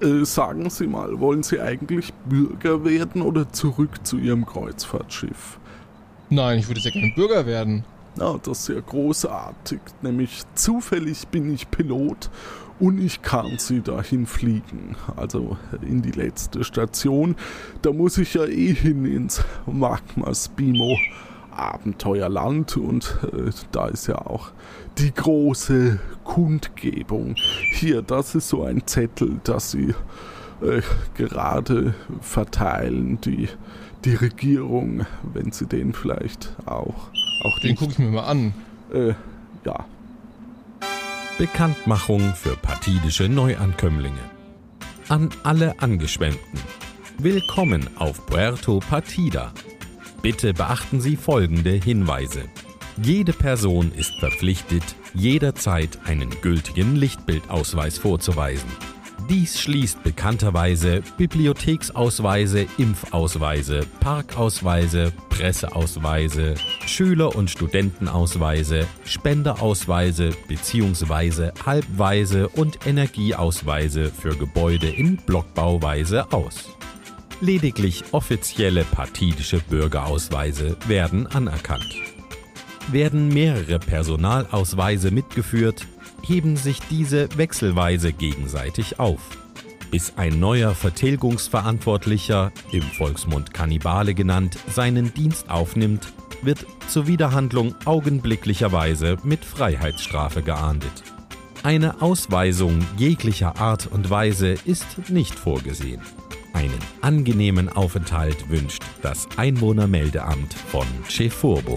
Äh, 0.00 0.24
sagen 0.24 0.70
Sie 0.70 0.86
mal, 0.86 1.20
wollen 1.20 1.42
Sie 1.42 1.60
eigentlich 1.60 2.14
Bürger 2.26 2.84
werden 2.84 3.20
oder 3.20 3.52
zurück 3.52 4.06
zu 4.06 4.16
Ihrem 4.16 4.46
Kreuzfahrtschiff? 4.46 5.58
Nein, 6.30 6.58
ich 6.58 6.68
würde 6.68 6.80
sehr 6.80 6.92
gerne 6.92 7.12
Bürger 7.14 7.44
werden. 7.44 7.84
Na, 8.16 8.38
das 8.42 8.60
ist 8.60 8.68
ja 8.68 8.80
großartig. 8.80 9.80
Nämlich 10.02 10.42
zufällig 10.54 11.26
bin 11.28 11.52
ich 11.52 11.70
Pilot 11.70 12.30
und 12.78 12.98
ich 12.98 13.22
kann 13.22 13.58
sie 13.58 13.80
dahin 13.80 14.26
fliegen. 14.26 14.96
Also 15.16 15.56
in 15.82 16.02
die 16.02 16.12
letzte 16.12 16.64
Station. 16.64 17.36
Da 17.82 17.92
muss 17.92 18.18
ich 18.18 18.34
ja 18.34 18.44
eh 18.44 18.74
hin 18.74 19.04
ins 19.04 19.42
Magmas 19.66 20.48
Bimo 20.48 20.96
Abenteuerland 21.56 22.76
und 22.76 23.16
äh, 23.32 23.50
da 23.70 23.86
ist 23.86 24.08
ja 24.08 24.16
auch 24.16 24.50
die 24.98 25.14
große 25.14 26.00
Kundgebung. 26.24 27.36
Hier, 27.72 28.02
das 28.02 28.34
ist 28.34 28.48
so 28.48 28.64
ein 28.64 28.86
Zettel, 28.86 29.40
das 29.44 29.70
sie 29.70 29.94
äh, 30.62 30.82
gerade 31.14 31.94
verteilen, 32.20 33.20
die, 33.20 33.48
die 34.04 34.14
Regierung, 34.14 35.06
wenn 35.32 35.52
sie 35.52 35.66
den 35.66 35.92
vielleicht 35.92 36.56
auch. 36.66 37.10
Auch 37.42 37.58
den 37.58 37.76
gucke 37.76 37.92
ich 37.92 37.98
mir 37.98 38.10
mal 38.10 38.24
an. 38.24 38.54
Äh, 38.92 39.14
ja, 39.64 39.84
Bekanntmachung 41.38 42.32
für 42.34 42.54
partidische 42.56 43.28
Neuankömmlinge. 43.28 44.20
An 45.08 45.30
alle 45.42 45.80
Angeschwemmten. 45.80 46.60
Willkommen 47.18 47.90
auf 47.96 48.24
Puerto 48.26 48.78
Partida. 48.78 49.52
Bitte 50.22 50.54
beachten 50.54 51.00
Sie 51.00 51.16
folgende 51.16 51.72
Hinweise. 51.72 52.44
Jede 53.02 53.32
Person 53.32 53.90
ist 53.92 54.14
verpflichtet, 54.20 54.84
jederzeit 55.12 55.98
einen 56.04 56.30
gültigen 56.40 56.94
Lichtbildausweis 56.94 57.98
vorzuweisen. 57.98 58.70
Dies 59.28 59.58
schließt 59.58 60.02
bekannterweise 60.02 61.02
Bibliotheksausweise, 61.16 62.66
Impfausweise, 62.76 63.86
Parkausweise, 64.00 65.12
Presseausweise, 65.30 66.54
Schüler- 66.84 67.34
und 67.34 67.48
Studentenausweise, 67.48 68.86
Spenderausweise 69.04 70.32
bzw. 70.46 71.52
Halbweise 71.64 72.48
und 72.50 72.86
Energieausweise 72.86 74.10
für 74.10 74.36
Gebäude 74.36 74.90
in 74.90 75.16
Blockbauweise 75.16 76.30
aus. 76.30 76.76
Lediglich 77.40 78.04
offizielle 78.12 78.84
partidische 78.84 79.58
Bürgerausweise 79.58 80.76
werden 80.86 81.26
anerkannt. 81.28 81.96
Werden 82.92 83.28
mehrere 83.28 83.78
Personalausweise 83.78 85.10
mitgeführt, 85.10 85.86
heben 86.26 86.56
sich 86.56 86.80
diese 86.90 87.28
wechselweise 87.36 88.12
gegenseitig 88.12 88.98
auf. 88.98 89.20
Bis 89.90 90.14
ein 90.16 90.40
neuer 90.40 90.74
Vertilgungsverantwortlicher, 90.74 92.52
im 92.72 92.82
Volksmund 92.82 93.54
Kannibale 93.54 94.14
genannt, 94.14 94.58
seinen 94.68 95.14
Dienst 95.14 95.50
aufnimmt, 95.50 96.12
wird 96.42 96.66
zur 96.88 97.06
Wiederhandlung 97.06 97.74
augenblicklicherweise 97.84 99.16
mit 99.22 99.44
Freiheitsstrafe 99.44 100.42
geahndet. 100.42 101.04
Eine 101.62 102.02
Ausweisung 102.02 102.80
jeglicher 102.98 103.58
Art 103.58 103.86
und 103.86 104.10
Weise 104.10 104.54
ist 104.64 105.08
nicht 105.08 105.38
vorgesehen. 105.38 106.02
Einen 106.52 106.78
angenehmen 107.00 107.68
Aufenthalt 107.68 108.48
wünscht 108.48 108.82
das 109.02 109.26
Einwohnermeldeamt 109.36 110.54
von 110.54 110.86
Chefurbo. 111.08 111.76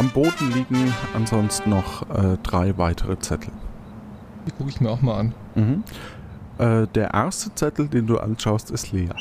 Am 0.00 0.08
Boden 0.08 0.50
liegen 0.54 0.94
ansonsten 1.12 1.68
noch 1.68 2.08
äh, 2.08 2.38
drei 2.42 2.78
weitere 2.78 3.18
Zettel. 3.18 3.52
Die 4.46 4.50
gucke 4.50 4.70
ich 4.70 4.80
mir 4.80 4.88
auch 4.88 5.02
mal 5.02 5.18
an. 5.18 5.34
Mhm. 5.54 5.84
Äh, 6.56 6.86
der 6.86 7.12
erste 7.12 7.54
Zettel, 7.54 7.86
den 7.86 8.06
du 8.06 8.16
anschaust, 8.16 8.70
ist 8.70 8.92
leer. 8.92 9.14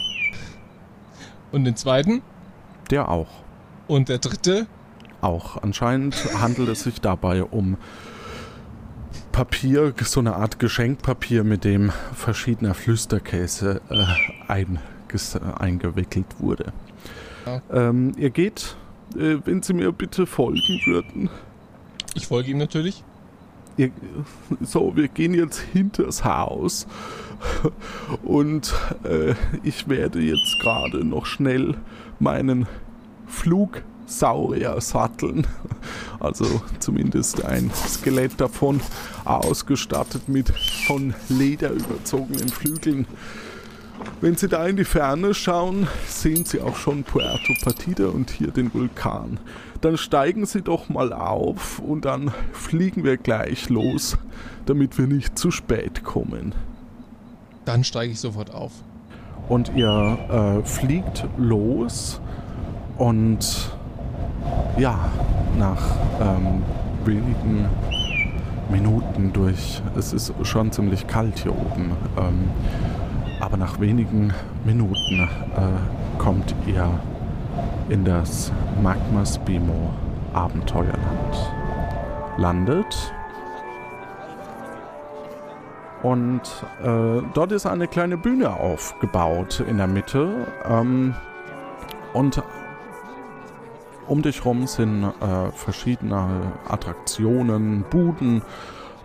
Und 1.52 1.66
den 1.66 1.76
zweiten? 1.76 2.22
Der 2.92 3.10
auch. 3.10 3.28
Und 3.90 4.08
der 4.08 4.20
dritte? 4.20 4.68
Auch. 5.20 5.62
Anscheinend 5.62 6.16
handelt 6.42 6.70
es 6.70 6.84
sich 6.84 7.02
dabei 7.02 7.44
um 7.44 7.76
Papier, 9.34 9.94
so 10.02 10.22
eine 10.22 10.38
Art 10.38 10.60
Geschenkpapier, 10.60 11.44
mit 11.44 11.66
dem 11.66 11.92
verschiedener 12.14 12.74
Flüsterkäse 12.74 13.82
äh, 13.90 14.66
eingewickelt 15.58 16.40
wurde. 16.40 16.72
Ja. 17.46 17.62
Ähm, 17.70 18.14
ihr 18.16 18.30
geht 18.30 18.78
äh, 19.16 19.38
wenn 19.46 19.62
Sie 19.62 19.74
mir 19.74 19.92
bitte 19.92 20.26
folgen 20.26 20.82
würden. 20.86 21.30
Ich 22.16 22.28
folge 22.28 22.52
ihm 22.52 22.58
natürlich. 22.58 23.04
So, 24.60 24.96
wir 24.98 25.08
gehen 25.08 25.34
jetzt 25.34 25.60
hinters 25.60 26.26
Haus 26.26 26.86
und 28.24 28.74
äh, 29.04 29.36
ich 29.64 29.88
werde 29.88 30.20
jetzt 30.20 30.60
gerade 30.62 31.06
noch 31.06 31.26
schnell 31.26 31.76
meinen 32.20 32.68
Flug 33.26 33.84
Saurier-Satteln. 34.06 35.48
Also 36.20 36.62
zumindest 36.80 37.46
ein 37.46 37.72
Skelett 37.74 38.42
davon, 38.42 38.82
ausgestattet 39.24 40.28
mit 40.28 40.52
von 40.88 41.14
Leder 41.30 41.70
überzogenen 41.72 42.50
Flügeln. 42.50 43.08
Wenn 44.22 44.36
Sie 44.36 44.48
da 44.48 44.66
in 44.66 44.76
die 44.76 44.86
Ferne 44.86 45.34
schauen, 45.34 45.88
sehen 46.08 46.44
Sie 46.46 46.60
auch 46.60 46.76
schon 46.76 47.04
Puerto 47.04 47.54
Partida 47.64 48.08
und 48.08 48.30
hier 48.30 48.52
den 48.52 48.74
Vulkan. 48.74 49.40
Dann 49.82 49.98
steigen 49.98 50.46
Sie 50.46 50.62
doch 50.62 50.90
mal 50.90 51.14
auf 51.14 51.80
und 51.80 52.06
dann 52.06 52.32
fliegen 52.52 53.04
wir 53.04 53.18
gleich 53.18 53.70
los, 53.70 54.18
damit 54.66 54.98
wir 54.98 55.08
nicht 55.08 55.40
zu 55.40 55.52
spät 55.52 56.04
kommen. 56.04 56.54
Dann 57.66 57.84
steige 57.84 58.12
ich 58.12 58.20
sofort 58.20 58.54
auf. 58.54 58.72
Und 59.48 59.72
ihr 59.76 60.62
äh, 60.62 60.66
fliegt 60.66 61.26
los 61.38 62.22
und 62.98 63.72
ja, 64.78 65.10
nach 65.58 65.82
ähm, 66.20 66.62
wenigen 67.06 67.68
Minuten 68.70 69.34
durch, 69.34 69.82
es 69.98 70.14
ist 70.14 70.34
schon 70.44 70.72
ziemlich 70.72 71.08
kalt 71.08 71.40
hier 71.40 71.54
oben, 71.54 71.92
ähm, 72.18 72.50
aber 73.40 73.58
nach 73.58 73.80
wenigen 73.80 74.34
Minuten 74.66 75.30
äh, 75.56 76.20
kommt 76.20 76.56
ihr 76.68 76.90
in 77.90 78.06
das 78.06 78.52
Magma 78.82 79.26
Spimo 79.26 79.94
Abenteuerland. 80.34 81.52
Landet 82.38 83.14
und 86.02 86.42
äh, 86.82 87.22
dort 87.34 87.52
ist 87.52 87.66
eine 87.66 87.88
kleine 87.88 88.18
Bühne 88.18 88.52
aufgebaut 88.52 89.64
in 89.68 89.78
der 89.78 89.88
Mitte. 89.88 90.48
Ähm, 90.66 91.14
und 92.14 92.42
um 94.08 94.22
dich 94.22 94.46
rum 94.46 94.66
sind 94.66 95.04
äh, 95.04 95.52
verschiedene 95.52 96.54
Attraktionen, 96.68 97.84
Buden, 97.90 98.42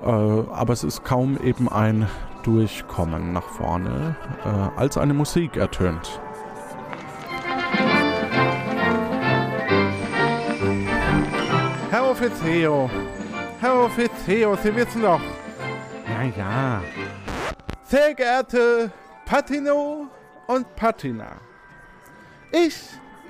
äh, 0.02 0.06
aber 0.06 0.72
es 0.72 0.84
ist 0.84 1.04
kaum 1.04 1.36
eben 1.42 1.68
ein 1.68 2.06
Durchkommen 2.44 3.32
nach 3.32 3.48
vorne, 3.48 4.14
äh, 4.44 4.78
als 4.78 4.98
eine 4.98 5.14
Musik 5.14 5.56
ertönt. 5.56 6.20
Herr 11.90 12.10
Offizier, 12.10 12.90
Herr 13.60 13.84
Offizier, 13.84 14.58
Sie 14.62 14.76
wissen 14.76 15.00
doch. 15.00 15.22
Ja, 16.06 16.22
ja. 16.36 16.82
Sehr 17.84 18.14
geehrte 18.14 18.92
Patino 19.24 20.06
und 20.46 20.76
Patina. 20.76 21.36
Ich, 22.52 22.76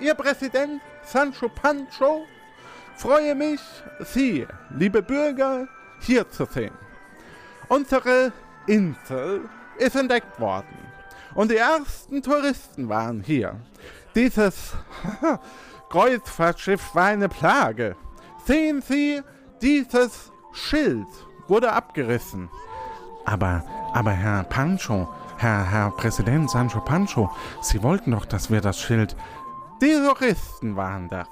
Ihr 0.00 0.14
Präsident 0.14 0.80
Sancho 1.04 1.48
Pancho, 1.48 2.26
freue 2.96 3.36
mich, 3.36 3.60
Sie, 4.00 4.44
liebe 4.70 5.02
Bürger, 5.02 5.68
hier 6.00 6.28
zu 6.28 6.46
sehen. 6.46 6.74
Unsere 7.68 8.32
Insel 8.66 9.48
ist 9.78 9.96
entdeckt 9.96 10.40
worden 10.40 10.78
und 11.34 11.50
die 11.50 11.56
ersten 11.56 12.22
Touristen 12.22 12.88
waren 12.88 13.22
hier. 13.22 13.56
Dieses 14.14 14.72
Kreuzfahrtschiff 15.90 16.94
war 16.94 17.06
eine 17.06 17.28
Plage. 17.28 17.96
Sehen 18.46 18.82
Sie, 18.82 19.22
dieses 19.60 20.32
Schild 20.52 21.06
wurde 21.48 21.72
abgerissen. 21.72 22.48
Aber, 23.24 23.64
aber 23.92 24.12
Herr 24.12 24.44
Pancho, 24.44 25.08
Herr, 25.38 25.70
Herr 25.70 25.90
Präsident 25.90 26.50
Sancho 26.50 26.80
Pancho, 26.80 27.30
Sie 27.60 27.82
wollten 27.82 28.12
doch, 28.12 28.26
dass 28.26 28.50
wir 28.50 28.60
das 28.60 28.78
Schild 28.80 29.16
die 29.82 29.92
Touristen 29.94 30.76
waren 30.76 31.08
das. 31.08 31.28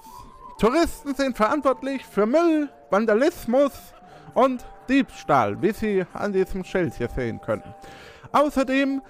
Touristen 0.58 1.14
sind 1.14 1.36
verantwortlich 1.36 2.04
für 2.04 2.26
Müll, 2.26 2.68
Vandalismus 2.90 3.72
und 4.34 4.64
Diebstahl, 4.88 5.60
wie 5.62 5.72
Sie 5.72 6.04
an 6.12 6.32
diesem 6.32 6.64
Schild 6.64 6.94
hier 6.94 7.08
sehen 7.08 7.40
können. 7.40 7.74
Außerdem 8.32 9.02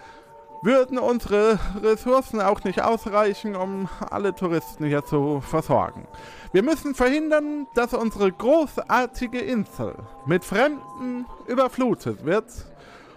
würden 0.62 0.98
unsere 0.98 1.58
Ressourcen 1.82 2.40
auch 2.40 2.62
nicht 2.62 2.82
ausreichen, 2.82 3.56
um 3.56 3.88
alle 4.10 4.32
Touristen 4.34 4.84
hier 4.84 5.04
zu 5.04 5.40
versorgen. 5.40 6.06
Wir 6.52 6.62
müssen 6.62 6.94
verhindern, 6.94 7.66
dass 7.74 7.94
unsere 7.94 8.30
großartige 8.30 9.40
Insel 9.40 9.94
mit 10.24 10.44
Fremden 10.44 11.26
überflutet 11.48 12.24
wird 12.24 12.46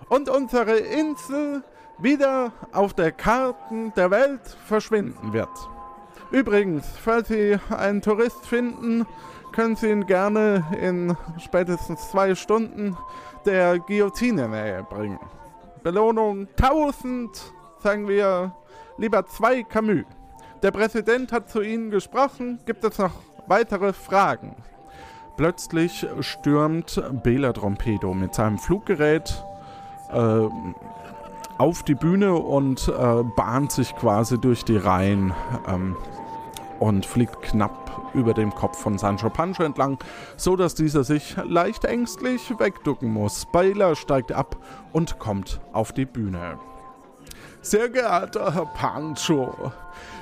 und 0.10 0.28
unsere 0.28 0.78
Insel 0.78 1.64
wieder 2.00 2.52
auf 2.74 2.94
der 2.94 3.12
Karten 3.12 3.94
der 3.96 4.12
Welt 4.12 4.58
verschwinden 4.66 5.32
wird. 5.32 5.50
Übrigens, 6.32 6.86
falls 7.02 7.28
Sie 7.28 7.58
einen 7.70 8.02
Tourist 8.02 8.46
finden, 8.46 9.06
können 9.56 9.78
Sie 9.78 9.90
ihn 9.90 10.06
gerne 10.06 10.66
in 10.80 11.16
spätestens 11.40 12.12
zwei 12.12 12.36
Stunden 12.36 12.98
der 13.46 13.80
Guillotine 13.80 14.50
näher 14.50 14.84
bringen. 14.84 15.20
Belohnung 15.82 16.48
1000, 16.62 17.30
sagen 17.80 18.08
wir 18.08 18.54
lieber 18.98 19.26
zwei 19.26 19.64
Camus. 19.64 20.04
Der 20.62 20.72
Präsident 20.72 21.32
hat 21.32 21.50
zu 21.50 21.62
Ihnen 21.62 21.90
gesprochen. 21.90 22.60
Gibt 22.66 22.84
es 22.84 22.98
noch 22.98 23.14
weitere 23.48 23.94
Fragen? 23.94 24.58
Plötzlich 25.38 26.06
stürmt 26.20 27.02
Bela 27.24 27.54
Trompedo 27.54 28.14
mit 28.14 28.34
seinem 28.34 28.58
Fluggerät 28.58 29.44
äh, 30.12 30.48
auf 31.58 31.84
die 31.84 31.96
Bühne 31.96 32.36
und 32.36 32.88
äh, 32.90 33.24
bahnt 33.36 33.72
sich 33.72 33.96
quasi 33.96 34.40
durch 34.40 34.66
die 34.66 34.78
Reihen. 34.78 35.34
Ähm, 35.68 35.96
und 36.80 37.06
fliegt 37.06 37.42
knapp 37.42 37.85
über 38.14 38.34
dem 38.34 38.54
Kopf 38.54 38.80
von 38.80 38.98
Sancho 38.98 39.30
Pancho 39.30 39.64
entlang, 39.64 39.98
so 40.38 40.56
dass 40.56 40.76
dieser 40.76 41.04
sich 41.04 41.36
leicht 41.44 41.86
ängstlich 41.86 42.54
wegducken 42.60 43.12
muss. 43.12 43.46
Baylor 43.52 43.96
steigt 43.96 44.32
ab 44.32 44.58
und 44.94 45.20
kommt 45.20 45.60
auf 45.74 45.92
die 45.92 46.06
Bühne. 46.06 46.60
Sehr 47.62 47.90
geehrter 47.90 48.54
Herr 48.54 48.68
Pancho, 48.68 49.72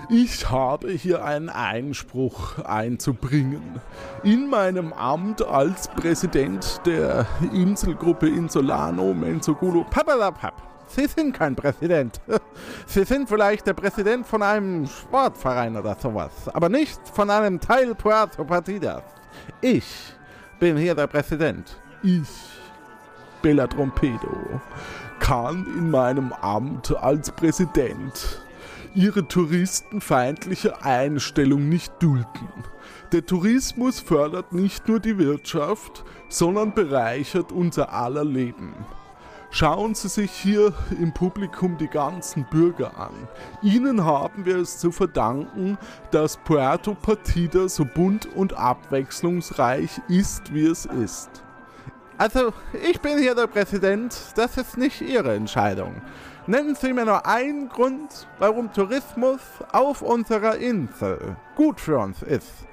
ich 0.09 0.49
habe 0.49 0.91
hier 0.91 1.25
einen 1.25 1.49
Einspruch 1.49 2.59
einzubringen. 2.59 3.81
In 4.23 4.49
meinem 4.49 4.93
Amt 4.93 5.45
als 5.45 5.89
Präsident 5.89 6.81
der 6.85 7.25
Inselgruppe 7.53 8.29
Insolano 8.29 9.13
Menzogulu 9.13 9.83
Papalapap 9.89 10.72
Sie 10.95 11.07
sind 11.07 11.33
kein 11.33 11.55
Präsident. 11.55 12.21
Sie 12.85 13.03
sind 13.03 13.27
vielleicht 13.27 13.65
der 13.65 13.73
Präsident 13.73 14.27
von 14.27 14.43
einem 14.43 14.85
Sportverein 14.85 15.75
oder 15.75 15.95
sowas, 15.99 16.31
aber 16.53 16.69
nicht 16.69 16.99
von 17.13 17.31
einem 17.31 17.59
Teil 17.59 17.95
Puerto 17.95 18.43
Partidas. 18.43 19.01
Ich 19.61 19.85
bin 20.59 20.77
hier 20.77 20.93
der 20.93 21.07
Präsident. 21.07 21.81
Ich, 22.03 22.29
Bella 23.41 23.65
Trompedo, 23.65 24.61
kann 25.19 25.65
in 25.77 25.89
meinem 25.89 26.31
Amt 26.31 26.95
als 26.95 27.31
Präsident 27.31 28.43
ihre 28.93 29.27
touristenfeindliche 29.27 30.83
Einstellung 30.83 31.69
nicht 31.69 31.91
dulden. 32.03 32.49
Der 33.11 33.25
Tourismus 33.25 33.99
fördert 33.99 34.53
nicht 34.53 34.87
nur 34.87 34.99
die 34.99 35.17
Wirtschaft, 35.17 36.03
sondern 36.29 36.75
bereichert 36.75 37.51
unser 37.51 37.91
aller 37.91 38.23
Leben. 38.25 38.75
Schauen 39.55 39.93
Sie 39.93 40.07
sich 40.07 40.31
hier 40.31 40.73
im 40.99 41.13
Publikum 41.13 41.77
die 41.77 41.87
ganzen 41.87 42.43
Bürger 42.45 42.97
an. 42.97 43.13
Ihnen 43.61 44.03
haben 44.03 44.47
wir 44.47 44.57
es 44.57 44.79
zu 44.79 44.91
verdanken, 44.91 45.77
dass 46.09 46.37
Puerto 46.37 46.95
Partida 46.95 47.69
so 47.69 47.85
bunt 47.85 48.25
und 48.35 48.53
abwechslungsreich 48.53 50.01
ist, 50.07 50.51
wie 50.55 50.65
es 50.65 50.87
ist. 50.87 51.29
Also, 52.17 52.51
ich 52.81 52.99
bin 52.99 53.19
hier 53.19 53.35
der 53.35 53.45
Präsident, 53.45 54.17
das 54.35 54.57
ist 54.57 54.75
nicht 54.75 55.01
Ihre 55.01 55.35
Entscheidung. 55.35 56.01
Nennen 56.47 56.73
Sie 56.73 56.91
mir 56.91 57.05
nur 57.05 57.23
einen 57.27 57.69
Grund, 57.69 58.27
warum 58.39 58.73
Tourismus 58.73 59.39
auf 59.71 60.01
unserer 60.01 60.55
Insel 60.55 61.37
gut 61.55 61.79
für 61.79 61.99
uns 61.99 62.23
ist. 62.23 62.65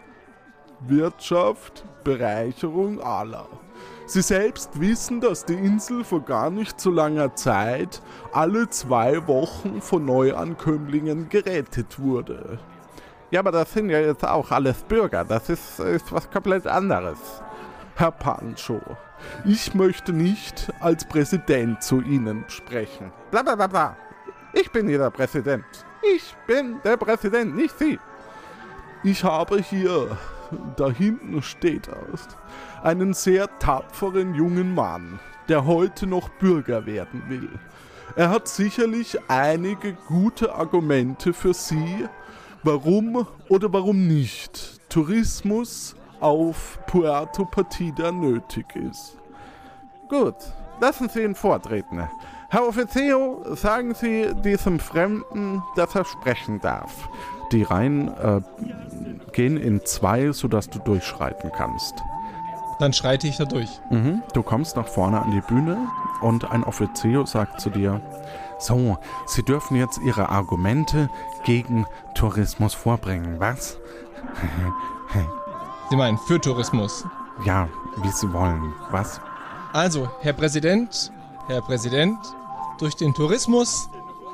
Wirtschaft, 0.80 1.84
Bereicherung 2.04 3.02
aller. 3.02 3.48
Sie 4.10 4.22
selbst 4.22 4.80
wissen, 4.80 5.20
dass 5.20 5.44
die 5.44 5.54
Insel 5.54 6.02
vor 6.02 6.22
gar 6.22 6.50
nicht 6.50 6.80
so 6.80 6.90
langer 6.90 7.36
Zeit 7.36 8.02
alle 8.32 8.68
zwei 8.68 9.24
Wochen 9.28 9.80
von 9.80 10.04
Neuankömmlingen 10.04 11.28
gerettet 11.28 12.00
wurde. 12.00 12.58
Ja, 13.30 13.38
aber 13.38 13.52
das 13.52 13.72
sind 13.72 13.88
ja 13.88 14.00
jetzt 14.00 14.26
auch 14.26 14.50
alles 14.50 14.82
Bürger. 14.82 15.24
Das 15.24 15.48
ist, 15.48 15.78
ist 15.78 16.10
was 16.10 16.28
komplett 16.28 16.66
anderes. 16.66 17.18
Herr 17.94 18.10
Pancho, 18.10 18.80
ich 19.44 19.74
möchte 19.74 20.12
nicht 20.12 20.72
als 20.80 21.04
Präsident 21.04 21.80
zu 21.80 22.00
Ihnen 22.00 22.44
sprechen. 22.48 23.12
Blablabla. 23.30 23.96
Ich 24.52 24.72
bin 24.72 24.88
hier 24.88 24.98
der 24.98 25.10
Präsident. 25.10 25.64
Ich 26.16 26.34
bin 26.48 26.80
der 26.82 26.96
Präsident, 26.96 27.54
nicht 27.54 27.78
Sie. 27.78 27.96
Ich 29.04 29.22
habe 29.22 29.58
hier, 29.58 30.18
da 30.74 30.90
hinten 30.90 31.40
steht 31.42 31.86
das, 31.86 32.26
einen 32.82 33.14
sehr 33.14 33.58
tapferen 33.58 34.34
jungen 34.34 34.74
Mann, 34.74 35.18
der 35.48 35.66
heute 35.66 36.06
noch 36.06 36.28
Bürger 36.28 36.86
werden 36.86 37.22
will. 37.28 37.48
Er 38.16 38.30
hat 38.30 38.48
sicherlich 38.48 39.18
einige 39.28 39.94
gute 40.08 40.54
Argumente 40.54 41.32
für 41.32 41.54
Sie, 41.54 42.06
warum 42.62 43.26
oder 43.48 43.72
warum 43.72 44.06
nicht 44.08 44.80
Tourismus 44.88 45.94
auf 46.20 46.78
Puerto 46.86 47.44
Partida 47.44 48.12
nötig 48.12 48.66
ist. 48.76 49.16
Gut, 50.08 50.34
lassen 50.80 51.08
Sie 51.08 51.22
ihn 51.22 51.34
vortreten. 51.34 52.08
Herr 52.48 52.66
Officio, 52.66 53.44
sagen 53.54 53.94
Sie 53.94 54.34
diesem 54.44 54.80
Fremden, 54.80 55.62
dass 55.76 55.94
er 55.94 56.04
sprechen 56.04 56.60
darf. 56.60 57.08
Die 57.52 57.62
Reihen 57.62 58.08
äh, 58.08 58.40
gehen 59.32 59.56
in 59.56 59.84
zwei, 59.84 60.32
sodass 60.32 60.68
du 60.68 60.80
durchschreiten 60.80 61.52
kannst. 61.56 61.94
Dann 62.80 62.94
schreite 62.94 63.28
ich 63.28 63.36
da 63.36 63.44
durch. 63.44 63.68
Mhm. 63.90 64.22
Du 64.32 64.42
kommst 64.42 64.74
nach 64.74 64.88
vorne 64.88 65.20
an 65.20 65.30
die 65.30 65.42
Bühne 65.42 65.76
und 66.22 66.50
ein 66.50 66.64
Offizier 66.64 67.26
sagt 67.26 67.60
zu 67.60 67.68
dir, 67.68 68.00
so, 68.58 68.98
Sie 69.26 69.42
dürfen 69.42 69.76
jetzt 69.76 70.00
Ihre 70.02 70.30
Argumente 70.30 71.10
gegen 71.44 71.86
Tourismus 72.14 72.72
vorbringen, 72.72 73.38
was? 73.38 73.78
Sie 75.90 75.96
meinen 75.96 76.16
für 76.18 76.40
Tourismus? 76.40 77.04
Ja, 77.44 77.68
wie 78.02 78.10
Sie 78.10 78.32
wollen, 78.32 78.72
was? 78.90 79.20
Also, 79.74 80.08
Herr 80.20 80.32
Präsident, 80.32 81.12
Herr 81.48 81.60
Präsident, 81.60 82.18
durch 82.78 82.96
den 82.96 83.12
Tourismus 83.12 83.90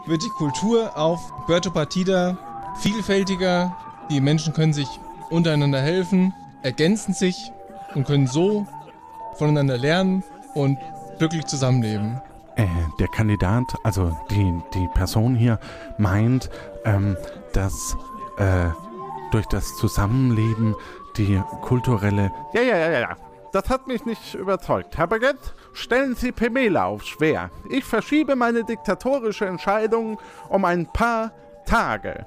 wird 0.07 0.22
die 0.22 0.30
Kultur 0.30 0.97
auf 0.97 1.20
Puerto 1.47 1.70
Partida 1.70 2.38
vielfältiger. 2.78 3.76
Die 4.09 4.20
Menschen 4.20 4.53
können 4.53 4.72
sich 4.72 4.88
untereinander 5.30 5.80
helfen, 5.80 6.32
ergänzen 6.62 7.12
sich 7.12 7.53
und 7.97 8.07
können 8.07 8.26
so 8.26 8.66
voneinander 9.34 9.78
lernen 9.78 10.22
und 10.55 10.78
glücklich 11.18 11.47
zusammenleben. 11.47 12.20
Äh, 12.57 12.66
der 12.99 13.09
Kandidat, 13.09 13.74
also 13.82 14.16
die, 14.30 14.62
die 14.74 14.88
Person 14.94 15.34
hier, 15.34 15.59
meint, 15.99 16.49
ähm, 16.84 17.16
dass 17.53 17.97
äh, 18.38 18.68
durch 19.30 19.47
das 19.47 19.76
Zusammenleben 19.76 20.74
die 21.16 21.42
kulturelle. 21.62 22.30
Ja, 22.53 22.62
ja, 22.62 22.76
ja, 22.76 23.01
ja. 23.01 23.16
Das 23.53 23.70
hat 23.70 23.86
mich 23.86 24.05
nicht 24.05 24.34
überzeugt. 24.34 24.99
Herr 24.99 25.07
Baguette, 25.07 25.38
stellen 25.72 26.14
Sie 26.14 26.32
Pemela 26.32 26.86
aufs 26.86 27.09
Schwer. 27.09 27.51
Ich 27.70 27.84
verschiebe 27.84 28.36
meine 28.36 28.64
diktatorische 28.64 29.47
Entscheidung 29.47 30.18
um 30.51 30.64
ein 30.66 30.86
paar 30.86 31.32
Tage. 31.64 32.26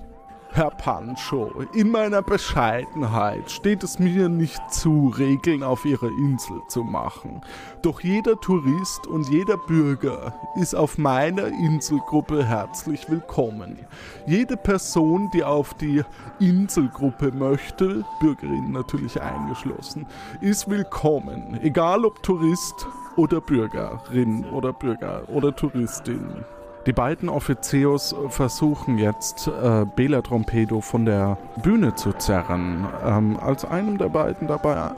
Herr 0.51 0.71
Pancho, 0.71 1.63
in 1.73 1.91
meiner 1.91 2.23
Bescheidenheit 2.23 3.51
steht 3.51 3.83
es 3.83 3.99
mir 3.99 4.29
nicht 4.29 4.59
zu, 4.73 5.13
Regeln 5.15 5.61
auf 5.61 5.85
Ihrer 5.85 6.07
Insel 6.07 6.59
zu 6.67 6.83
machen. 6.83 7.41
Doch 7.83 8.01
jeder 8.01 8.35
Tourist 8.41 9.05
und 9.05 9.29
jeder 9.29 9.57
Bürger 9.57 10.33
ist 10.59 10.73
auf 10.73 10.97
meiner 10.97 11.47
Inselgruppe 11.47 12.43
herzlich 12.43 13.07
willkommen. 13.07 13.77
Jede 14.25 14.57
Person, 14.57 15.29
die 15.35 15.43
auf 15.43 15.75
die 15.75 16.03
Inselgruppe 16.39 17.31
möchte, 17.31 18.03
Bürgerinnen 18.19 18.71
natürlich 18.71 19.21
eingeschlossen, 19.21 20.07
ist 20.41 20.67
willkommen, 20.67 21.59
egal 21.61 22.03
ob 22.03 22.23
Tourist 22.23 22.87
oder 23.17 23.39
Bürgerin 23.39 24.45
oder 24.45 24.73
Bürger 24.73 25.29
oder 25.29 25.55
Touristin. 25.55 26.43
Die 26.85 26.93
beiden 26.93 27.29
Offiziers 27.29 28.15
versuchen 28.29 28.97
jetzt, 28.97 29.47
äh, 29.47 29.85
Bela 29.95 30.21
Trompedo 30.21 30.81
von 30.81 31.05
der 31.05 31.37
Bühne 31.61 31.95
zu 31.95 32.13
zerren, 32.13 32.87
ähm, 33.05 33.37
als 33.37 33.65
einem 33.65 33.97
der 33.97 34.09
beiden 34.09 34.47
dabei 34.47 34.91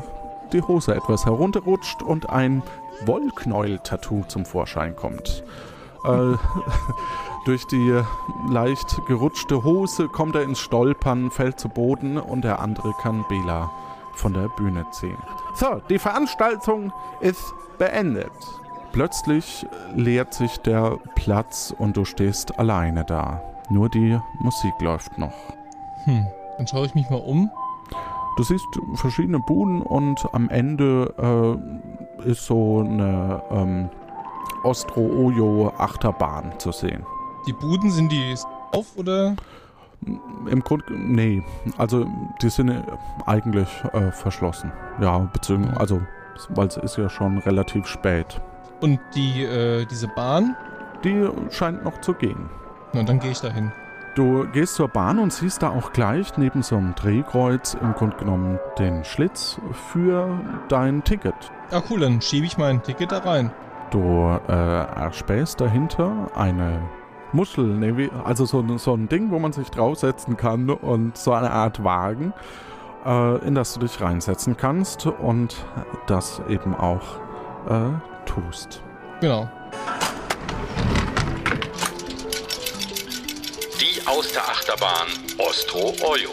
die 0.54 0.62
Hose 0.62 0.94
etwas 0.94 1.26
herunterrutscht 1.26 2.04
und 2.04 2.30
ein 2.30 2.62
Wollknäuel-Tattoo 3.06 4.24
zum 4.28 4.46
Vorschein 4.46 4.96
kommt. 4.96 5.44
Äh, 6.06 6.08
durch 7.46 7.66
die 7.68 8.00
leicht 8.50 9.02
gerutschte 9.08 9.64
Hose 9.64 10.08
kommt 10.08 10.36
er 10.36 10.44
ins 10.44 10.60
Stolpern, 10.60 11.32
fällt 11.32 11.60
zu 11.60 11.70
Boden 11.70 12.18
und 12.18 12.44
der 12.44 12.60
andere 12.60 12.94
kann 13.02 13.26
Bela 13.28 13.72
von 14.14 14.34
der 14.34 14.50
Bühne 14.50 14.86
ziehen. 14.92 15.18
So, 15.56 15.82
die 15.90 16.00
Veranstaltung 16.00 16.94
ist 17.22 17.54
beendet. 17.78 18.32
Plötzlich 18.92 19.66
leert 19.96 20.34
sich 20.34 20.58
der 20.58 20.98
Platz 21.16 21.74
und 21.78 21.96
du 21.96 22.04
stehst 22.04 22.60
alleine 22.60 23.06
da. 23.06 23.42
Nur 23.70 23.88
die 23.90 24.20
Musik 24.40 24.74
läuft 24.82 25.18
noch. 25.18 25.34
Hm, 26.04 26.28
dann 26.58 26.68
schaue 26.68 26.86
ich 26.86 26.96
mich 26.96 27.10
mal 27.10 27.22
um. 27.22 27.50
Du 28.36 28.44
siehst 28.44 28.66
verschiedene 28.96 29.40
Buden 29.40 29.82
und 29.82 30.26
am 30.34 30.50
Ende 30.50 31.14
äh, 32.26 32.30
ist 32.30 32.46
so 32.46 32.80
eine 32.80 33.42
ähm, 33.52 33.90
Ostro-Ojo-Achterbahn 34.64 36.60
zu 36.60 36.72
sehen. 36.72 37.06
Die 37.48 37.54
Buden 37.54 37.92
sind 37.92 38.12
die 38.12 38.36
auf 38.72 38.98
oder? 38.98 39.36
Im 40.50 40.64
Grunde, 40.64 40.86
nee. 40.94 41.44
Also 41.78 42.08
die 42.42 42.50
sind 42.50 42.84
eigentlich 43.26 43.70
äh, 43.94 44.12
verschlossen. 44.12 44.72
Ja, 45.00 45.20
beziehungsweise, 45.20 45.80
also, 45.80 46.02
weil 46.50 46.68
es 46.68 46.78
ist 46.78 46.98
ja 46.98 47.10
schon 47.10 47.38
relativ 47.40 47.86
spät. 47.86 48.42
Und 48.82 49.00
die, 49.16 49.44
äh, 49.44 49.86
diese 49.86 50.08
Bahn? 50.08 50.56
Die 51.04 51.28
scheint 51.50 51.84
noch 51.84 52.02
zu 52.02 52.14
gehen. 52.14 52.50
Na, 52.94 53.04
dann 53.04 53.20
gehe 53.20 53.32
ich 53.32 53.40
dahin. 53.40 53.72
Du 54.16 54.46
gehst 54.52 54.76
zur 54.76 54.90
Bahn 54.90 55.20
und 55.20 55.32
siehst 55.32 55.64
da 55.64 55.70
auch 55.70 55.94
gleich 55.94 56.38
neben 56.38 56.64
so 56.64 56.76
einem 56.76 56.96
Drehkreuz 56.96 57.76
im 57.76 57.94
Grunde 57.94 58.18
genommen 58.18 58.60
den 58.78 59.06
Schlitz 59.06 59.58
für 59.94 60.38
dein 60.68 61.04
Ticket. 61.04 61.34
Ah 61.72 61.82
cool, 61.90 62.02
dann 62.02 62.22
schiebe 62.22 62.46
ich 62.46 62.58
mein 62.58 62.84
Ticket 62.84 63.14
da 63.14 63.20
rein. 63.20 63.52
Du 63.92 64.38
äh, 64.50 64.52
erspähst 64.52 65.62
dahinter 65.62 66.30
eine 66.36 66.82
Muschel, 67.32 67.66
ne, 67.66 68.10
also 68.26 68.46
so, 68.46 68.78
so 68.78 68.94
ein 68.94 69.08
Ding, 69.08 69.32
wo 69.32 69.40
man 69.40 69.54
sich 69.54 69.70
draufsetzen 69.70 70.36
kann 70.36 70.70
und 70.70 71.18
so 71.18 71.32
eine 71.32 71.52
Art 71.52 71.84
Wagen, 71.84 72.34
äh, 73.06 73.38
in 73.46 73.56
das 73.56 73.76
du 73.76 73.80
dich 73.80 74.02
reinsetzen 74.02 74.58
kannst 74.58 75.06
und 75.06 75.66
das 76.08 76.42
eben 76.50 76.76
auch 76.76 77.20
äh, 77.70 78.11
tust. 78.26 78.82
Genau. 79.20 79.50
Die 83.80 84.08
Austerachterbahn 84.08 85.08
Ostro 85.38 85.96
Oyo. 86.04 86.32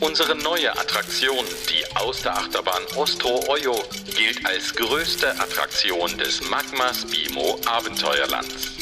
Unsere 0.00 0.36
neue 0.36 0.70
Attraktion, 0.78 1.44
die 1.68 1.96
Austerachterbahn 1.96 2.82
Ostro 2.94 3.44
Oyo, 3.48 3.74
gilt 4.16 4.44
als 4.46 4.74
größte 4.74 5.30
Attraktion 5.40 6.16
des 6.18 6.40
Magmas 6.48 7.04
Bimo 7.06 7.58
Abenteuerlands. 7.66 8.78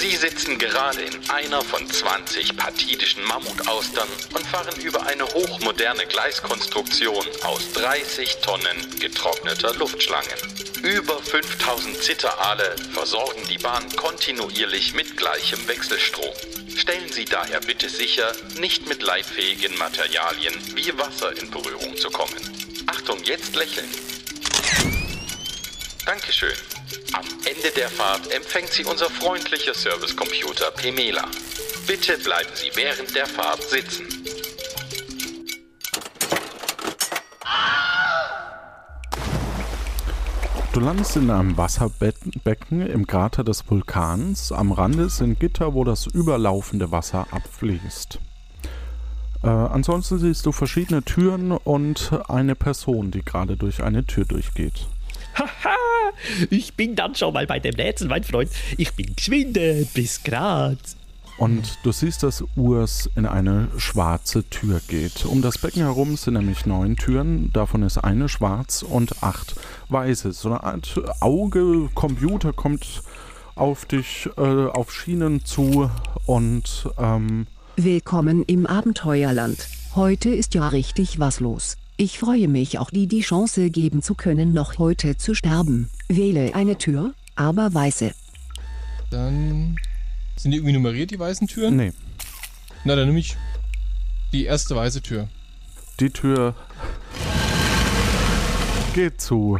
Sie 0.00 0.16
sitzen 0.16 0.58
gerade 0.58 1.02
in 1.02 1.30
einer 1.30 1.62
von 1.62 1.86
20 1.86 2.56
partidischen 2.56 3.22
Mammutaustern 3.24 4.08
und 4.34 4.46
fahren 4.46 4.80
über 4.80 5.04
eine 5.06 5.24
hochmoderne 5.24 6.06
Gleiskonstruktion 6.06 7.26
aus 7.44 7.72
30 7.72 8.38
Tonnen 8.38 8.98
getrockneter 8.98 9.74
Luftschlangen. 9.74 10.59
Über 10.82 11.22
5000 11.22 12.02
Zitterale 12.02 12.74
versorgen 12.94 13.42
die 13.50 13.58
Bahn 13.58 13.86
kontinuierlich 13.96 14.94
mit 14.94 15.14
gleichem 15.14 15.68
Wechselstrom. 15.68 16.32
Stellen 16.74 17.12
Sie 17.12 17.26
daher 17.26 17.60
bitte 17.60 17.90
sicher, 17.90 18.32
nicht 18.58 18.88
mit 18.88 19.02
leitfähigen 19.02 19.76
Materialien 19.76 20.54
wie 20.74 20.96
Wasser 20.96 21.36
in 21.36 21.50
Berührung 21.50 21.98
zu 21.98 22.08
kommen. 22.10 22.34
Achtung, 22.86 23.22
jetzt 23.24 23.54
lächeln. 23.56 23.90
Dankeschön. 26.06 26.56
Am 27.12 27.26
Ende 27.44 27.70
der 27.72 27.90
Fahrt 27.90 28.32
empfängt 28.32 28.72
Sie 28.72 28.84
unser 28.84 29.10
freundlicher 29.10 29.74
Servicecomputer 29.74 30.70
Pemela. 30.70 31.28
Bitte 31.86 32.16
bleiben 32.18 32.50
Sie 32.54 32.70
während 32.74 33.14
der 33.14 33.26
Fahrt 33.26 33.62
sitzen. 33.68 34.08
Du 40.80 40.86
landest 40.86 41.14
in 41.16 41.28
einem 41.28 41.58
Wasserbecken 41.58 42.80
im 42.80 43.06
Krater 43.06 43.44
des 43.44 43.70
Vulkans. 43.70 44.50
Am 44.50 44.72
Rande 44.72 45.10
sind 45.10 45.38
Gitter, 45.38 45.74
wo 45.74 45.84
das 45.84 46.06
überlaufende 46.06 46.90
Wasser 46.90 47.26
abfließt. 47.32 48.18
Äh, 49.42 49.48
ansonsten 49.48 50.18
siehst 50.18 50.46
du 50.46 50.52
verschiedene 50.52 51.02
Türen 51.02 51.52
und 51.52 52.12
eine 52.28 52.54
Person, 52.54 53.10
die 53.10 53.22
gerade 53.22 53.58
durch 53.58 53.82
eine 53.82 54.06
Tür 54.06 54.24
durchgeht. 54.24 54.88
Haha, 55.34 55.76
ich 56.48 56.72
bin 56.76 56.96
dann 56.96 57.14
schon 57.14 57.34
mal 57.34 57.46
bei 57.46 57.60
dem 57.60 57.74
Rätsel, 57.74 58.08
mein 58.08 58.24
Freund. 58.24 58.50
Ich 58.78 58.94
bin 58.94 59.14
geschwinde, 59.14 59.86
bis 59.92 60.22
grad. 60.22 60.78
Und 61.40 61.78
du 61.84 61.90
siehst, 61.90 62.22
dass 62.22 62.44
Urs 62.54 63.08
in 63.16 63.24
eine 63.24 63.68
schwarze 63.78 64.44
Tür 64.50 64.78
geht. 64.86 65.24
Um 65.24 65.40
das 65.40 65.56
Becken 65.56 65.80
herum 65.80 66.16
sind 66.18 66.34
nämlich 66.34 66.66
neun 66.66 66.96
Türen. 66.96 67.50
Davon 67.54 67.82
ist 67.82 67.96
eine 67.96 68.28
schwarz 68.28 68.82
und 68.82 69.22
acht 69.22 69.54
weiße. 69.88 70.32
So 70.32 70.50
eine 70.50 70.62
Art 70.62 71.00
Auge, 71.20 71.88
Computer 71.94 72.52
kommt 72.52 73.02
auf 73.54 73.86
dich, 73.86 74.28
äh, 74.36 74.66
auf 74.66 74.92
Schienen 74.92 75.42
zu 75.42 75.90
und 76.26 76.90
ähm, 76.98 77.46
Willkommen 77.74 78.44
im 78.44 78.66
Abenteuerland. 78.66 79.66
Heute 79.94 80.28
ist 80.28 80.52
ja 80.52 80.68
richtig 80.68 81.20
was 81.20 81.40
los. 81.40 81.78
Ich 81.96 82.18
freue 82.18 82.48
mich 82.48 82.78
auch, 82.78 82.90
dir 82.90 83.08
die 83.08 83.22
Chance 83.22 83.70
geben 83.70 84.02
zu 84.02 84.14
können, 84.14 84.52
noch 84.52 84.76
heute 84.76 85.16
zu 85.16 85.34
sterben. 85.34 85.88
Wähle 86.06 86.54
eine 86.54 86.76
Tür, 86.76 87.14
aber 87.34 87.72
weiße. 87.72 88.12
Dann 89.10 89.78
sind 90.42 90.52
die 90.52 90.56
irgendwie 90.58 90.72
nummeriert, 90.72 91.10
die 91.10 91.18
weißen 91.18 91.46
Türen? 91.46 91.76
Nee. 91.76 91.92
Na, 92.84 92.96
dann 92.96 93.06
nehme 93.06 93.18
ich 93.18 93.36
die 94.32 94.44
erste 94.44 94.74
weiße 94.74 95.02
Tür. 95.02 95.28
Die 96.00 96.10
Tür 96.10 96.54
geht 98.94 99.20
zu. 99.20 99.58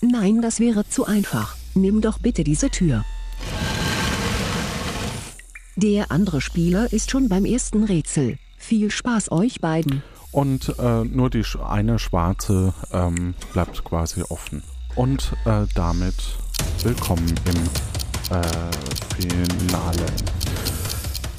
Nein, 0.00 0.42
das 0.42 0.58
wäre 0.60 0.88
zu 0.88 1.06
einfach. 1.06 1.56
Nimm 1.74 2.00
doch 2.00 2.18
bitte 2.18 2.42
diese 2.42 2.70
Tür. 2.70 3.04
Der 5.76 6.10
andere 6.10 6.40
Spieler 6.40 6.92
ist 6.92 7.10
schon 7.10 7.28
beim 7.28 7.44
ersten 7.44 7.84
Rätsel. 7.84 8.38
Viel 8.56 8.90
Spaß 8.90 9.30
euch 9.30 9.60
beiden. 9.60 10.02
Und 10.32 10.74
äh, 10.78 11.04
nur 11.04 11.30
die 11.30 11.44
sch- 11.44 11.64
eine 11.64 12.00
schwarze 12.00 12.74
ähm, 12.92 13.34
bleibt 13.52 13.84
quasi 13.84 14.22
offen. 14.22 14.64
Und 14.96 15.32
äh, 15.44 15.66
damit 15.74 16.16
willkommen 16.82 17.32
im 17.46 17.54
äh, 18.30 18.42
Finale. 19.16 20.06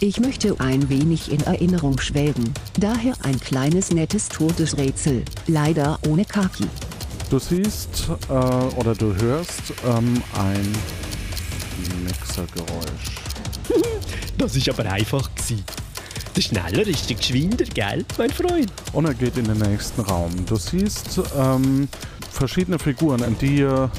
Ich 0.02 0.20
möchte 0.20 0.56
ein 0.60 0.90
wenig 0.90 1.32
in 1.32 1.42
Erinnerung 1.42 2.00
schwelgen. 2.00 2.54
Daher 2.80 3.14
ein 3.24 3.40
kleines 3.40 3.92
nettes 3.92 4.30
Todesrätsel. 4.30 5.26
Leider 5.48 6.00
ohne 6.08 6.24
Kaki. 6.24 6.66
Du 7.30 7.38
siehst 7.38 8.10
äh, 8.30 8.34
oder 8.34 8.96
du 8.96 9.14
hörst 9.16 9.74
ähm, 9.86 10.22
ein 10.38 10.76
Mixergeräusch. 12.04 12.66
Das 14.38 14.56
ist 14.56 14.70
aber 14.70 14.90
einfach 14.90 15.30
gewesen. 15.36 15.66
Der 16.34 16.42
Schneller 16.42 16.88
ist 16.88 17.10
der 17.10 17.18
Geschwinder, 17.18 17.66
gell, 17.66 18.06
mein 18.18 18.30
Freund? 18.30 18.72
Und 18.94 19.06
er 19.06 19.14
geht 19.14 19.36
in 19.36 19.44
den 19.44 19.58
nächsten 19.58 20.00
Raum. 20.00 20.32
Du 20.46 20.56
siehst 20.56 21.20
ähm, 21.38 21.90
verschiedene 22.40 22.80
Figuren, 22.80 23.22
die 23.42 23.62
äh, 23.62 23.90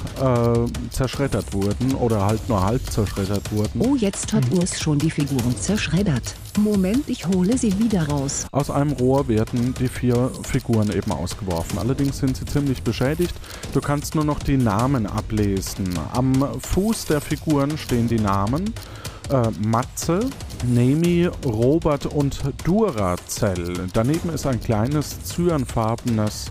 zerschreddert 0.90 1.52
wurden 1.52 1.94
oder 1.94 2.24
halt 2.24 2.48
nur 2.48 2.64
halb 2.64 2.90
zerschreddert 2.90 3.52
wurden. 3.52 3.82
Oh, 3.82 3.96
jetzt 3.96 4.32
hat 4.32 4.50
Urs 4.50 4.80
schon 4.80 4.98
die 4.98 5.10
Figuren 5.10 5.54
zerschreddert. 5.58 6.34
Moment, 6.58 7.06
ich 7.08 7.26
hole 7.26 7.58
sie 7.58 7.78
wieder 7.78 8.08
raus. 8.08 8.46
Aus 8.50 8.70
einem 8.70 8.92
Rohr 8.92 9.28
werden 9.28 9.74
die 9.78 9.88
vier 9.88 10.30
Figuren 10.42 10.90
eben 10.90 11.12
ausgeworfen. 11.12 11.78
Allerdings 11.78 12.16
sind 12.16 12.34
sie 12.34 12.46
ziemlich 12.46 12.82
beschädigt. 12.82 13.34
Du 13.74 13.82
kannst 13.82 14.14
nur 14.14 14.24
noch 14.24 14.38
die 14.38 14.56
Namen 14.56 15.06
ablesen. 15.06 15.98
Am 16.14 16.42
Fuß 16.60 17.04
der 17.06 17.20
Figuren 17.20 17.76
stehen 17.76 18.08
die 18.08 18.18
Namen. 18.18 18.72
Äh, 19.30 19.50
Matze, 19.60 20.20
Nemi, 20.66 21.28
Robert 21.44 22.06
und 22.06 22.40
Duracell. 22.64 23.86
Daneben 23.92 24.30
ist 24.30 24.46
ein 24.46 24.60
kleines 24.60 25.22
cyanfarbenes 25.24 26.50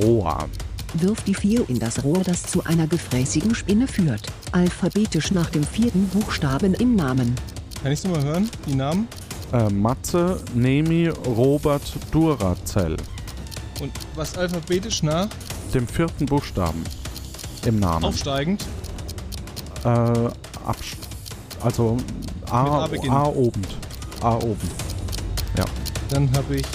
Rohr. 0.00 0.48
Wirf 0.94 1.22
die 1.22 1.34
vier 1.34 1.68
in 1.68 1.78
das 1.78 2.02
Rohr, 2.02 2.22
das 2.24 2.44
zu 2.44 2.64
einer 2.64 2.86
gefräßigen 2.86 3.54
Spinne 3.54 3.86
führt. 3.86 4.22
Alphabetisch 4.52 5.30
nach 5.32 5.50
dem 5.50 5.64
vierten 5.64 6.08
Buchstaben 6.08 6.74
im 6.74 6.96
Namen. 6.96 7.34
Kann 7.82 7.92
ich 7.92 7.98
es 8.00 8.06
mal 8.06 8.22
hören? 8.22 8.50
Die 8.66 8.74
Namen? 8.74 9.06
Äh, 9.52 9.68
Matze, 9.70 10.40
Nemi, 10.54 11.08
Robert, 11.08 11.82
Duracell. 12.10 12.96
Und 13.80 13.92
was 14.14 14.36
alphabetisch 14.36 15.02
nach? 15.02 15.28
Dem 15.72 15.86
vierten 15.86 16.26
Buchstaben 16.26 16.82
im 17.64 17.78
Namen. 17.78 18.04
Aufsteigend. 18.04 18.64
Äh, 19.84 19.88
abst 19.88 20.96
also 21.62 21.96
A, 22.50 22.62
Mit 22.62 22.72
A 22.72 22.86
beginnen. 22.86 23.12
A 23.12 23.24
oben. 23.26 23.62
A 24.20 24.34
oben. 24.36 24.68
Ja. 25.56 25.64
Dann 26.10 26.30
habe 26.36 26.56
ich. 26.56 26.66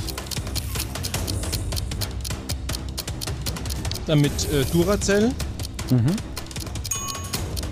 Dann 4.07 4.21
mit 4.21 4.31
äh, 4.51 4.65
Duracell. 4.71 5.31
Mhm. 5.89 6.15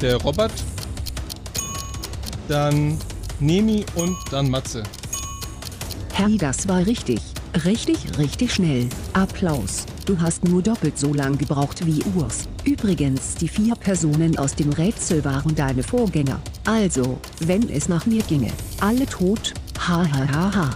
Der 0.01 0.17
Robert. 0.17 0.51
Dann 2.47 2.97
Nemi 3.39 3.85
und 3.95 4.15
dann 4.31 4.49
Matze. 4.49 4.83
Herr, 6.13 6.29
das 6.37 6.67
war 6.67 6.85
richtig. 6.85 7.19
Richtig, 7.65 7.97
richtig 8.17 8.53
schnell. 8.53 8.87
Applaus. 9.13 9.85
Du 10.05 10.19
hast 10.19 10.43
nur 10.45 10.61
doppelt 10.61 10.97
so 10.97 11.13
lang 11.13 11.37
gebraucht 11.37 11.85
wie 11.85 12.03
Urs. 12.15 12.47
Übrigens, 12.63 13.35
die 13.35 13.47
vier 13.47 13.75
Personen 13.75 14.37
aus 14.37 14.55
dem 14.55 14.71
Rätsel 14.71 15.23
waren 15.25 15.53
deine 15.55 15.83
Vorgänger. 15.83 16.39
Also, 16.65 17.19
wenn 17.39 17.69
es 17.69 17.89
nach 17.89 18.05
mir 18.05 18.23
ginge. 18.23 18.51
Alle 18.79 19.05
tot. 19.05 19.53
Ha 19.87 20.05
ha 20.05 20.27
ha 20.31 20.55
ha. 20.55 20.69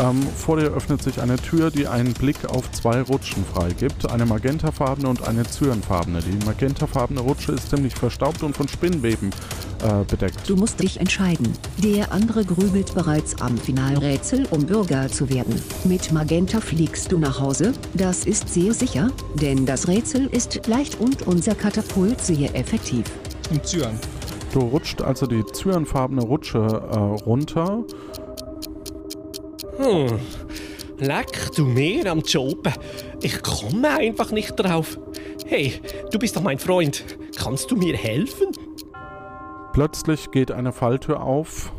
Ähm, 0.00 0.22
vor 0.22 0.56
dir 0.56 0.72
öffnet 0.72 1.02
sich 1.02 1.20
eine 1.20 1.36
Tür, 1.36 1.70
die 1.70 1.86
einen 1.86 2.14
Blick 2.14 2.44
auf 2.48 2.70
zwei 2.72 3.00
Rutschen 3.02 3.44
freigibt. 3.44 4.10
Eine 4.10 4.26
magentafarbene 4.26 5.08
und 5.08 5.26
eine 5.28 5.44
cyanfarbene. 5.44 6.20
Die 6.20 6.44
magentafarbene 6.44 7.20
Rutsche 7.20 7.52
ist 7.52 7.70
ziemlich 7.70 7.94
verstaubt 7.94 8.42
und 8.42 8.56
von 8.56 8.66
Spinnweben 8.66 9.30
äh, 9.82 10.04
bedeckt. 10.04 10.48
Du 10.48 10.56
musst 10.56 10.80
dich 10.80 10.98
entscheiden. 10.98 11.52
Der 11.82 12.10
andere 12.10 12.44
grübelt 12.44 12.92
bereits 12.94 13.40
am 13.40 13.56
Finalrätsel, 13.56 14.46
um 14.50 14.66
Bürger 14.66 15.08
zu 15.08 15.28
werden. 15.30 15.54
Mit 15.84 16.10
Magenta 16.10 16.60
fliegst 16.60 17.12
du 17.12 17.18
nach 17.18 17.38
Hause. 17.38 17.72
Das 17.94 18.24
ist 18.24 18.48
sehr 18.48 18.74
sicher, 18.74 19.12
denn 19.34 19.64
das 19.64 19.86
Rätsel 19.86 20.26
ist 20.26 20.66
leicht 20.66 21.00
und 21.00 21.26
unser 21.28 21.54
Katapult 21.54 22.20
sehr 22.20 22.52
effektiv. 22.56 23.04
Im 23.50 23.62
Cyan. 23.62 23.98
Du 24.52 24.60
rutscht 24.60 25.02
also 25.02 25.26
die 25.26 25.44
cyanfarbene 25.52 26.22
Rutsche 26.22 26.58
äh, 26.58 26.96
runter. 27.24 27.84
Hm. 29.76 30.20
Leck, 30.98 31.50
du 31.56 31.64
mehr 31.64 32.10
am 32.10 32.20
Job. 32.20 32.68
Ich 33.20 33.42
komme 33.42 33.88
einfach 33.90 34.30
nicht 34.30 34.54
drauf. 34.56 34.98
Hey, 35.46 35.80
du 36.10 36.18
bist 36.18 36.36
doch 36.36 36.42
mein 36.42 36.58
Freund. 36.58 37.04
Kannst 37.36 37.70
du 37.70 37.76
mir 37.76 37.96
helfen? 37.96 38.48
Plötzlich 39.72 40.30
geht 40.30 40.52
eine 40.52 40.72
Falltür 40.72 41.20
auf. 41.20 41.72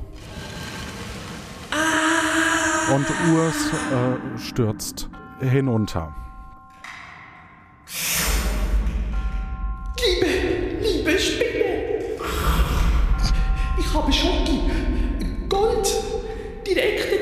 Und 2.93 3.05
Urs 3.33 3.55
äh, 3.55 4.37
stürzt 4.37 5.09
hinunter. 5.39 6.13
Liebe, 9.97 10.27
liebe 10.81 11.19
Spinne. 11.19 12.19
Ich 13.79 13.93
habe 13.93 14.11
Schoki. 14.11 14.59
Gold. 15.49 15.87
Direkte 16.67 17.14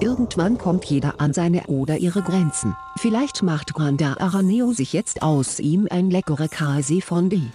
Irgendwann 0.00 0.58
kommt 0.58 0.84
jeder 0.86 1.20
an 1.20 1.32
seine 1.32 1.64
oder 1.66 1.98
ihre 1.98 2.22
Grenzen. 2.22 2.76
Vielleicht 2.96 3.42
macht 3.42 3.74
Granda 3.74 4.16
Araneo 4.18 4.72
sich 4.72 4.92
jetzt 4.92 5.22
aus 5.22 5.60
ihm 5.60 5.86
ein 5.90 6.10
leckere 6.10 6.48
Kase 6.48 7.00
Fondue. 7.00 7.50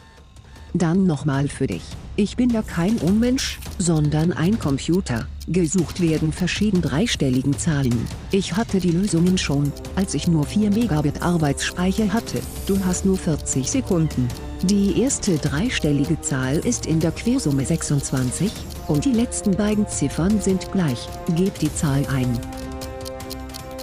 Dann 0.73 1.05
nochmal 1.05 1.47
für 1.47 1.67
dich. 1.67 1.83
Ich 2.15 2.37
bin 2.37 2.49
ja 2.49 2.61
kein 2.61 2.97
Unmensch, 2.97 3.59
sondern 3.77 4.31
ein 4.31 4.59
Computer. 4.59 5.27
Gesucht 5.47 5.99
werden 5.99 6.31
verschieden 6.31 6.81
dreistelligen 6.81 7.57
Zahlen. 7.57 8.07
Ich 8.31 8.55
hatte 8.55 8.79
die 8.79 8.91
Lösungen 8.91 9.37
schon, 9.37 9.71
als 9.95 10.13
ich 10.13 10.27
nur 10.27 10.45
4 10.45 10.69
Megabit 10.69 11.21
Arbeitsspeicher 11.21 12.13
hatte. 12.13 12.39
Du 12.67 12.77
hast 12.85 13.05
nur 13.05 13.17
40 13.17 13.69
Sekunden. 13.69 14.27
Die 14.63 15.01
erste 15.01 15.37
dreistellige 15.37 16.21
Zahl 16.21 16.57
ist 16.57 16.85
in 16.85 16.99
der 16.99 17.11
Quersumme 17.11 17.65
26 17.65 18.51
und 18.89 19.05
die 19.05 19.13
letzten 19.13 19.51
beiden 19.55 19.87
Ziffern 19.87 20.41
sind 20.41 20.71
gleich. 20.71 21.07
Gib 21.35 21.57
die 21.59 21.73
Zahl 21.73 22.03
ein. 22.13 22.37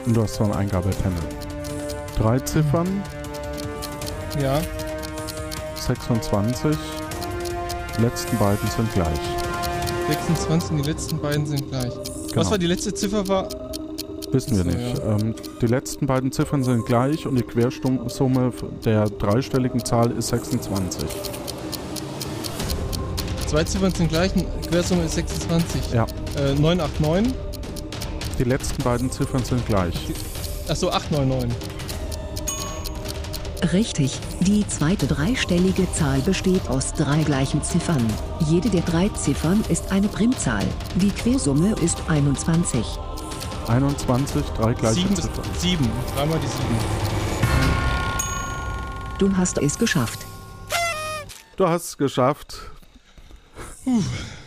Und 0.04 0.16
du 0.16 0.22
hast 0.22 0.34
so 0.34 0.44
ein 0.44 0.52
Eingabepanel. 0.52 1.18
Drei 2.18 2.38
Ziffern, 2.40 3.02
Ja. 4.40 4.60
26. 5.76 6.76
Die 7.96 8.02
letzten 8.02 8.36
beiden 8.38 8.68
sind 8.76 8.92
gleich. 8.92 9.20
26 10.08 10.70
und 10.70 10.76
die 10.84 10.90
letzten 10.90 11.18
beiden 11.18 11.46
sind 11.46 11.68
gleich. 11.70 11.92
Was 11.96 12.32
Genau. 12.32 12.50
war 12.50 12.58
die 12.58 12.66
letzte 12.66 12.92
Ziffer? 12.94 13.26
War. 13.28 13.48
Wissen 14.32 14.56
wir 14.56 14.64
nicht. 14.64 14.98
ja. 14.98 15.16
Ähm, 15.16 15.34
die 15.62 15.66
letzten 15.66 16.06
beiden 16.06 16.30
Ziffern 16.32 16.62
sind 16.62 16.84
gleich 16.84 17.26
und 17.26 17.36
die 17.36 17.42
Quersumme 17.42 18.52
der 18.84 19.08
dreistelligen 19.08 19.84
Zahl 19.84 20.10
ist 20.12 20.28
26. 20.28 21.08
Zwei 23.56 23.64
Ziffern 23.64 23.94
sind 23.94 24.08
gleich, 24.10 24.32
Quersumme 24.68 25.04
ist 25.04 25.14
26. 25.14 25.92
Ja. 25.94 26.04
Äh, 26.36 26.52
989. 26.56 27.32
Die 28.38 28.44
letzten 28.44 28.82
beiden 28.82 29.10
Ziffern 29.10 29.42
sind 29.42 29.64
gleich. 29.64 29.94
Achso, 30.68 30.90
899. 30.90 31.56
Richtig, 33.72 34.20
die 34.40 34.68
zweite 34.68 35.06
dreistellige 35.06 35.90
Zahl 35.94 36.20
besteht 36.20 36.68
aus 36.68 36.92
drei 36.92 37.22
gleichen 37.22 37.62
Ziffern. 37.62 38.06
Jede 38.46 38.68
der 38.68 38.82
drei 38.82 39.08
Ziffern 39.08 39.64
ist 39.70 39.90
eine 39.90 40.08
Primzahl. 40.08 40.66
Die 40.96 41.08
Quersumme 41.08 41.76
ist 41.82 41.96
21. 42.08 42.84
21, 43.68 44.42
drei 44.58 44.74
gleiche 44.74 45.00
Sieben, 45.00 45.16
Ziffern. 45.16 45.44
sieben. 45.56 45.90
Dreimal 46.14 46.38
die 46.40 46.46
sieben. 46.46 46.76
Du 49.18 49.34
hast 49.34 49.56
es 49.56 49.78
geschafft. 49.78 50.26
Du 51.56 51.66
hast 51.66 51.84
es 51.86 51.96
geschafft. 51.96 52.75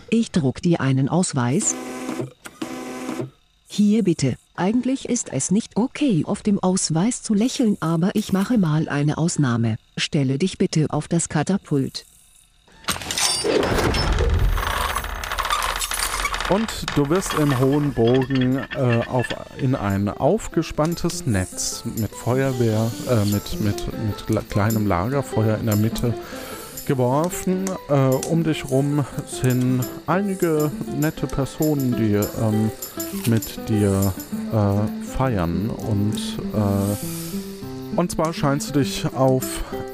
Ich 0.09 0.31
druck 0.31 0.61
dir 0.61 0.81
einen 0.81 1.07
Ausweis. 1.07 1.75
Hier 3.67 4.03
bitte. 4.03 4.35
Eigentlich 4.55 5.07
ist 5.07 5.31
es 5.31 5.51
nicht 5.51 5.77
okay, 5.77 6.23
auf 6.25 6.41
dem 6.41 6.59
Ausweis 6.59 7.21
zu 7.21 7.33
lächeln, 7.33 7.77
aber 7.79 8.11
ich 8.15 8.33
mache 8.33 8.57
mal 8.57 8.89
eine 8.89 9.17
Ausnahme. 9.17 9.77
Stelle 9.95 10.37
dich 10.37 10.57
bitte 10.57 10.87
auf 10.89 11.07
das 11.07 11.29
Katapult. 11.29 12.05
Und 16.49 16.67
du 16.95 17.07
wirst 17.09 17.35
im 17.35 17.59
hohen 17.59 17.93
Bogen 17.93 18.57
äh, 18.57 19.01
auf, 19.07 19.27
in 19.61 19.75
ein 19.75 20.09
aufgespanntes 20.09 21.27
Netz 21.27 21.83
mit 21.85 22.09
Feuerwehr, 22.11 22.91
äh, 23.07 23.23
mit, 23.25 23.61
mit, 23.61 23.85
mit 24.27 24.49
kleinem 24.49 24.87
Lagerfeuer 24.87 25.59
in 25.59 25.67
der 25.67 25.75
Mitte 25.75 26.15
geworfen. 26.89 27.65
Äh, 27.87 27.93
um 27.93 28.43
dich 28.43 28.69
rum 28.69 29.05
sind 29.27 29.85
einige 30.07 30.71
nette 30.99 31.27
Personen, 31.27 31.95
die 31.95 32.15
ähm, 32.15 32.71
mit 33.27 33.69
dir 33.69 34.11
äh, 34.51 35.05
feiern. 35.05 35.69
Und, 35.69 36.17
äh, 36.53 37.95
und 37.95 38.11
zwar 38.11 38.33
scheinst 38.33 38.69
du 38.69 38.79
dich 38.79 39.05
auf 39.13 39.45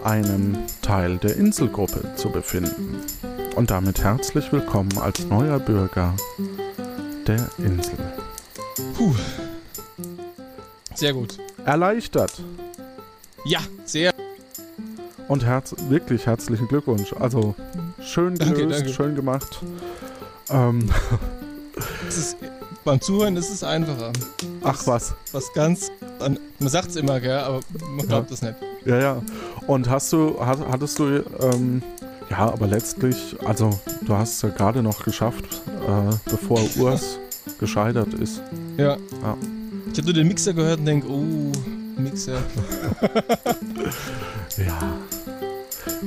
einem 0.04 0.58
Teil 0.82 1.18
der 1.18 1.36
Inselgruppe 1.36 2.16
zu 2.16 2.30
befinden. 2.30 3.02
Und 3.56 3.72
damit 3.72 4.02
herzlich 4.02 4.52
willkommen 4.54 4.98
als 4.98 5.26
neuer 5.26 5.60
Bürger 5.60 6.14
der 7.28 7.46
Insel. 7.58 7.98
Puh. 8.96 9.14
Sehr 10.94 11.12
gut. 11.12 11.38
Erleichtert. 11.66 12.42
Ja, 13.44 13.60
sehr. 13.84 14.14
Und 15.28 15.44
herz 15.44 15.76
wirklich 15.90 16.26
herzlichen 16.26 16.68
Glückwunsch. 16.68 17.14
Also 17.20 17.56
schön 18.02 18.36
gelöst, 18.36 18.60
danke, 18.60 18.68
danke. 18.68 18.90
schön 18.90 19.16
gemacht. 19.16 19.62
Ähm. 20.50 20.90
Ist, 22.08 22.38
beim 22.86 23.02
Zuhören 23.02 23.36
ist 23.36 23.50
es 23.50 23.64
einfacher. 23.64 24.14
Ach 24.64 24.88
was. 24.88 25.14
Was 25.34 25.52
ganz. 25.54 25.92
Man 26.20 26.70
sagt 26.70 26.90
es 26.90 26.96
immer, 26.96 27.20
gell, 27.20 27.40
aber 27.40 27.60
man 27.98 28.08
glaubt 28.08 28.32
es 28.32 28.42
ja. 28.42 28.50
nicht. 28.50 28.60
Ja, 28.86 29.00
ja. 29.00 29.22
Und 29.68 29.90
hast 29.90 30.14
du, 30.14 30.40
hattest 30.40 31.00
du 31.00 31.24
ähm, 31.42 31.82
ja, 32.30 32.38
aber 32.38 32.68
letztlich, 32.68 33.36
also 33.46 33.70
du 34.06 34.14
hast 34.16 34.34
es 34.34 34.42
ja 34.42 34.50
gerade 34.50 34.82
noch 34.82 35.04
geschafft, 35.04 35.62
äh, 35.88 36.16
bevor 36.30 36.60
Urs 36.78 37.20
gescheitert 37.60 38.14
ist. 38.14 38.42
Ja. 38.78 38.98
ja. 39.22 39.38
Ich 39.92 39.98
habe 39.98 40.06
nur 40.06 40.14
den 40.14 40.28
Mixer 40.28 40.54
gehört 40.54 40.80
und 40.80 40.86
denke, 40.86 41.08
oh, 41.08 41.52
Mixer. 41.98 42.42
ja. 44.58 44.98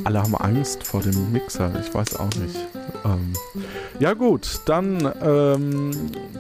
Alle 0.05 0.23
haben 0.23 0.35
Angst 0.37 0.85
vor 0.85 1.03
dem 1.03 1.33
Mixer, 1.33 1.71
ich 1.81 1.93
weiß 1.93 2.17
auch 2.17 2.35
nicht. 2.37 2.57
Ähm, 3.05 3.33
ja 3.99 4.15
gut, 4.15 4.61
dann 4.67 5.13
ähm, 5.23 5.91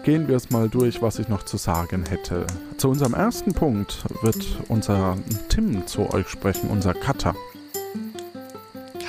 gehen 0.04 0.28
wir 0.28 0.36
es 0.36 0.50
mal 0.50 0.68
durch, 0.68 1.02
was 1.02 1.18
ich 1.18 1.28
noch 1.28 1.44
zu 1.44 1.56
sagen 1.56 2.04
hätte. 2.08 2.46
Zu 2.76 2.88
unserem 2.88 3.14
ersten 3.14 3.52
Punkt 3.52 4.04
wird 4.22 4.44
unser 4.68 5.16
Tim 5.48 5.86
zu 5.86 6.10
euch 6.12 6.28
sprechen, 6.28 6.70
unser 6.70 6.94
Cutter. 6.94 7.34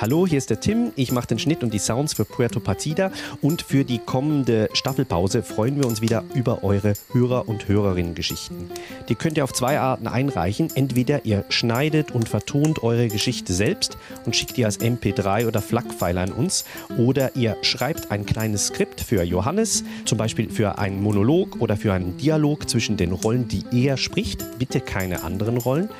Hallo, 0.00 0.26
hier 0.26 0.38
ist 0.38 0.48
der 0.48 0.60
Tim. 0.60 0.92
Ich 0.96 1.12
mache 1.12 1.26
den 1.26 1.38
Schnitt 1.38 1.62
und 1.62 1.74
die 1.74 1.78
Sounds 1.78 2.14
für 2.14 2.24
Puerto 2.24 2.58
Partida. 2.58 3.12
Und 3.42 3.60
für 3.60 3.84
die 3.84 3.98
kommende 3.98 4.70
Staffelpause 4.72 5.42
freuen 5.42 5.76
wir 5.76 5.86
uns 5.86 6.00
wieder 6.00 6.24
über 6.34 6.64
eure 6.64 6.94
Hörer- 7.12 7.46
und 7.46 7.68
Hörerinnen-Geschichten. 7.68 8.70
Die 9.10 9.14
könnt 9.14 9.36
ihr 9.36 9.44
auf 9.44 9.52
zwei 9.52 9.78
Arten 9.78 10.06
einreichen. 10.06 10.70
Entweder 10.74 11.26
ihr 11.26 11.44
schneidet 11.50 12.12
und 12.12 12.30
vertont 12.30 12.82
eure 12.82 13.08
Geschichte 13.08 13.52
selbst 13.52 13.98
und 14.24 14.34
schickt 14.34 14.56
die 14.56 14.64
als 14.64 14.80
MP3 14.80 15.46
oder 15.46 15.60
FLAC-File 15.60 16.16
an 16.16 16.32
uns. 16.32 16.64
Oder 16.96 17.36
ihr 17.36 17.58
schreibt 17.60 18.10
ein 18.10 18.24
kleines 18.24 18.68
Skript 18.68 19.02
für 19.02 19.22
Johannes, 19.22 19.84
zum 20.06 20.16
Beispiel 20.16 20.48
für 20.48 20.78
einen 20.78 21.02
Monolog 21.02 21.60
oder 21.60 21.76
für 21.76 21.92
einen 21.92 22.16
Dialog 22.16 22.70
zwischen 22.70 22.96
den 22.96 23.12
Rollen, 23.12 23.48
die 23.48 23.64
er 23.70 23.98
spricht. 23.98 24.46
Bitte 24.58 24.80
keine 24.80 25.24
anderen 25.24 25.58
Rollen. 25.58 25.90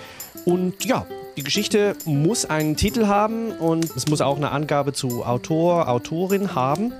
Und 0.47 0.87
ja, 0.87 1.05
die 1.41 1.45
Geschichte 1.45 1.97
muss 2.05 2.45
einen 2.45 2.77
Titel 2.77 3.07
haben 3.07 3.53
und 3.53 3.97
es 3.97 4.07
muss 4.09 4.21
auch 4.21 4.37
eine 4.37 4.51
Angabe 4.51 4.93
zu 4.93 5.25
Autor, 5.25 5.89
Autorin 5.89 6.55
haben. 6.55 6.93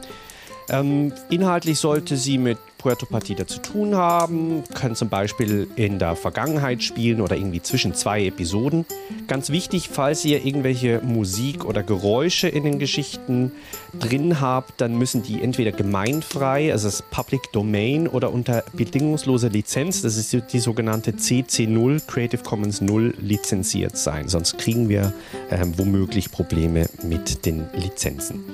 Ähm, 0.71 1.13
inhaltlich 1.29 1.79
sollte 1.79 2.17
sie 2.17 2.39
mit 2.39 2.57
Puerto 2.81 3.05
Partida 3.05 3.47
zu 3.47 3.61
tun 3.61 3.95
haben, 3.95 4.65
kann 4.75 4.97
zum 4.97 5.11
Beispiel 5.11 5.69
in 5.77 5.99
der 5.99 6.17
Vergangenheit 6.17 6.83
spielen 6.83 7.21
oder 7.21 7.37
irgendwie 7.37 7.61
zwischen 7.61 7.95
zwei 7.95 8.25
Episoden. 8.25 8.87
Ganz 9.29 9.51
wichtig, 9.51 9.91
falls 9.93 10.25
ihr 10.25 10.47
irgendwelche 10.47 11.03
Musik 11.03 11.67
oder 11.67 11.83
Geräusche 11.83 12.49
in 12.49 12.65
den 12.65 12.79
Geschichten 12.79 13.53
drin 13.99 14.41
habt, 14.41 14.81
dann 14.81 14.97
müssen 14.97 15.23
die 15.23 15.43
entweder 15.43 15.73
gemeinfrei, 15.73 16.73
also 16.73 16.89
das 16.89 17.03
Public 17.03 17.53
Domain 17.53 18.09
oder 18.09 18.33
unter 18.33 18.65
bedingungsloser 18.73 19.51
Lizenz, 19.51 20.01
das 20.01 20.17
ist 20.17 20.35
die 20.53 20.61
sogenannte 20.61 21.13
CC0, 21.13 22.07
Creative 22.07 22.43
Commons 22.43 22.81
0 22.81 23.15
lizenziert 23.21 23.99
sein. 23.99 24.29
Sonst 24.29 24.57
kriegen 24.57 24.89
wir 24.89 25.13
äh, 25.51 25.67
womöglich 25.77 26.33
Probleme 26.33 26.87
mit 27.03 27.45
den 27.45 27.67
Lizenzen. 27.75 28.45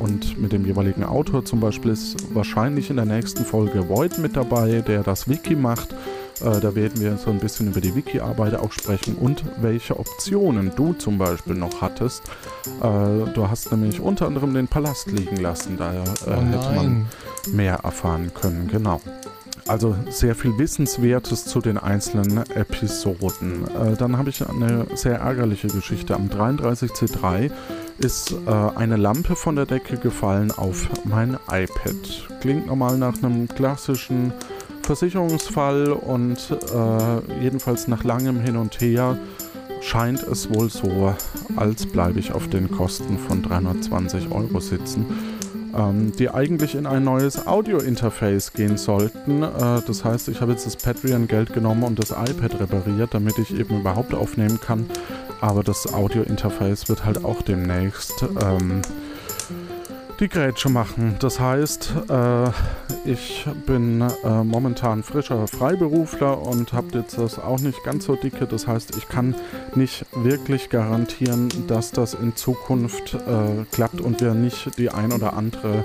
und 0.00 0.40
mit 0.40 0.52
dem 0.52 0.64
jeweiligen 0.64 1.02
Autor. 1.02 1.44
Zum 1.44 1.58
Beispiel 1.58 1.90
ist 1.90 2.34
wahrscheinlich 2.34 2.90
in 2.90 2.96
der 2.96 3.06
nächsten 3.06 3.44
Folge 3.44 3.88
Void 3.88 4.18
mit 4.18 4.36
dabei, 4.36 4.80
der 4.80 5.02
das 5.02 5.28
Wiki 5.28 5.56
macht. 5.56 5.94
Äh, 6.40 6.60
da 6.60 6.74
werden 6.74 7.00
wir 7.00 7.16
so 7.16 7.30
ein 7.30 7.38
bisschen 7.38 7.68
über 7.68 7.80
die 7.80 7.94
Wiki-Arbeit 7.94 8.54
auch 8.54 8.72
sprechen 8.72 9.16
und 9.16 9.44
welche 9.60 9.98
Optionen 9.98 10.72
du 10.76 10.92
zum 10.92 11.18
Beispiel 11.18 11.54
noch 11.54 11.80
hattest. 11.80 12.22
Äh, 12.80 12.82
du 13.32 13.48
hast 13.48 13.70
nämlich 13.72 14.00
unter 14.00 14.26
anderem 14.26 14.54
den 14.54 14.68
Palast 14.68 15.10
liegen 15.10 15.36
lassen, 15.36 15.76
daher 15.76 16.04
äh, 16.04 16.30
oh 16.30 16.42
hätte 16.42 16.74
man 16.74 17.06
mehr 17.52 17.80
erfahren 17.82 18.32
können. 18.34 18.68
Genau. 18.70 19.00
Also 19.68 19.96
sehr 20.10 20.36
viel 20.36 20.56
Wissenswertes 20.58 21.44
zu 21.44 21.60
den 21.60 21.76
einzelnen 21.76 22.38
Episoden. 22.54 23.64
Äh, 23.64 23.96
dann 23.96 24.16
habe 24.16 24.30
ich 24.30 24.48
eine 24.48 24.86
sehr 24.94 25.18
ärgerliche 25.18 25.66
Geschichte. 25.66 26.14
Am 26.14 26.28
33C3 26.28 27.50
ist 27.98 28.32
äh, 28.46 28.50
eine 28.76 28.96
Lampe 28.96 29.34
von 29.34 29.56
der 29.56 29.66
Decke 29.66 29.96
gefallen 29.96 30.52
auf 30.52 30.88
mein 31.04 31.36
iPad. 31.50 32.28
Klingt 32.40 32.68
normal 32.68 32.96
nach 32.96 33.20
einem 33.20 33.48
klassischen 33.48 34.32
Versicherungsfall 34.86 35.88
und 35.92 36.38
äh, 36.50 37.42
jedenfalls 37.42 37.88
nach 37.88 38.04
langem 38.04 38.40
Hin 38.40 38.56
und 38.56 38.80
Her 38.80 39.18
scheint 39.82 40.22
es 40.22 40.48
wohl 40.48 40.70
so, 40.70 41.14
als 41.56 41.86
bleibe 41.86 42.20
ich 42.20 42.32
auf 42.32 42.48
den 42.48 42.70
Kosten 42.70 43.18
von 43.18 43.42
320 43.42 44.30
Euro 44.30 44.60
sitzen. 44.60 45.06
ähm, 45.76 46.12
die 46.18 46.30
eigentlich 46.30 46.74
in 46.74 46.86
ein 46.86 47.04
neues 47.04 47.46
Audio-Interface 47.46 48.52
gehen 48.52 48.78
sollten. 48.78 49.42
Äh, 49.42 49.82
das 49.86 50.04
heißt, 50.04 50.28
ich 50.28 50.40
habe 50.40 50.52
jetzt 50.52 50.66
das 50.66 50.76
Patreon-Geld 50.76 51.52
genommen 51.52 51.82
und 51.82 51.98
das 51.98 52.10
iPad 52.10 52.60
repariert, 52.60 53.12
damit 53.12 53.38
ich 53.38 53.58
eben 53.58 53.80
überhaupt 53.80 54.14
aufnehmen 54.14 54.58
kann. 54.60 54.86
Aber 55.40 55.62
das 55.62 55.92
Audio-Interface 55.92 56.88
wird 56.88 57.04
halt 57.04 57.24
auch 57.24 57.42
demnächst 57.42 58.24
ähm, 58.42 58.80
die 60.20 60.28
Grätsche 60.28 60.68
machen. 60.68 61.16
Das 61.20 61.38
heißt, 61.40 61.94
äh, 62.08 62.48
ich 63.04 63.46
bin 63.66 64.00
äh, 64.00 64.44
momentan 64.44 65.02
frischer 65.02 65.46
Freiberufler 65.46 66.40
und 66.40 66.72
habe 66.72 66.98
jetzt 66.98 67.18
das 67.18 67.38
auch 67.38 67.60
nicht 67.60 67.82
ganz 67.84 68.06
so 68.06 68.16
dicke. 68.16 68.46
Das 68.46 68.66
heißt, 68.66 68.96
ich 68.96 69.08
kann 69.08 69.34
nicht 69.74 70.06
wirklich 70.14 70.70
garantieren, 70.70 71.48
dass 71.66 71.92
das 71.92 72.14
in 72.14 72.34
Zukunft 72.34 73.14
äh, 73.14 73.64
klappt 73.72 74.00
und 74.00 74.20
wir 74.20 74.34
nicht 74.34 74.78
die 74.78 74.90
ein 74.90 75.12
oder 75.12 75.34
andere 75.34 75.84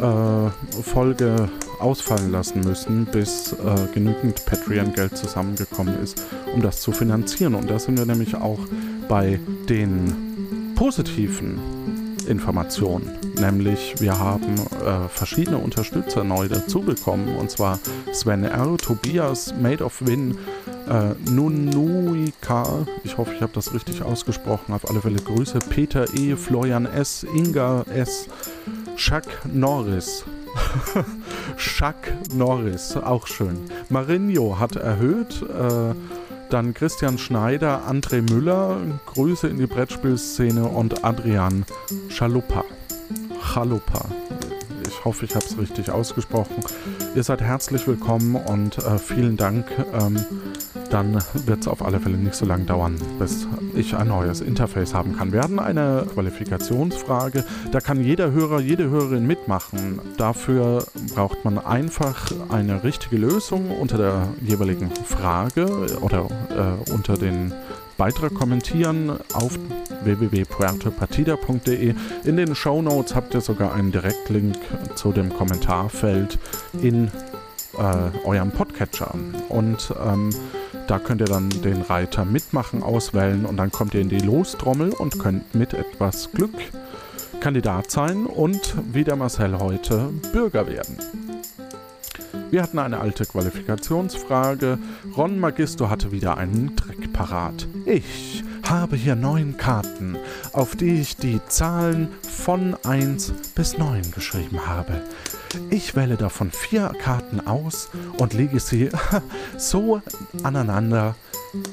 äh, 0.00 0.82
Folge 0.82 1.48
ausfallen 1.78 2.30
lassen 2.30 2.60
müssen, 2.60 3.06
bis 3.06 3.52
äh, 3.52 3.92
genügend 3.94 4.44
Patreon-Geld 4.46 5.16
zusammengekommen 5.16 6.02
ist, 6.02 6.22
um 6.54 6.60
das 6.60 6.80
zu 6.80 6.92
finanzieren. 6.92 7.54
Und 7.54 7.70
da 7.70 7.78
sind 7.78 7.98
wir 7.98 8.06
nämlich 8.06 8.34
auch 8.34 8.60
bei 9.08 9.40
den 9.68 10.74
positiven 10.74 11.58
Informationen. 12.26 13.19
Nämlich 13.40 13.94
wir 14.00 14.18
haben 14.18 14.56
äh, 14.56 15.08
verschiedene 15.08 15.58
Unterstützer 15.58 16.24
neu 16.24 16.48
dazu 16.48 16.80
bekommen. 16.80 17.36
Und 17.36 17.50
zwar 17.50 17.78
Sven 18.12 18.44
R., 18.44 18.76
Tobias, 18.76 19.54
Made 19.60 19.84
of 19.84 20.04
Win, 20.06 20.36
äh, 20.88 21.14
Nunuika, 21.30 22.86
ich 23.04 23.16
hoffe, 23.16 23.32
ich 23.34 23.42
habe 23.42 23.52
das 23.54 23.72
richtig 23.72 24.02
ausgesprochen. 24.02 24.72
Auf 24.74 24.88
alle 24.88 25.00
Fälle 25.00 25.20
Grüße. 25.20 25.58
Peter 25.70 26.06
E., 26.14 26.36
Florian 26.36 26.86
S., 26.86 27.24
Inga 27.34 27.84
S., 27.94 28.26
Chuck 28.96 29.24
Norris. 29.52 30.24
Chuck 31.56 31.96
Norris, 32.34 32.96
auch 32.96 33.26
schön. 33.26 33.58
Marinho 33.88 34.58
hat 34.58 34.76
erhöht. 34.76 35.42
Äh, 35.42 35.94
dann 36.50 36.74
Christian 36.74 37.16
Schneider, 37.16 37.82
André 37.88 38.22
Müller, 38.22 38.78
Grüße 39.06 39.46
in 39.46 39.58
die 39.58 39.66
Brettspielszene 39.66 40.64
und 40.64 41.04
Adrian 41.04 41.64
Chalupa. 42.08 42.64
Chalupa. 43.40 44.06
Ich 44.86 45.04
hoffe, 45.04 45.24
ich 45.24 45.34
habe 45.34 45.44
es 45.44 45.56
richtig 45.56 45.90
ausgesprochen. 45.90 46.56
Ihr 47.14 47.22
seid 47.22 47.40
herzlich 47.40 47.86
willkommen 47.86 48.36
und 48.36 48.78
äh, 48.78 48.98
vielen 48.98 49.36
Dank. 49.36 49.66
Ähm, 49.92 50.24
dann 50.90 51.22
wird 51.46 51.60
es 51.60 51.68
auf 51.68 51.82
alle 51.84 52.00
Fälle 52.00 52.16
nicht 52.16 52.34
so 52.34 52.44
lange 52.44 52.64
dauern, 52.64 52.96
bis 53.18 53.46
ich 53.74 53.96
ein 53.96 54.08
neues 54.08 54.40
Interface 54.40 54.92
haben 54.92 55.16
kann. 55.16 55.32
Wir 55.32 55.42
hatten 55.42 55.58
eine 55.58 56.06
Qualifikationsfrage. 56.12 57.44
Da 57.70 57.80
kann 57.80 58.02
jeder 58.02 58.32
Hörer, 58.32 58.60
jede 58.60 58.90
Hörerin 58.90 59.26
mitmachen. 59.26 60.00
Dafür 60.16 60.84
braucht 61.14 61.44
man 61.44 61.58
einfach 61.58 62.32
eine 62.48 62.82
richtige 62.82 63.16
Lösung 63.16 63.70
unter 63.70 63.96
der 63.96 64.28
jeweiligen 64.42 64.90
Frage 64.90 65.66
oder 66.00 66.26
äh, 66.50 66.90
unter 66.92 67.14
den 67.14 67.52
Beitrag 67.96 68.34
kommentieren 68.34 69.18
auf 69.34 69.58
www.puertopartida.de. 70.02 71.94
In 72.24 72.36
den 72.36 72.54
Show 72.54 72.82
Notes 72.82 73.14
habt 73.14 73.34
ihr 73.34 73.40
sogar 73.40 73.74
einen 73.74 73.92
Direktlink 73.92 74.56
zu 74.94 75.12
dem 75.12 75.32
Kommentarfeld 75.32 76.38
in 76.82 77.10
äh, 77.78 78.26
eurem 78.26 78.50
Podcatcher. 78.50 79.14
Und 79.48 79.94
ähm, 80.04 80.30
da 80.86 80.98
könnt 80.98 81.20
ihr 81.20 81.26
dann 81.26 81.48
den 81.48 81.82
Reiter 81.82 82.24
mitmachen 82.24 82.82
auswählen 82.82 83.44
und 83.46 83.56
dann 83.56 83.70
kommt 83.70 83.94
ihr 83.94 84.00
in 84.00 84.08
die 84.08 84.18
Lostrommel 84.18 84.90
und 84.90 85.18
könnt 85.18 85.54
mit 85.54 85.74
etwas 85.74 86.32
Glück 86.32 86.54
Kandidat 87.40 87.90
sein 87.90 88.26
und 88.26 88.74
wie 88.92 89.04
der 89.04 89.16
Marcel 89.16 89.58
heute 89.58 90.10
Bürger 90.32 90.66
werden. 90.66 90.98
Wir 92.50 92.62
hatten 92.62 92.78
eine 92.78 92.98
alte 92.98 93.24
Qualifikationsfrage. 93.24 94.78
Ron 95.16 95.38
Magisto 95.38 95.88
hatte 95.88 96.12
wieder 96.12 96.36
einen 96.36 96.76
Trick 96.76 97.12
parat. 97.12 97.66
Ich 97.86 98.42
habe 98.70 98.94
hier 98.94 99.16
neun 99.16 99.56
Karten, 99.56 100.16
auf 100.52 100.76
die 100.76 101.00
ich 101.00 101.16
die 101.16 101.40
Zahlen 101.48 102.08
von 102.22 102.76
1 102.84 103.32
bis 103.56 103.76
9 103.76 104.12
geschrieben 104.12 104.64
habe. 104.64 105.02
Ich 105.70 105.96
wähle 105.96 106.16
davon 106.16 106.52
vier 106.52 106.92
Karten 107.02 107.40
aus 107.40 107.88
und 108.18 108.32
lege 108.32 108.60
sie 108.60 108.90
so 109.58 110.00
aneinander, 110.44 111.16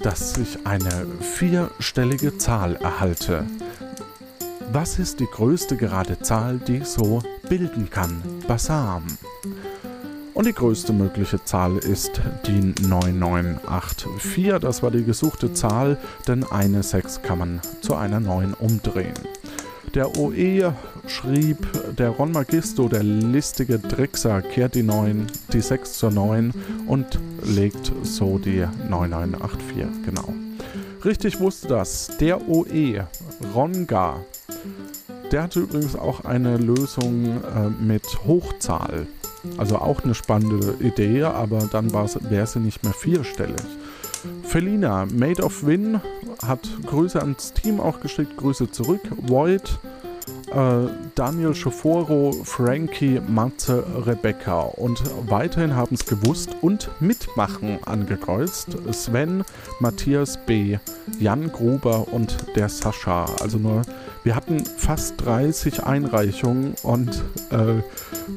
dass 0.02 0.38
ich 0.38 0.65
eine 0.65 1.06
vierstellige 1.22 2.40
Zahl 2.40 2.78
erhalte. 2.78 3.45
Was 4.72 4.98
ist 4.98 5.19
die 5.19 5.28
größte 5.28 5.78
gerade 5.78 6.19
Zahl, 6.22 6.57
die 6.57 6.78
ich 6.78 6.88
so 6.88 7.22
bilden 7.48 7.91
kann? 7.91 8.24
Basam. 8.48 9.03
Und 10.38 10.45
die 10.45 10.53
größte 10.53 10.93
mögliche 10.93 11.43
Zahl 11.43 11.77
ist 11.77 12.22
die 12.45 12.76
9984. 12.85 14.59
Das 14.61 14.84
war 14.84 14.91
die 14.91 15.03
gesuchte 15.03 15.51
Zahl, 15.53 15.97
denn 16.27 16.43
eine 16.43 16.84
6 16.84 17.23
kann 17.23 17.39
man 17.39 17.59
zu 17.81 17.95
einer 17.95 18.19
9 18.19 18.53
umdrehen. 18.53 19.15
Der 19.95 20.15
OE 20.15 20.73
schrieb, 21.07 21.68
der 21.97 22.09
Ron 22.09 22.34
Magisto, 22.34 22.88
der 22.88 23.01
listige 23.01 23.81
Trickser, 23.81 24.43
kehrt 24.43 24.76
die 24.76 24.84
9, 24.84 25.26
die 25.53 25.61
6 25.61 25.97
zur 25.97 26.11
9 26.11 26.53
und 26.85 27.19
legt 27.43 27.91
so 28.03 28.38
die 28.38 28.64
9984, 28.89 30.05
genau. 30.05 30.35
Richtig 31.03 31.39
wusste 31.39 31.68
das. 31.68 32.11
Der 32.19 32.47
OE, 32.47 33.07
Ronga, 33.55 34.18
der 35.31 35.41
hatte 35.41 35.61
übrigens 35.61 35.95
auch 35.95 36.26
eine 36.26 36.57
Lösung 36.57 37.26
äh, 37.26 37.69
mit 37.84 38.03
Hochzahl. 38.27 39.07
Also 39.57 39.78
auch 39.78 40.03
eine 40.03 40.14
spannende 40.15 40.76
Idee, 40.80 41.24
aber 41.24 41.68
dann 41.72 41.91
wäre 41.94 42.48
sie 42.48 42.60
nicht 42.60 42.84
mehr 42.84 42.94
vierstellig. 42.94 43.56
Felina, 44.44 45.06
Made 45.06 45.44
of 45.44 45.65
Win, 45.65 46.02
hat 46.45 46.68
Grüße 46.86 47.19
ans 47.19 47.53
Team 47.53 47.80
auch 47.80 47.99
geschickt, 47.99 48.38
Grüße 48.38 48.72
zurück. 48.72 49.02
Void, 49.28 49.80
Daniel 51.16 51.54
Schoforo, 51.54 52.32
Frankie, 52.44 53.22
Matze, 53.28 53.84
Rebecca. 54.06 54.62
Und 54.62 55.04
weiterhin 55.28 55.76
haben 55.76 55.94
es 55.94 56.06
gewusst 56.06 56.56
und 56.62 56.90
mitmachen 56.99 57.80
angekreuzt. 57.86 58.78
Sven, 58.91 59.44
Matthias 59.80 60.38
B., 60.45 60.78
Jan 61.20 61.52
Gruber 61.52 62.08
und 62.12 62.38
der 62.56 62.70
Sascha. 62.70 63.26
Also 63.41 63.58
nur, 63.58 63.82
wir 64.24 64.36
hatten 64.36 64.66
fast 64.66 65.16
30 65.26 65.84
Einreichungen 65.84 66.76
und 66.82 67.24
äh, 67.52 67.82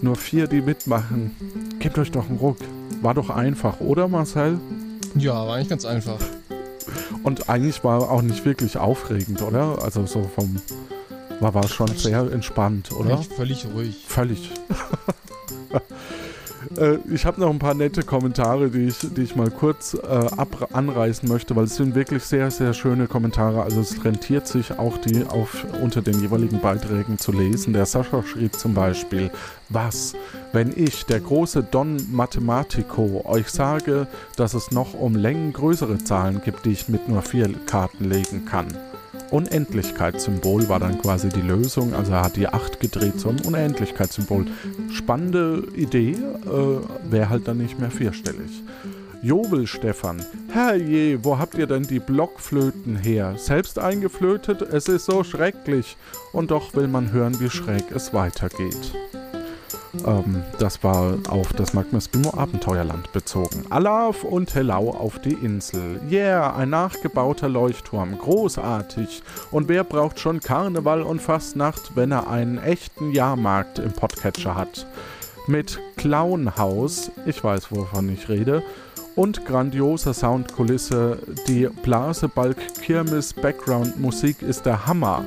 nur 0.02 0.16
vier, 0.16 0.46
die 0.46 0.60
mitmachen. 0.60 1.30
Gebt 1.78 1.98
euch 1.98 2.10
doch 2.10 2.28
einen 2.28 2.38
Ruck. 2.38 2.58
War 3.02 3.14
doch 3.14 3.30
einfach, 3.30 3.80
oder 3.80 4.08
Marcel? 4.08 4.58
Ja, 5.14 5.34
war 5.46 5.56
eigentlich 5.56 5.68
ganz 5.68 5.84
einfach. 5.84 6.20
Und 7.22 7.48
eigentlich 7.48 7.82
war 7.84 8.10
auch 8.10 8.22
nicht 8.22 8.44
wirklich 8.44 8.76
aufregend, 8.78 9.42
oder? 9.42 9.82
Also 9.82 10.06
so 10.06 10.22
vom 10.22 10.56
war, 11.40 11.54
war 11.54 11.68
schon 11.68 11.88
sehr 11.88 12.30
entspannt, 12.32 12.92
oder? 12.92 13.18
Völlig 13.18 13.66
ruhig. 13.74 14.04
Völlig. 14.06 14.50
Äh, 16.76 16.98
ich 17.12 17.26
habe 17.26 17.40
noch 17.40 17.50
ein 17.50 17.58
paar 17.58 17.74
nette 17.74 18.02
Kommentare, 18.02 18.70
die 18.70 18.88
ich, 18.88 18.98
die 19.00 19.22
ich 19.22 19.36
mal 19.36 19.50
kurz 19.50 19.94
äh, 19.94 20.28
anreißen 20.72 21.28
möchte, 21.28 21.56
weil 21.56 21.64
es 21.64 21.76
sind 21.76 21.94
wirklich 21.94 22.22
sehr, 22.22 22.50
sehr 22.50 22.74
schöne 22.74 23.06
Kommentare. 23.06 23.62
Also 23.62 23.80
es 23.80 24.04
rentiert 24.04 24.46
sich 24.46 24.78
auch, 24.78 24.98
die 24.98 25.24
auf, 25.24 25.64
unter 25.82 26.02
den 26.02 26.20
jeweiligen 26.20 26.60
Beiträgen 26.60 27.18
zu 27.18 27.32
lesen. 27.32 27.72
Der 27.72 27.86
Sascha 27.86 28.22
schrieb 28.22 28.54
zum 28.54 28.74
Beispiel, 28.74 29.30
was, 29.68 30.14
wenn 30.52 30.72
ich, 30.76 31.06
der 31.06 31.20
große 31.20 31.62
Don 31.62 31.96
Mathematico, 32.10 33.22
euch 33.24 33.48
sage, 33.48 34.06
dass 34.36 34.54
es 34.54 34.70
noch 34.70 34.94
um 34.94 35.14
Längen 35.14 35.52
größere 35.52 35.98
Zahlen 35.98 36.40
gibt, 36.44 36.66
die 36.66 36.70
ich 36.70 36.88
mit 36.88 37.08
nur 37.08 37.22
vier 37.22 37.52
Karten 37.66 38.08
legen 38.08 38.44
kann. 38.44 38.68
Unendlichkeitssymbol 39.30 40.68
war 40.68 40.80
dann 40.80 41.00
quasi 41.00 41.28
die 41.28 41.40
Lösung. 41.40 41.94
Also 41.94 42.12
er 42.12 42.22
hat 42.22 42.36
die 42.36 42.48
8 42.48 42.80
gedreht 42.80 43.20
zum 43.20 43.36
Unendlichkeitssymbol. 43.40 44.46
Spannende 44.92 45.64
Idee, 45.74 46.12
äh, 46.12 47.10
wäre 47.10 47.28
halt 47.28 47.46
dann 47.48 47.58
nicht 47.58 47.78
mehr 47.78 47.90
vierstellig. 47.90 48.62
Jobel 49.22 49.66
Stefan, 49.66 50.24
herrje, 50.50 51.22
wo 51.22 51.38
habt 51.38 51.54
ihr 51.54 51.66
denn 51.66 51.82
die 51.82 51.98
Blockflöten 51.98 52.96
her? 52.96 53.34
Selbst 53.36 53.78
eingeflötet? 53.78 54.62
Es 54.62 54.88
ist 54.88 55.04
so 55.04 55.24
schrecklich. 55.24 55.98
Und 56.32 56.50
doch 56.50 56.74
will 56.74 56.88
man 56.88 57.12
hören, 57.12 57.38
wie 57.38 57.50
schräg 57.50 57.84
es 57.94 58.14
weitergeht. 58.14 58.94
Ähm, 60.06 60.42
das 60.58 60.82
war 60.82 61.14
auf 61.28 61.52
das 61.52 61.74
Magnus 61.74 62.08
Bimo 62.08 62.32
Abenteuerland 62.34 63.12
bezogen. 63.12 63.64
Alaf 63.70 64.24
und 64.24 64.54
Hellau 64.54 64.90
auf 64.90 65.18
die 65.18 65.32
Insel. 65.32 66.00
Yeah, 66.10 66.54
ein 66.56 66.70
nachgebauter 66.70 67.48
Leuchtturm. 67.48 68.16
Großartig. 68.18 69.22
Und 69.50 69.68
wer 69.68 69.84
braucht 69.84 70.20
schon 70.20 70.40
Karneval 70.40 71.02
und 71.02 71.20
Fastnacht, 71.20 71.96
wenn 71.96 72.12
er 72.12 72.28
einen 72.28 72.58
echten 72.58 73.12
Jahrmarkt 73.12 73.78
im 73.78 73.92
Podcatcher 73.92 74.54
hat? 74.54 74.86
Mit 75.46 75.80
Clownhaus, 75.96 77.10
ich 77.26 77.42
weiß, 77.42 77.72
wovon 77.72 78.12
ich 78.12 78.28
rede, 78.28 78.62
und 79.16 79.44
grandioser 79.44 80.14
Soundkulisse. 80.14 81.18
Die 81.48 81.68
Blasebalg 81.82 82.56
Kirmes 82.82 83.32
Background 83.32 83.98
Musik 83.98 84.42
ist 84.42 84.66
der 84.66 84.86
Hammer. 84.86 85.24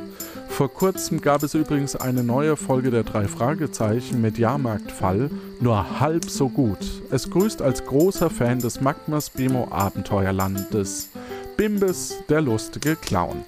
Vor 0.53 0.71
kurzem 0.71 1.19
gab 1.19 1.41
es 1.41 1.55
übrigens 1.55 1.95
eine 1.95 2.23
neue 2.23 2.55
Folge 2.55 2.91
der 2.91 3.01
drei 3.01 3.27
Fragezeichen 3.27 4.21
mit 4.21 4.38
Jahrmarktfall, 4.38 5.31
nur 5.59 5.99
halb 5.99 6.30
so 6.30 6.47
gut. 6.47 6.77
Es 7.09 7.31
grüßt 7.31 7.63
als 7.63 7.84
großer 7.84 8.30
Fan 8.30 8.59
des 8.59 8.80
Magmas 8.80 9.31
Bimo 9.31 9.67
Abenteuerlandes 9.71 11.09
Bimbes, 11.57 12.17
der 12.30 12.41
lustige 12.41 12.95
Clown. 12.95 13.43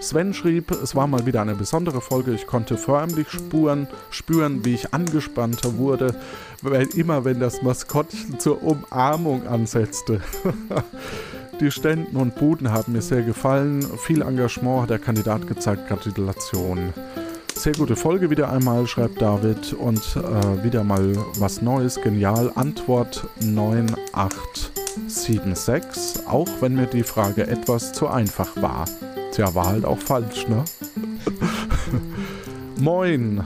Sven 0.00 0.34
schrieb, 0.34 0.70
es 0.70 0.94
war 0.94 1.06
mal 1.06 1.24
wieder 1.24 1.40
eine 1.40 1.54
besondere 1.54 2.02
Folge. 2.02 2.34
Ich 2.34 2.46
konnte 2.46 2.76
förmlich 2.76 3.30
spuren, 3.30 3.88
spüren, 4.10 4.66
wie 4.66 4.74
ich 4.74 4.92
angespannter 4.92 5.78
wurde, 5.78 6.14
weil 6.60 6.88
immer 6.94 7.24
wenn 7.24 7.40
das 7.40 7.62
Maskottchen 7.62 8.38
zur 8.38 8.62
Umarmung 8.62 9.46
ansetzte. 9.46 10.20
Die 11.60 11.70
Ständen 11.70 12.16
und 12.16 12.34
Buden 12.34 12.70
haben 12.70 12.92
mir 12.92 13.00
sehr 13.00 13.22
gefallen. 13.22 13.80
Viel 13.98 14.20
Engagement 14.20 14.82
hat 14.82 14.90
der 14.90 14.98
Kandidat 14.98 15.46
gezeigt. 15.46 15.88
Gratulation. 15.88 16.92
Sehr 17.54 17.72
gute 17.72 17.96
Folge 17.96 18.28
wieder 18.28 18.52
einmal, 18.52 18.86
schreibt 18.86 19.22
David. 19.22 19.72
Und 19.72 20.02
äh, 20.16 20.62
wieder 20.62 20.84
mal 20.84 21.16
was 21.38 21.62
Neues. 21.62 21.98
Genial. 22.02 22.52
Antwort 22.56 23.26
9876. 23.40 26.26
Auch 26.26 26.50
wenn 26.60 26.74
mir 26.74 26.86
die 26.86 27.02
Frage 27.02 27.46
etwas 27.46 27.94
zu 27.94 28.08
einfach 28.08 28.60
war. 28.60 28.84
Tja, 29.32 29.54
war 29.54 29.64
halt 29.66 29.86
auch 29.86 29.98
falsch, 29.98 30.46
ne? 30.48 30.62
Moin, 32.78 33.42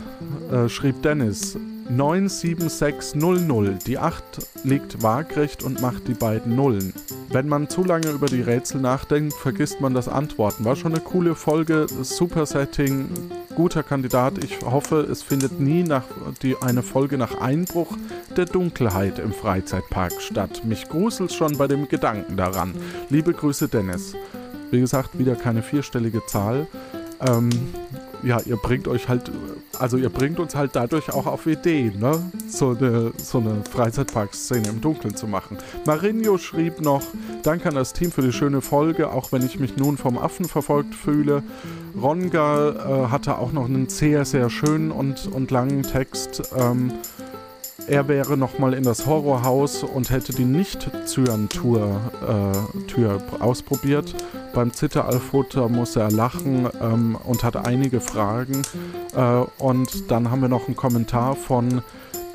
äh, 0.50 0.68
schrieb 0.68 1.00
Dennis. 1.02 1.56
97600. 1.90 3.86
Die 3.86 3.98
8 3.98 4.24
liegt 4.64 5.02
waagrecht 5.02 5.62
und 5.62 5.80
macht 5.80 6.06
die 6.08 6.14
beiden 6.14 6.54
Nullen. 6.54 6.94
Wenn 7.30 7.48
man 7.48 7.68
zu 7.68 7.84
lange 7.84 8.10
über 8.10 8.26
die 8.26 8.42
Rätsel 8.42 8.80
nachdenkt, 8.80 9.34
vergisst 9.34 9.80
man 9.80 9.92
das 9.94 10.08
Antworten. 10.08 10.64
War 10.64 10.76
schon 10.76 10.92
eine 10.92 11.02
coole 11.02 11.34
Folge, 11.34 11.86
super 12.02 12.46
Setting, 12.46 13.08
guter 13.56 13.82
Kandidat. 13.82 14.42
Ich 14.42 14.60
hoffe, 14.64 15.00
es 15.10 15.22
findet 15.22 15.58
nie 15.60 15.82
nach 15.82 16.04
die, 16.42 16.56
eine 16.60 16.82
Folge 16.82 17.18
nach 17.18 17.40
Einbruch 17.40 17.96
der 18.36 18.46
Dunkelheit 18.46 19.18
im 19.18 19.32
Freizeitpark 19.32 20.12
statt. 20.20 20.62
Mich 20.64 20.88
gruselt 20.88 21.32
schon 21.32 21.58
bei 21.58 21.66
dem 21.66 21.88
Gedanken 21.88 22.36
daran. 22.36 22.74
Liebe 23.08 23.32
Grüße, 23.32 23.68
Dennis. 23.68 24.14
Wie 24.70 24.80
gesagt, 24.80 25.18
wieder 25.18 25.34
keine 25.34 25.62
vierstellige 25.62 26.24
Zahl. 26.26 26.68
Ähm, 27.20 27.50
ja, 28.22 28.40
ihr 28.44 28.56
bringt 28.56 28.88
euch 28.88 29.08
halt, 29.08 29.30
also 29.78 29.96
ihr 29.96 30.10
bringt 30.10 30.38
uns 30.40 30.54
halt 30.54 30.72
dadurch 30.74 31.12
auch 31.12 31.26
auf 31.26 31.46
Ideen, 31.46 31.98
ne? 31.98 32.30
So 32.48 32.70
eine, 32.70 33.12
so 33.16 33.38
eine 33.38 33.62
Freizeitparkszene 33.70 34.68
im 34.68 34.80
Dunkeln 34.80 35.16
zu 35.16 35.26
machen. 35.26 35.58
Marinho 35.86 36.38
schrieb 36.38 36.80
noch, 36.80 37.02
danke 37.42 37.68
an 37.68 37.74
das 37.74 37.92
Team 37.92 38.10
für 38.10 38.22
die 38.22 38.32
schöne 38.32 38.60
Folge, 38.60 39.10
auch 39.10 39.32
wenn 39.32 39.44
ich 39.44 39.58
mich 39.58 39.76
nun 39.76 39.96
vom 39.96 40.18
Affen 40.18 40.46
verfolgt 40.46 40.94
fühle. 40.94 41.42
Ronga 42.00 42.68
äh, 42.68 43.06
hatte 43.08 43.38
auch 43.38 43.52
noch 43.52 43.64
einen 43.64 43.88
sehr, 43.88 44.24
sehr 44.24 44.50
schönen 44.50 44.90
und, 44.90 45.26
und 45.26 45.50
langen 45.50 45.82
Text. 45.82 46.42
Ähm, 46.56 46.92
er 47.86 48.06
wäre 48.06 48.36
nochmal 48.36 48.74
in 48.74 48.84
das 48.84 49.06
Horrorhaus 49.06 49.82
und 49.82 50.10
hätte 50.10 50.32
die 50.32 50.44
Nicht-Zyan-Tür 50.44 52.00
äh, 52.22 52.86
Tür 52.86 53.22
ausprobiert. 53.40 54.14
Beim 54.52 54.72
Zitteralfutter 54.72 55.68
muss 55.68 55.94
er 55.96 56.10
lachen 56.10 56.68
ähm, 56.80 57.16
und 57.24 57.44
hat 57.44 57.56
einige 57.56 58.00
Fragen. 58.00 58.62
Äh, 59.14 59.44
und 59.58 60.10
dann 60.10 60.30
haben 60.30 60.40
wir 60.42 60.48
noch 60.48 60.66
einen 60.66 60.76
Kommentar 60.76 61.36
von 61.36 61.82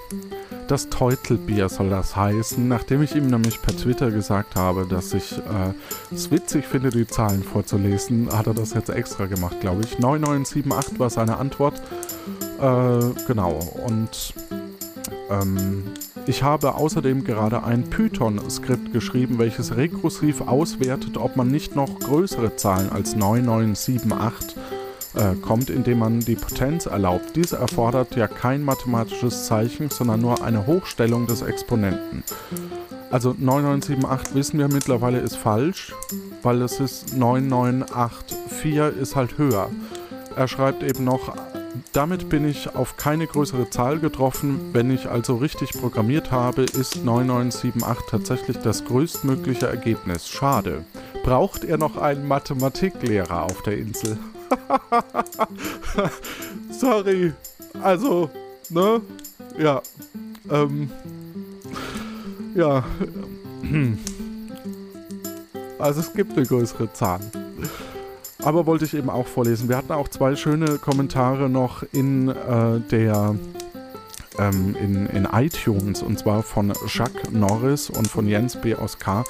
Das 0.68 0.88
Teutelbier 0.88 1.68
soll 1.68 1.90
das 1.90 2.16
heißen, 2.16 2.66
nachdem 2.66 3.02
ich 3.02 3.14
ihm 3.14 3.26
nämlich 3.26 3.60
per 3.60 3.76
Twitter 3.76 4.10
gesagt 4.10 4.56
habe, 4.56 4.86
dass 4.86 5.12
ich 5.12 5.36
äh, 5.36 6.14
es 6.14 6.30
witzig 6.30 6.64
finde, 6.66 6.88
die 6.88 7.06
Zahlen 7.06 7.42
vorzulesen, 7.42 8.30
hat 8.32 8.46
er 8.46 8.54
das 8.54 8.72
jetzt 8.72 8.88
extra 8.88 9.26
gemacht, 9.26 9.60
glaube 9.60 9.82
ich. 9.82 9.98
9978 9.98 10.98
war 10.98 11.10
seine 11.10 11.36
Antwort. 11.36 11.82
Äh, 12.60 13.00
genau, 13.26 13.58
und 13.86 14.32
ähm, 15.30 15.84
ich 16.26 16.42
habe 16.42 16.74
außerdem 16.74 17.24
gerade 17.24 17.64
ein 17.64 17.90
Python-Skript 17.90 18.92
geschrieben, 18.92 19.38
welches 19.38 19.76
rekursiv 19.76 20.40
auswertet, 20.42 21.18
ob 21.18 21.36
man 21.36 21.48
nicht 21.48 21.76
noch 21.76 21.98
größere 21.98 22.56
Zahlen 22.56 22.90
als 22.90 23.14
9978 23.14 24.56
äh, 25.14 25.34
kommt, 25.42 25.68
indem 25.70 25.98
man 25.98 26.20
die 26.20 26.34
Potenz 26.34 26.86
erlaubt. 26.86 27.36
Diese 27.36 27.56
erfordert 27.56 28.16
ja 28.16 28.26
kein 28.26 28.62
mathematisches 28.64 29.44
Zeichen, 29.46 29.90
sondern 29.90 30.20
nur 30.20 30.42
eine 30.42 30.66
Hochstellung 30.66 31.26
des 31.26 31.42
Exponenten. 31.42 32.24
Also 33.10 33.34
9978 33.38 34.34
wissen 34.34 34.58
wir 34.58 34.68
mittlerweile 34.68 35.20
ist 35.20 35.36
falsch, 35.36 35.94
weil 36.42 36.62
es 36.62 36.80
ist 36.80 37.16
9984 37.16 38.78
ist 39.00 39.14
halt 39.14 39.38
höher. 39.38 39.68
Er 40.36 40.48
schreibt 40.48 40.82
eben 40.82 41.04
noch, 41.04 41.32
damit 41.92 42.28
bin 42.28 42.48
ich 42.48 42.74
auf 42.74 42.96
keine 42.96 43.26
größere 43.26 43.70
Zahl 43.70 43.98
getroffen. 43.98 44.70
Wenn 44.72 44.90
ich 44.90 45.08
also 45.08 45.36
richtig 45.36 45.72
programmiert 45.72 46.30
habe, 46.30 46.62
ist 46.62 47.04
9978 47.04 48.10
tatsächlich 48.10 48.58
das 48.58 48.84
größtmögliche 48.84 49.66
Ergebnis. 49.66 50.28
Schade. 50.28 50.84
Braucht 51.22 51.64
er 51.64 51.78
noch 51.78 51.96
einen 51.96 52.28
Mathematiklehrer 52.28 53.42
auf 53.42 53.62
der 53.62 53.78
Insel? 53.78 54.18
Sorry. 56.70 57.32
Also, 57.82 58.30
ne? 58.70 59.00
Ja. 59.58 59.82
Ähm. 60.50 60.90
Ja. 62.54 62.84
Also 65.76 66.00
es 66.00 66.14
gibt 66.14 66.32
eine 66.32 66.46
größere 66.46 66.90
Zahl. 66.94 67.20
Aber 68.44 68.66
wollte 68.66 68.84
ich 68.84 68.94
eben 68.94 69.10
auch 69.10 69.26
vorlesen. 69.26 69.68
Wir 69.68 69.76
hatten 69.76 69.92
auch 69.92 70.08
zwei 70.08 70.36
schöne 70.36 70.78
Kommentare 70.78 71.48
noch 71.48 71.82
in 71.92 72.28
äh, 72.28 72.80
der 72.90 73.34
ähm, 74.38 74.76
in, 74.80 75.06
in 75.06 75.28
iTunes 75.32 76.02
und 76.02 76.18
zwar 76.18 76.42
von 76.42 76.72
Jacques 76.86 77.30
Norris 77.30 77.90
und 77.90 78.08
von 78.08 78.26
Jens 78.26 78.56
B. 78.56 78.74
aus 78.74 78.98
K. 78.98 79.24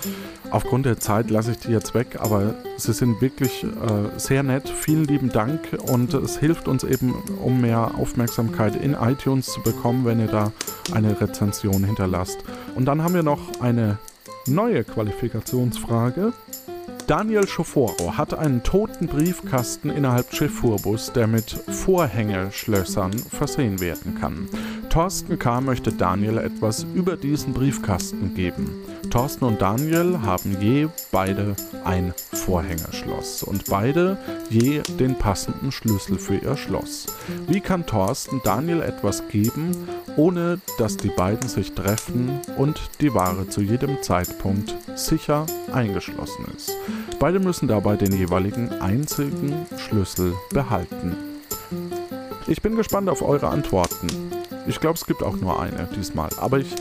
Aufgrund 0.51 0.87
der 0.87 0.99
Zeit 0.99 1.31
lasse 1.31 1.53
ich 1.53 1.59
die 1.59 1.73
jetzt 1.73 1.95
weg, 1.95 2.19
aber 2.21 2.55
sie 2.77 2.93
sind 2.93 3.21
wirklich 3.21 3.65
äh, 3.65 4.19
sehr 4.19 4.43
nett. 4.43 4.69
Vielen 4.69 5.05
lieben 5.05 5.31
Dank 5.31 5.61
und 5.87 6.15
es 6.15 6.39
hilft 6.39 6.69
uns 6.69 6.85
eben, 6.85 7.15
um 7.43 7.61
mehr 7.61 7.93
Aufmerksamkeit 7.99 8.77
in 8.77 8.95
iTunes 8.95 9.47
zu 9.47 9.61
bekommen, 9.63 10.05
wenn 10.05 10.21
ihr 10.21 10.29
da 10.29 10.53
eine 10.93 11.21
Rezension 11.21 11.85
hinterlasst. 11.85 12.39
Und 12.75 12.87
dann 12.87 13.03
haben 13.03 13.15
wir 13.15 13.23
noch 13.23 13.61
eine 13.61 13.99
neue 14.47 14.85
Qualifikationsfrage. 14.85 16.33
Daniel 17.07 17.47
Schoforo 17.47 18.17
hat 18.17 18.33
einen 18.33 18.63
toten 18.63 19.09
Briefkasten 19.09 19.91
innerhalb 19.91 20.33
Schifffurbus, 20.35 21.13
der 21.13 21.27
mit 21.27 21.51
Vorhängeschlössern 21.51 23.13
versehen 23.13 23.79
werden 23.81 24.17
kann. 24.19 24.49
Thorsten 24.89 25.39
K. 25.39 25.61
möchte 25.61 25.93
Daniel 25.93 26.39
etwas 26.39 26.87
über 26.95 27.17
diesen 27.17 27.53
Briefkasten 27.53 28.35
geben. 28.35 28.71
Thorsten 29.11 29.45
und 29.45 29.61
Daniel 29.61 30.21
haben 30.23 30.57
je 30.61 30.89
beide 31.13 31.57
ein 31.85 32.15
Vorhängeschloss 32.33 33.43
und 33.43 33.69
beide 33.69 34.17
je 34.49 34.81
den 34.99 35.17
passenden 35.19 35.73
Schlüssel 35.73 36.19
für 36.19 36.37
ihr 36.37 36.57
Schloss. 36.57 37.07
Wie 37.49 37.61
kann 37.61 37.85
Thorsten 37.85 38.41
Daniel 38.45 38.81
etwas 38.81 39.29
geben, 39.29 39.89
ohne 40.17 40.59
dass 40.79 40.97
die 40.97 41.11
beiden 41.11 41.49
sich 41.49 41.73
treffen 41.73 42.41
und 42.57 42.81
die 43.01 43.13
Ware 43.13 43.49
zu 43.49 43.61
jedem 43.61 44.03
Zeitpunkt 44.03 44.75
sicher 44.95 45.45
eingeschlossen 45.73 46.47
ist? 46.57 46.71
Beide 47.19 47.41
müssen 47.41 47.69
dabei 47.69 47.97
den 47.97 48.13
jeweiligen 48.13 48.71
einzigen 48.81 49.67
Schlüssel 49.79 50.35
behalten. 50.51 51.17
Ich 52.47 52.61
bin 52.61 52.77
gespannt 52.77 53.09
auf 53.09 53.23
eure 53.23 53.49
Antworten. 53.49 54.09
Ich 54.67 54.81
glaube, 54.81 54.97
es 54.97 55.07
gibt 55.07 55.23
auch 55.23 55.37
nur 55.37 55.61
eine 55.61 55.89
diesmal. 55.97 56.29
Aber 56.39 56.59
ich 56.59 56.75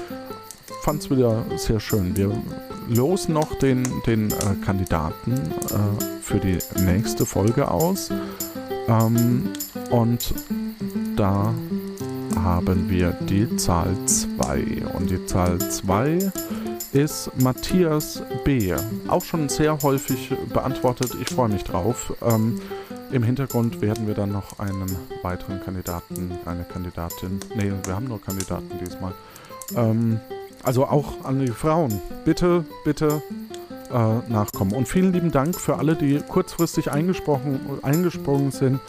fand 0.82 1.02
es 1.02 1.10
wieder 1.10 1.46
sehr 1.56 1.80
schön. 1.80 2.16
Wir 2.18 2.32
losen 2.90 3.34
noch 3.34 3.58
den, 3.60 3.84
den 4.06 4.32
äh, 4.32 4.56
Kandidaten 4.66 5.32
äh, 5.34 6.22
für 6.22 6.40
die 6.40 6.58
nächste 6.82 7.26
Folge 7.26 7.70
aus. 7.72 8.10
Ähm, 8.88 9.50
und 9.92 10.34
da 11.16 11.54
haben 12.36 12.90
wir 12.90 13.12
die 13.12 13.56
Zahl 13.56 13.96
2. 14.06 14.84
Und 14.98 15.10
die 15.10 15.26
Zahl 15.26 15.58
2 15.60 16.32
ist 16.94 17.32
Matthias 17.40 18.22
B. 18.46 18.74
Auch 19.08 19.24
schon 19.24 19.50
sehr 19.50 19.82
häufig 19.82 20.32
beantwortet. 20.54 21.12
Ich 21.20 21.30
freue 21.30 21.50
mich 21.50 21.64
drauf. 21.64 22.14
Ähm, 22.22 22.62
im 23.12 23.24
Hintergrund 23.24 23.82
werden 23.82 24.08
wir 24.08 24.14
dann 24.14 24.32
noch 24.32 24.60
einen 24.60 24.96
weiteren 25.22 25.62
Kandidaten, 25.62 26.32
eine 26.46 26.64
Kandidatin, 26.64 27.40
nee, 27.56 27.72
wir 27.84 27.96
haben 27.96 28.08
nur 28.08 28.22
Kandidaten 28.22 28.72
diesmal. 28.84 29.14
Ähm, 29.76 30.20
also 30.64 30.86
auch 30.86 31.24
an 31.24 31.40
die 31.40 31.52
Frauen. 31.52 32.02
Bitte, 32.26 32.66
bitte 32.86 33.22
äh, 33.92 34.32
nachkommen. 34.32 34.74
Und 34.74 34.88
vielen 34.88 35.14
lieben 35.14 35.32
Dank 35.32 35.60
für 35.60 35.78
alle, 35.78 35.96
die 35.96 36.20
kurzfristig 36.20 36.92
eingesprungen 36.92 38.52
sind. 38.52 38.80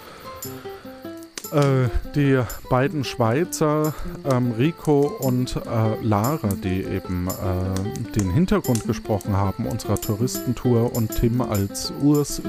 Äh, 1.54 1.88
die 2.16 2.40
beiden 2.68 3.04
Schweizer, 3.04 3.94
ähm, 4.28 4.52
Rico 4.58 5.02
und 5.20 5.54
äh, 5.54 6.02
Lara, 6.02 6.48
die 6.64 6.82
eben 6.82 7.28
äh, 7.28 8.10
den 8.10 8.30
Hintergrund 8.32 8.84
gesprochen 8.88 9.36
haben 9.36 9.66
unserer 9.66 10.00
Touristentour 10.00 10.96
und 10.96 11.14
Tim 11.14 11.40
als 11.40 11.92
Urs 12.02 12.42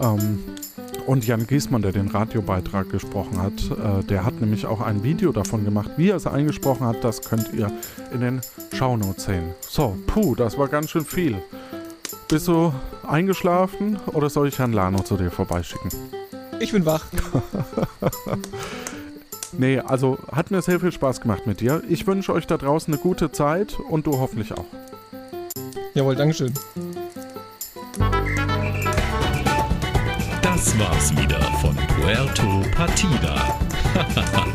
ähm, 0.00 0.38
und 1.08 1.26
Jan 1.26 1.48
Giesmann, 1.48 1.82
der 1.82 1.90
den 1.90 2.06
Radiobeitrag 2.06 2.90
gesprochen 2.90 3.42
hat, 3.42 3.54
äh, 3.70 4.04
der 4.04 4.24
hat 4.24 4.40
nämlich 4.40 4.66
auch 4.66 4.80
ein 4.80 5.02
Video 5.02 5.32
davon 5.32 5.64
gemacht, 5.64 5.90
wie 5.96 6.10
er 6.10 6.16
es 6.16 6.28
eingesprochen 6.28 6.86
hat. 6.86 7.02
Das 7.02 7.22
könnt 7.22 7.52
ihr 7.52 7.72
in 8.14 8.20
den 8.20 8.40
Shownotes 8.72 9.24
sehen. 9.24 9.52
So, 9.60 9.96
puh, 10.06 10.36
das 10.36 10.56
war 10.56 10.68
ganz 10.68 10.90
schön 10.90 11.04
viel. 11.04 11.42
Bist 12.28 12.46
du 12.46 12.72
eingeschlafen 13.04 13.98
oder 14.12 14.30
soll 14.30 14.46
ich 14.46 14.60
Herrn 14.60 14.72
Lano 14.72 15.00
zu 15.02 15.16
dir 15.16 15.32
vorbeischicken? 15.32 15.90
Ich 16.62 16.70
bin 16.70 16.86
wach. 16.86 17.04
nee, 19.52 19.80
also 19.80 20.16
hat 20.30 20.52
mir 20.52 20.62
sehr 20.62 20.78
viel 20.78 20.92
Spaß 20.92 21.20
gemacht 21.20 21.44
mit 21.44 21.60
dir. 21.60 21.82
Ich 21.88 22.06
wünsche 22.06 22.32
euch 22.32 22.46
da 22.46 22.56
draußen 22.56 22.94
eine 22.94 23.02
gute 23.02 23.32
Zeit 23.32 23.76
und 23.90 24.06
du 24.06 24.20
hoffentlich 24.20 24.52
auch. 24.52 24.64
Jawohl, 25.94 26.14
Dankeschön. 26.14 26.54
Das 30.40 30.78
war's 30.78 31.10
wieder 31.16 31.40
von 31.60 31.76
Puerto 32.00 32.62
Partida. 32.76 33.58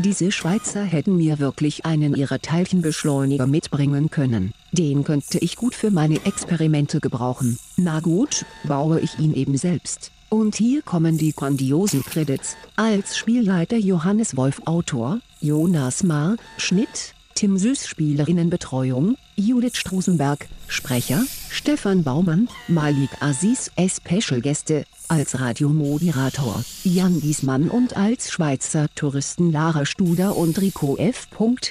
Diese 0.00 0.30
Schweizer 0.30 0.84
hätten 0.84 1.16
mir 1.16 1.40
wirklich 1.40 1.84
einen 1.84 2.14
ihrer 2.14 2.38
Teilchenbeschleuniger 2.38 3.48
mitbringen 3.48 4.10
können. 4.10 4.52
Den 4.70 5.02
könnte 5.02 5.38
ich 5.38 5.56
gut 5.56 5.74
für 5.74 5.90
meine 5.90 6.24
Experimente 6.24 7.00
gebrauchen. 7.00 7.58
Na 7.76 7.98
gut, 7.98 8.44
baue 8.62 9.00
ich 9.00 9.18
ihn 9.18 9.34
eben 9.34 9.56
selbst. 9.56 10.12
Und 10.28 10.54
hier 10.54 10.82
kommen 10.82 11.18
die 11.18 11.32
grandiosen 11.32 12.04
Credits. 12.04 12.56
Als 12.76 13.18
Spielleiter 13.18 13.76
Johannes 13.76 14.36
Wolf 14.36 14.62
Autor, 14.66 15.18
Jonas 15.40 16.04
Maar, 16.04 16.36
Schnitt, 16.58 17.14
Tim 17.34 17.58
Süß 17.58 17.88
Spielerinnenbetreuung, 17.88 19.16
Judith 19.38 19.76
Strusenberg, 19.76 20.48
Sprecher, 20.66 21.22
Stefan 21.48 22.02
Baumann, 22.02 22.48
Malik 22.66 23.10
Aziz 23.20 23.70
Special 23.78 24.40
Gäste, 24.40 24.84
als 25.06 25.38
Radiomoderator, 25.38 26.64
Jan 26.82 27.20
Giesmann 27.20 27.70
und 27.70 27.96
als 27.96 28.32
Schweizer 28.32 28.88
Touristen 28.96 29.52
Lara 29.52 29.86
Studer 29.86 30.36
und 30.36 30.60
Rico 30.60 30.96
F. 30.96 31.28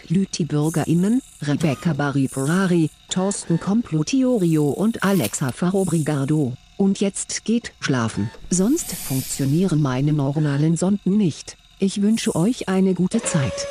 Lüti 0.08 0.46
BürgerInnen, 0.46 1.22
Rebecca 1.42 1.92
Barry 1.92 2.30
Ferrari, 2.30 2.90
Thorsten 3.10 3.60
Complotiorio 3.60 4.70
und 4.70 5.04
Alexa 5.04 5.52
Farobrigado. 5.52 6.54
Und 6.78 7.02
jetzt 7.02 7.44
geht 7.44 7.74
schlafen, 7.82 8.32
sonst 8.50 8.94
funktionieren 8.94 9.82
meine 9.82 10.14
neuronalen 10.14 10.78
Sonden 10.78 11.18
nicht. 11.18 11.58
Ich 11.80 12.02
wünsche 12.02 12.34
euch 12.34 12.70
eine 12.70 12.94
gute 12.94 13.22
Zeit. 13.22 13.68